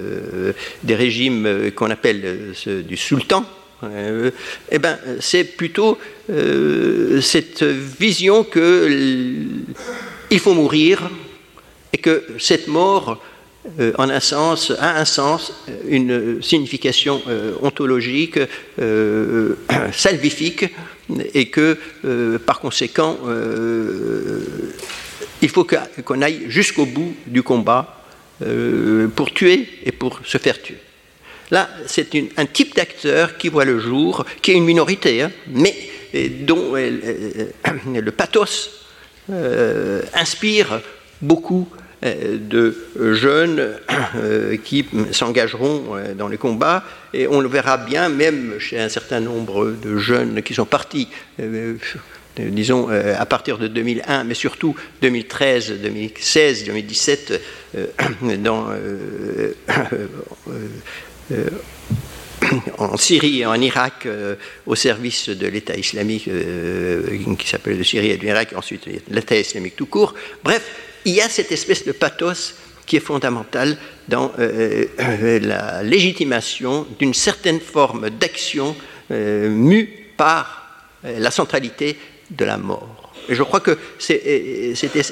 des 0.84 0.96
régimes 0.96 1.70
qu'on 1.76 1.92
appelle 1.92 2.56
du 2.66 2.98
sultan, 2.98 3.46
eh 3.84 4.80
ben, 4.80 4.98
c'est 5.20 5.44
plutôt 5.44 5.98
cette 6.28 7.64
vision 7.64 8.44
qu'il 8.44 10.40
faut 10.40 10.54
mourir 10.54 11.10
et 11.94 11.98
que 11.98 12.24
cette 12.40 12.68
mort, 12.68 13.22
euh, 13.80 13.94
en 13.98 14.10
un 14.10 14.20
sens, 14.20 14.72
a 14.80 15.00
un 15.00 15.06
sens, 15.06 15.54
une 15.88 16.42
signification 16.42 17.22
euh, 17.28 17.54
ontologique, 17.62 18.40
euh, 18.80 19.56
salvifique, 19.94 20.66
et 21.34 21.50
que 21.50 21.78
par 22.46 22.62
conséquent, 22.62 23.18
il 25.42 25.50
faut 25.50 25.68
qu'on 26.06 26.22
aille 26.22 26.44
jusqu'au 26.48 26.86
bout 26.86 27.14
du 27.28 27.44
combat 27.44 28.02
pour 29.14 29.34
tuer 29.34 29.68
et 29.84 29.92
pour 29.92 30.22
se 30.24 30.38
faire 30.38 30.62
tuer. 30.62 30.78
Là, 31.50 31.70
c'est 31.86 32.08
un 32.38 32.46
type 32.46 32.78
d'acteur 32.78 33.38
qui 33.38 33.50
voit 33.50 33.66
le 33.66 33.78
jour, 33.78 34.26
qui 34.42 34.52
est 34.52 34.56
une 34.56 34.64
minorité, 34.64 35.22
hein, 35.22 35.32
mais 35.48 35.76
dont 36.40 36.72
le 36.76 38.12
pathos 38.12 38.70
inspire 40.14 40.80
beaucoup 41.22 41.68
euh, 41.72 41.81
de 42.04 42.76
jeunes 43.14 43.76
euh, 44.16 44.58
qui 44.58 44.86
s'engageront 45.12 45.96
euh, 45.96 46.16
dans 46.16 46.28
les 46.28 46.38
combats. 46.38 46.84
Et 47.14 47.28
on 47.28 47.42
le 47.42 47.48
verra 47.48 47.78
bien, 47.78 48.10
même 48.10 48.56
chez 48.60 48.80
un 48.80 48.90
certain 48.90 49.20
nombre 49.20 49.72
de 49.72 49.98
jeunes 49.98 50.42
qui 50.42 50.56
sont 50.56 50.66
partis, 50.66 51.08
disons, 52.38 52.88
à 52.90 53.26
partir 53.26 53.58
de 53.58 53.68
2001, 53.68 54.24
mais 54.24 54.34
surtout 54.34 54.74
2013, 55.02 55.82
2016, 55.82 56.64
2017, 56.66 57.42
dans 58.40 58.68
en 62.78 62.98
Syrie 62.98 63.42
et 63.42 63.46
en 63.46 63.60
Irak 63.60 64.08
au 64.66 64.76
service 64.76 65.28
de 65.28 65.48
l'État 65.48 65.76
islamique 65.76 66.30
qui 67.38 67.50
s'appelle 67.50 67.78
de 67.78 67.84
Syrie 67.84 68.12
et 68.12 68.18
de 68.18 68.24
l'Irak, 68.24 68.54
ensuite 68.56 68.88
l'État 69.10 69.36
islamique 69.36 69.76
tout 69.76 69.88
court. 69.88 70.16
Bref, 70.46 70.64
il 71.06 71.14
y 71.14 71.22
a 71.22 71.30
cette 71.30 71.52
espèce 71.52 71.86
de 71.86 71.92
pathos 71.92 72.56
qui 72.86 72.98
est 72.98 73.00
fondamental 73.00 73.78
dans 74.08 74.32
euh, 74.40 74.86
euh, 75.00 75.40
la 75.40 75.84
légitimation 75.84 76.86
d'une 77.00 77.14
certaine 77.14 77.60
forme 77.60 78.10
d'action 78.10 78.76
euh, 79.12 79.50
mue 79.50 80.10
par 80.18 80.58
la 81.04 81.32
centralité 81.32 81.98
de 82.30 82.46
la 82.46 82.58
mort. 82.58 83.14
Je 83.28 83.42
crois 83.42 83.60
que 83.60 83.76
c'est 83.98 84.22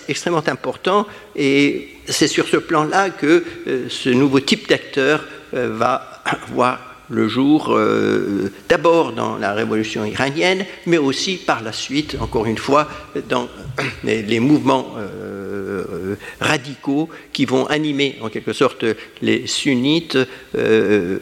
extrêmement 0.08 0.44
important 0.48 1.08
et 1.36 1.88
c'est 2.08 2.28
sur 2.28 2.48
ce 2.48 2.58
plan-là 2.58 3.10
que 3.10 3.44
ce 3.90 4.10
nouveau 4.10 4.40
type 4.40 4.70
d'acteur 4.70 5.26
va 5.52 6.22
voir 6.50 6.89
le 7.10 7.28
jour, 7.28 7.72
euh, 7.72 8.52
d'abord 8.70 9.14
dans 9.14 9.38
la 9.38 9.54
révolution 9.54 10.06
iranienne, 10.06 10.66
mais 10.86 10.98
aussi 10.98 11.38
par 11.38 11.62
la 11.62 11.72
suite, 11.72 12.16
encore 12.20 12.46
une 12.46 12.58
fois, 12.58 12.88
dans 13.28 13.50
les, 14.04 14.40
mouvements 14.40 14.94
euh, 14.98 16.16
radicaux 16.40 17.10
qui 17.34 17.46
vont 17.46 17.66
animer 17.66 18.18
en 18.22 18.30
quelque 18.30 18.54
sorte 18.54 18.86
les 19.22 19.48
sunnites 19.48 20.18
euh, 20.56 21.20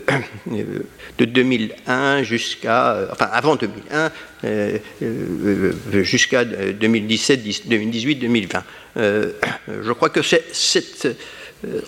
de 1.18 1.26
2001 1.26 2.24
jusqu'à, 2.24 3.08
enfin 3.12 3.30
avant 3.32 3.56
2001, 3.56 4.12
jusqu'à 6.04 6.46
2017, 6.46 7.68
2018, 7.68 8.16
2020. 8.16 8.64
je 8.98 9.92
crois 9.94 10.10
que 10.10 10.22
cette 10.22 11.08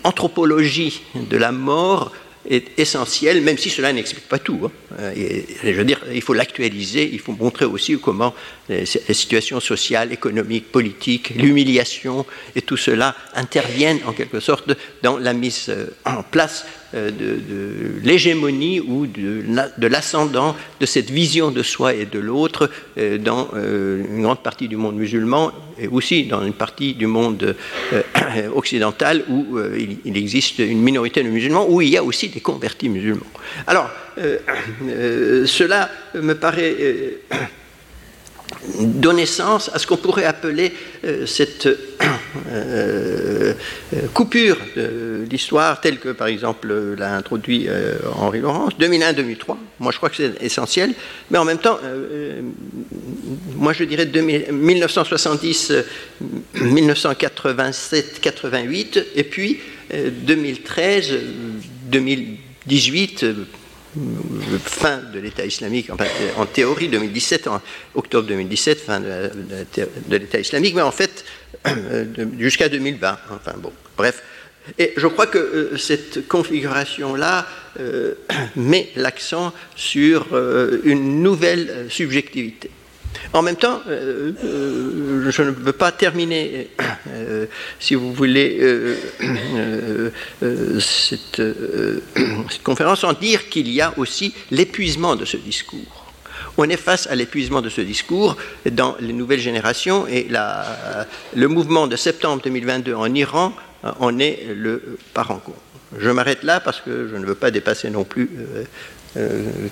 anthropologie 0.04 1.04
de 1.16 1.38
la 1.38 1.52
mort 1.52 2.12
est 2.50 2.80
essentiel, 2.80 3.42
même 3.42 3.58
si 3.58 3.70
cela 3.70 3.94
n'explique 3.94 4.28
pas 4.28 4.40
tout. 4.40 4.62
Hein. 4.66 4.72
Euh, 5.00 5.42
je 5.64 5.72
veux 5.72 5.86
dire, 5.86 6.02
il 6.12 6.22
faut 6.22 6.34
l'actualiser, 6.34 7.10
il 7.12 7.20
faut 7.20 7.34
montrer 7.34 7.66
aussi 7.66 7.98
comment 8.00 8.34
les, 8.68 8.86
situations 8.86 9.60
sociales, 9.60 10.12
économiques, 10.12 10.72
politiques, 10.72 11.30
l'humiliation 11.36 12.26
et 12.56 12.62
tout 12.62 12.78
cela 12.78 13.16
interviennent 13.36 14.00
en 14.06 14.14
quelque 14.14 14.40
sorte 14.40 14.72
dans 15.04 15.18
la 15.18 15.34
mise 15.34 15.68
euh, 15.70 15.88
en 16.06 16.24
place 16.24 16.66
euh, 16.94 17.12
de, 17.12 18.02
l'hégémonie 18.04 18.80
ou 18.80 19.08
de, 19.08 19.44
de 19.78 19.88
l'ascendant 19.88 20.56
de 20.80 20.86
cette 20.86 21.10
vision 21.10 21.52
de 21.52 21.64
soi 21.64 21.94
et 21.94 22.06
de 22.06 22.20
l'autre 22.20 22.70
dans 23.20 23.50
une 23.54 24.22
grande 24.22 24.42
partie 24.42 24.68
du 24.68 24.78
monde 24.78 24.96
musulman 24.96 25.52
et 25.80 25.88
aussi 25.88 26.26
dans 26.26 26.44
une 26.44 26.54
partie 26.54 26.94
du 26.94 27.08
monde 27.08 27.56
occidental 28.56 29.24
où 29.30 29.58
il, 30.06 30.18
existe 30.18 30.60
une 30.60 30.82
minorité 30.82 31.24
de 31.24 31.30
musulmans, 31.30 31.68
où 31.70 31.82
il 31.82 31.90
y 31.90 31.98
a 31.98 32.04
aussi 32.04 32.30
des 32.30 32.40
convertis 32.40 32.90
musulmans. 32.90 33.26
Alors, 33.68 33.90
cela 34.18 35.90
me 36.16 36.34
paraît 36.34 36.76
donner 38.80 39.26
sens 39.26 39.70
à 39.74 39.80
ce 39.80 39.88
qu'on 39.88 39.98
pourrait 39.98 40.26
appeler 40.26 40.74
euh, 41.06 41.26
cette 41.26 41.68
euh, 41.68 41.78
euh, 42.52 43.54
coupure 44.14 44.58
de 44.76 45.26
l'histoire 45.30 45.82
telle 45.82 46.00
que 46.00 46.10
par 46.10 46.28
exemple 46.28 46.74
l'a 46.98 47.16
introduit 47.16 47.68
Henri 48.16 48.40
Laurence, 48.40 48.74
2001-2003, 48.80 49.58
moi 49.80 49.92
je 49.92 49.98
crois 49.98 50.10
que 50.10 50.16
c'est 50.16 50.42
essentiel, 50.42 50.94
mais 51.30 51.38
en 51.38 51.46
même 51.46 51.58
temps, 51.60 51.80
moi 53.56 53.74
je 53.74 53.84
dirais 53.84 54.06
1970, 54.06 55.74
1987, 56.56 58.20
88, 58.22 59.06
et 59.16 59.24
puis 59.24 59.60
2013, 59.92 61.14
2018, 61.90 63.26
fin 64.64 65.02
de 65.14 65.20
l'État 65.20 65.46
islamique, 65.46 65.90
en 66.38 66.46
théorie 66.46 66.90
2017, 66.90 67.48
en 67.48 67.62
octobre 67.96 68.28
2017, 68.28 68.80
fin 68.80 69.00
de, 69.00 69.32
l'État 70.10 70.40
islamique, 70.40 70.76
mais 70.76 70.82
en 70.82 70.92
fait 70.92 71.26
euh, 71.68 72.06
jusqu'à 72.38 72.70
2020. 72.70 73.20
Enfin 73.32 73.54
bon, 73.58 73.72
bref. 73.98 74.24
Et 74.78 74.94
je 74.98 75.08
crois 75.08 75.26
que 75.28 75.38
euh, 75.38 75.78
cette 75.78 76.28
configuration-là 76.28 77.48
euh, 77.80 78.14
met 78.56 78.90
l'accent 78.96 79.54
sur 79.76 80.28
une 80.84 81.22
nouvelle 81.22 81.88
subjectivité. 81.90 82.70
En 83.34 83.42
même 83.44 83.56
temps, 83.56 83.82
euh, 83.88 84.32
euh, 84.44 85.32
je 85.32 85.42
ne 85.44 85.52
veux 85.52 85.74
pas 85.74 85.92
terminer, 85.92 86.70
euh, 87.10 87.46
si 87.80 87.94
vous 87.94 88.12
voulez, 88.12 88.96
cette, 90.80 91.42
conférence 92.64 93.02
sans 93.02 93.14
dire 93.14 93.50
qu'il 93.50 93.70
y 93.72 93.82
a 93.82 93.94
aussi 93.98 94.34
l'épuisement 94.52 95.16
de 95.16 95.26
ce 95.26 95.38
discours. 95.38 96.06
On 96.58 96.68
est 96.70 96.78
face 96.78 97.08
à 97.08 97.16
l'épuisement 97.16 97.62
de 97.62 97.70
ce 97.70 97.82
discours 97.82 98.36
dans 98.72 98.96
les 99.00 99.14
nouvelles 99.14 99.40
générations 99.40 100.08
et 100.08 100.28
le 101.36 101.48
mouvement 101.48 101.88
de 101.88 101.96
septembre 101.96 102.42
2022 102.44 102.94
en 102.96 103.14
Iran 103.14 103.54
en 103.84 104.20
est 104.20 104.48
le 104.54 104.98
parent. 105.14 105.42
Je 105.98 106.10
m'arrête 106.10 106.44
là 106.44 106.60
parce 106.60 106.82
que 106.82 107.08
je 107.08 107.16
ne 107.16 107.26
veux 107.26 107.36
pas 107.36 107.52
dépasser 107.52 107.90
non 107.90 108.04
plus 108.04 108.30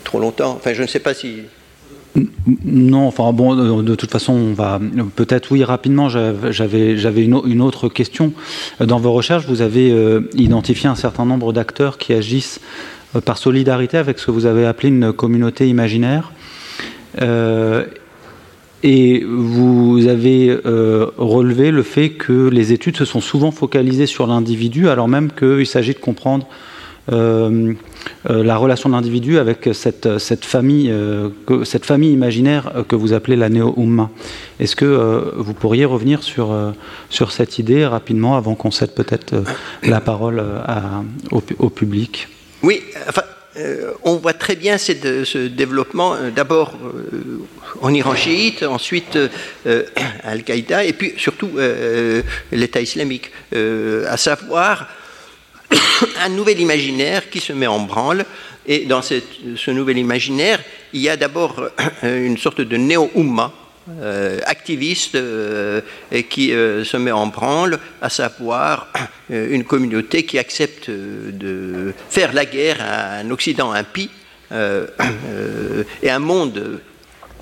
trop 0.04 0.20
longtemps. 0.20 0.52
Enfin, 0.52 0.74
je 0.74 0.82
ne 0.84 0.88
sais 0.88 1.00
pas 1.00 1.14
si 1.14 1.44
non, 2.66 3.08
enfin 3.08 3.32
bon, 3.32 3.82
de, 3.82 3.96
toute 3.96 4.12
façon, 4.12 4.34
on 4.34 4.54
va 4.54 4.80
peut-être 5.16 5.52
oui 5.52 5.64
rapidement. 5.64 6.10
J'avais 6.10 6.98
j'avais 6.98 7.24
une, 7.24 7.62
autre 7.62 7.90
question. 7.90 8.34
Dans 8.80 9.00
vos 9.00 9.12
recherches, 9.12 9.46
vous 9.48 9.62
avez 9.62 9.92
euh, 9.92 10.22
identifié 10.34 10.90
un 10.90 10.96
certain 10.96 11.26
nombre 11.26 11.54
d'acteurs 11.54 11.98
qui 11.98 12.14
agissent 12.14 12.60
euh, 13.16 13.22
par 13.22 13.38
solidarité 13.38 13.98
avec 13.98 14.20
ce 14.20 14.28
que 14.28 14.32
vous 14.32 14.46
avez 14.46 14.66
appelé 14.66 14.90
une 14.90 15.14
communauté 15.14 15.68
imaginaire. 15.68 16.32
Euh, 17.22 17.86
et 18.84 19.24
vous 19.28 20.06
avez 20.08 20.56
relevé 20.64 21.72
le 21.72 21.82
fait 21.82 22.12
que 22.12 22.48
les 22.48 22.74
études 22.74 22.96
se 22.96 23.06
sont 23.06 23.22
souvent 23.22 23.50
focalisées 23.50 24.06
sur 24.06 24.28
l'individu, 24.28 24.88
alors 24.88 25.08
même 25.08 25.32
qu'il 25.32 25.66
s'agit 25.66 25.94
de 25.94 26.00
comprendre 26.00 26.48
euh, 26.48 26.52
euh, 26.52 26.77
la 27.10 28.58
relation 28.58 28.90
de 28.90 28.96
l'individu 28.96 29.38
avec 29.38 29.70
cette, 29.74 30.46
famille, 30.46 30.92
euh, 30.92 31.30
cette 31.64 31.86
famille 31.86 32.12
imaginaire 32.12 32.84
que 32.88 32.96
vous 32.96 33.14
appelez 33.14 33.36
la 33.36 33.50
néo-umma. 33.50 34.10
Est-ce 34.60 34.76
que 34.76 35.34
vous 35.38 35.54
pourriez 35.54 35.86
revenir 35.86 36.24
sur, 36.24 36.56
sur 37.10 37.32
cette 37.32 37.60
idée 37.60 37.86
rapidement 37.86 38.36
avant 38.38 38.56
qu'on 38.56 38.72
cède 38.72 38.94
peut-être 38.94 39.36
la 39.84 40.02
parole 40.02 40.44
au, 41.32 41.70
public? 41.70 42.28
Oui, 42.64 42.82
enfin, 43.08 43.24
on 44.04 44.16
voit 44.16 44.34
très 44.34 44.56
bien 44.56 44.78
ce 44.78 45.48
développement, 45.48 46.16
d'abord 46.36 46.74
en 47.82 47.94
Iran 47.94 48.16
chiite, 48.16 48.64
ensuite 48.64 49.18
Al-Qaïda, 50.24 50.84
et 50.84 50.94
puis 50.94 51.14
surtout 51.18 51.52
l'État 52.52 52.82
islamique, 52.82 53.32
à 53.54 54.18
savoir 54.18 54.88
un 56.24 56.30
nouvel 56.30 56.60
imaginaire 56.60 57.30
qui 57.30 57.40
se 57.40 57.54
met 57.54 57.68
en 57.68 57.80
branle. 57.80 58.26
Et 58.66 58.86
dans 58.86 59.02
ce 59.02 59.72
nouvel 59.72 59.98
imaginaire, 59.98 60.60
il 60.94 61.02
y 61.02 61.10
a 61.10 61.16
d'abord 61.16 61.70
euh, 62.04 62.26
une 62.26 62.38
sorte 62.38 62.62
de 62.62 62.78
néo-umma, 62.78 63.54
euh, 64.02 64.42
activiste 64.46 65.16
euh, 65.16 65.80
qui 66.30 66.50
se 66.50 66.98
met 66.98 67.12
en 67.12 67.28
branle, 67.28 67.80
à 68.02 68.10
savoir 68.10 68.92
une 69.30 69.64
communauté 69.64 70.24
qui 70.24 70.38
accepte 70.38 70.90
de 70.90 71.94
faire 72.10 72.34
la 72.34 72.46
guerre 72.46 72.82
à 72.82 73.20
un 73.20 73.32
Occident 73.32 73.72
impie 73.72 74.10
et 74.52 76.10
un 76.10 76.20
monde 76.20 76.80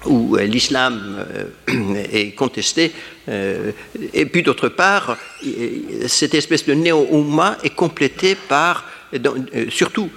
où 0.05 0.37
l'islam 0.37 1.25
est 2.11 2.35
contesté, 2.35 2.91
et 3.27 4.25
puis 4.25 4.43
d'autre 4.43 4.69
part, 4.69 5.17
cette 6.07 6.33
espèce 6.35 6.65
de 6.65 6.73
néo-umma 6.73 7.57
est 7.63 7.73
complétée 7.75 8.35
par, 8.35 8.87
surtout 9.69 10.09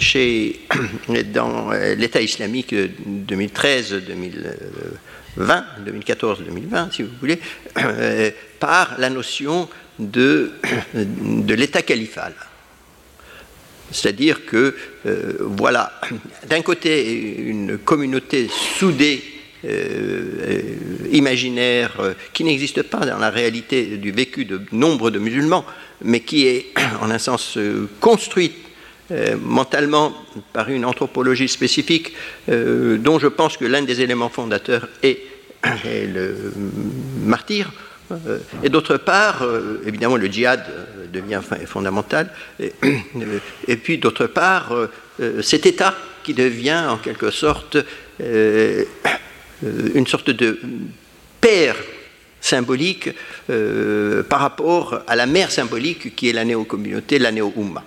chez, 0.00 0.60
dans 1.32 1.70
l'État 1.70 2.20
islamique 2.20 2.74
2013-2020, 2.74 3.94
2014-2020, 5.38 6.92
si 6.92 7.02
vous 7.02 7.10
voulez, 7.20 7.38
par 8.58 8.96
la 8.98 9.10
notion 9.10 9.68
de, 9.98 10.52
de 10.94 11.54
l'État 11.54 11.82
califal. 11.82 12.34
C'est-à-dire 13.90 14.44
que, 14.44 14.74
euh, 15.06 15.32
voilà, 15.40 15.92
d'un 16.48 16.62
côté, 16.62 17.36
une 17.38 17.78
communauté 17.78 18.48
soudée, 18.78 19.22
euh, 19.64 20.22
euh, 20.48 20.62
imaginaire, 21.12 22.14
qui 22.32 22.44
n'existe 22.44 22.82
pas 22.82 23.04
dans 23.04 23.18
la 23.18 23.30
réalité 23.30 23.96
du 23.96 24.12
vécu 24.12 24.44
de 24.44 24.60
nombre 24.72 25.10
de 25.10 25.18
musulmans, 25.18 25.64
mais 26.02 26.20
qui 26.20 26.46
est, 26.46 26.66
en 27.02 27.10
un 27.10 27.18
sens, 27.18 27.58
construite 28.00 28.56
mentalement 29.42 30.12
par 30.52 30.68
une 30.68 30.84
anthropologie 30.84 31.48
spécifique, 31.48 32.12
dont 32.46 33.18
je 33.18 33.26
pense 33.26 33.56
que 33.56 33.64
l'un 33.64 33.80
des 33.80 34.02
éléments 34.02 34.28
fondateurs 34.28 34.86
est 35.02 35.22
le 35.64 36.52
martyr, 37.24 37.70
euh, 38.10 38.38
et 38.62 38.68
d'autre 38.68 38.96
part, 38.96 39.42
euh, 39.42 39.82
évidemment, 39.86 40.16
le 40.16 40.26
djihad 40.26 40.64
euh, 40.68 41.06
devient 41.12 41.40
fondamental. 41.66 42.30
Et, 42.60 43.76
puis, 43.76 43.98
d'autre 43.98 44.26
part, 44.26 44.72
cet 45.42 45.66
État 45.66 45.94
qui 46.22 46.34
devient 46.34 46.84
en 46.88 46.96
quelque 46.96 47.30
sorte 47.30 47.76
une 49.62 50.06
sorte 50.06 50.30
de 50.30 50.58
père 51.40 51.76
symbolique 52.40 53.10
par 54.28 54.40
rapport 54.40 55.02
à 55.06 55.16
la 55.16 55.26
mère 55.26 55.50
symbolique 55.50 56.14
qui 56.14 56.28
est 56.28 56.32
la 56.32 56.44
néo-communauté, 56.44 57.18
la 57.18 57.32
néo-umma. 57.32 57.84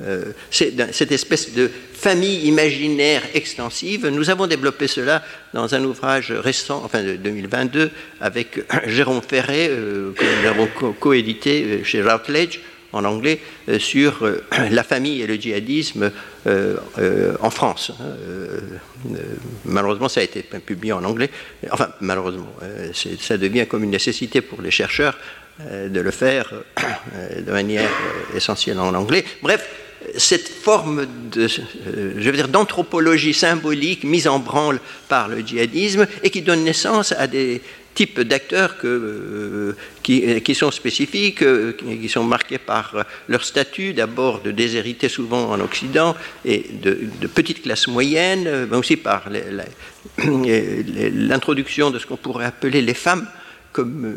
Euh, 0.00 0.32
cette 0.50 1.12
espèce 1.12 1.52
de 1.52 1.70
famille 1.92 2.46
imaginaire 2.46 3.22
extensive. 3.34 4.06
Nous 4.06 4.30
avons 4.30 4.46
développé 4.46 4.86
cela 4.86 5.22
dans 5.52 5.74
un 5.74 5.84
ouvrage 5.84 6.32
récent, 6.32 6.80
enfin 6.82 7.02
de 7.02 7.16
2022, 7.16 7.90
avec 8.20 8.60
Jérôme 8.86 9.20
Ferré, 9.20 9.68
euh, 9.70 10.12
que 10.12 10.24
nous 10.24 10.48
avons 10.48 10.66
coédité 10.98 11.64
euh, 11.64 11.84
chez 11.84 12.02
Routledge 12.02 12.60
en 12.92 13.04
anglais, 13.04 13.40
sur 13.78 14.28
la 14.70 14.82
famille 14.82 15.22
et 15.22 15.26
le 15.26 15.34
djihadisme 15.34 16.10
en 16.46 17.50
France. 17.50 17.92
malheureusement, 19.64 20.08
ça 20.08 20.20
a 20.20 20.24
été 20.24 20.42
publié 20.42 20.92
en 20.92 21.04
anglais. 21.04 21.30
Enfin, 21.70 21.90
malheureusement, 22.00 22.52
ça 22.92 23.38
devient 23.38 23.66
comme 23.66 23.84
une 23.84 23.90
nécessité 23.90 24.40
pour 24.40 24.60
les 24.60 24.70
chercheurs 24.70 25.16
de 25.60 26.00
le 26.00 26.10
faire 26.10 26.52
de 27.46 27.50
manière 27.52 27.88
essentielle 28.34 28.80
en 28.80 28.94
anglais. 28.94 29.24
Bref, 29.42 29.68
cette 30.16 30.48
forme 30.48 31.06
de, 31.30 31.44
euh, 31.86 32.14
je 32.16 32.30
veux 32.30 32.36
dire, 32.36 32.48
d'anthropologie 32.48 33.34
symbolique 33.34 34.04
mise 34.04 34.28
en 34.28 34.38
branle 34.38 34.80
par 35.08 35.28
le 35.28 35.40
djihadisme 35.40 36.06
et 36.22 36.30
qui 36.30 36.42
donne 36.42 36.64
naissance 36.64 37.12
à 37.12 37.26
des 37.26 37.62
types 37.94 38.20
d'acteurs 38.20 38.76
euh, 38.84 39.74
qui, 40.02 40.54
sont 40.54 40.70
spécifiques, 40.70 41.42
euh, 41.42 41.72
qui 41.72 42.08
sont 42.08 42.24
marqués 42.24 42.58
par 42.58 43.04
leur 43.28 43.44
statut, 43.44 43.92
d'abord 43.92 44.40
de 44.40 44.50
déshérité 44.50 45.08
souvent 45.08 45.50
en 45.50 45.60
Occident 45.60 46.14
et 46.44 46.66
de, 46.72 47.26
petites 47.26 47.62
classes 47.62 47.88
moyennes, 47.88 48.66
mais 48.70 48.76
aussi 48.76 48.96
par 48.96 49.24
l'introduction 50.18 51.90
de 51.90 51.98
ce 51.98 52.06
qu'on 52.06 52.16
pourrait 52.16 52.46
appeler 52.46 52.82
les 52.82 52.94
femmes 52.94 53.26
comme 53.72 54.14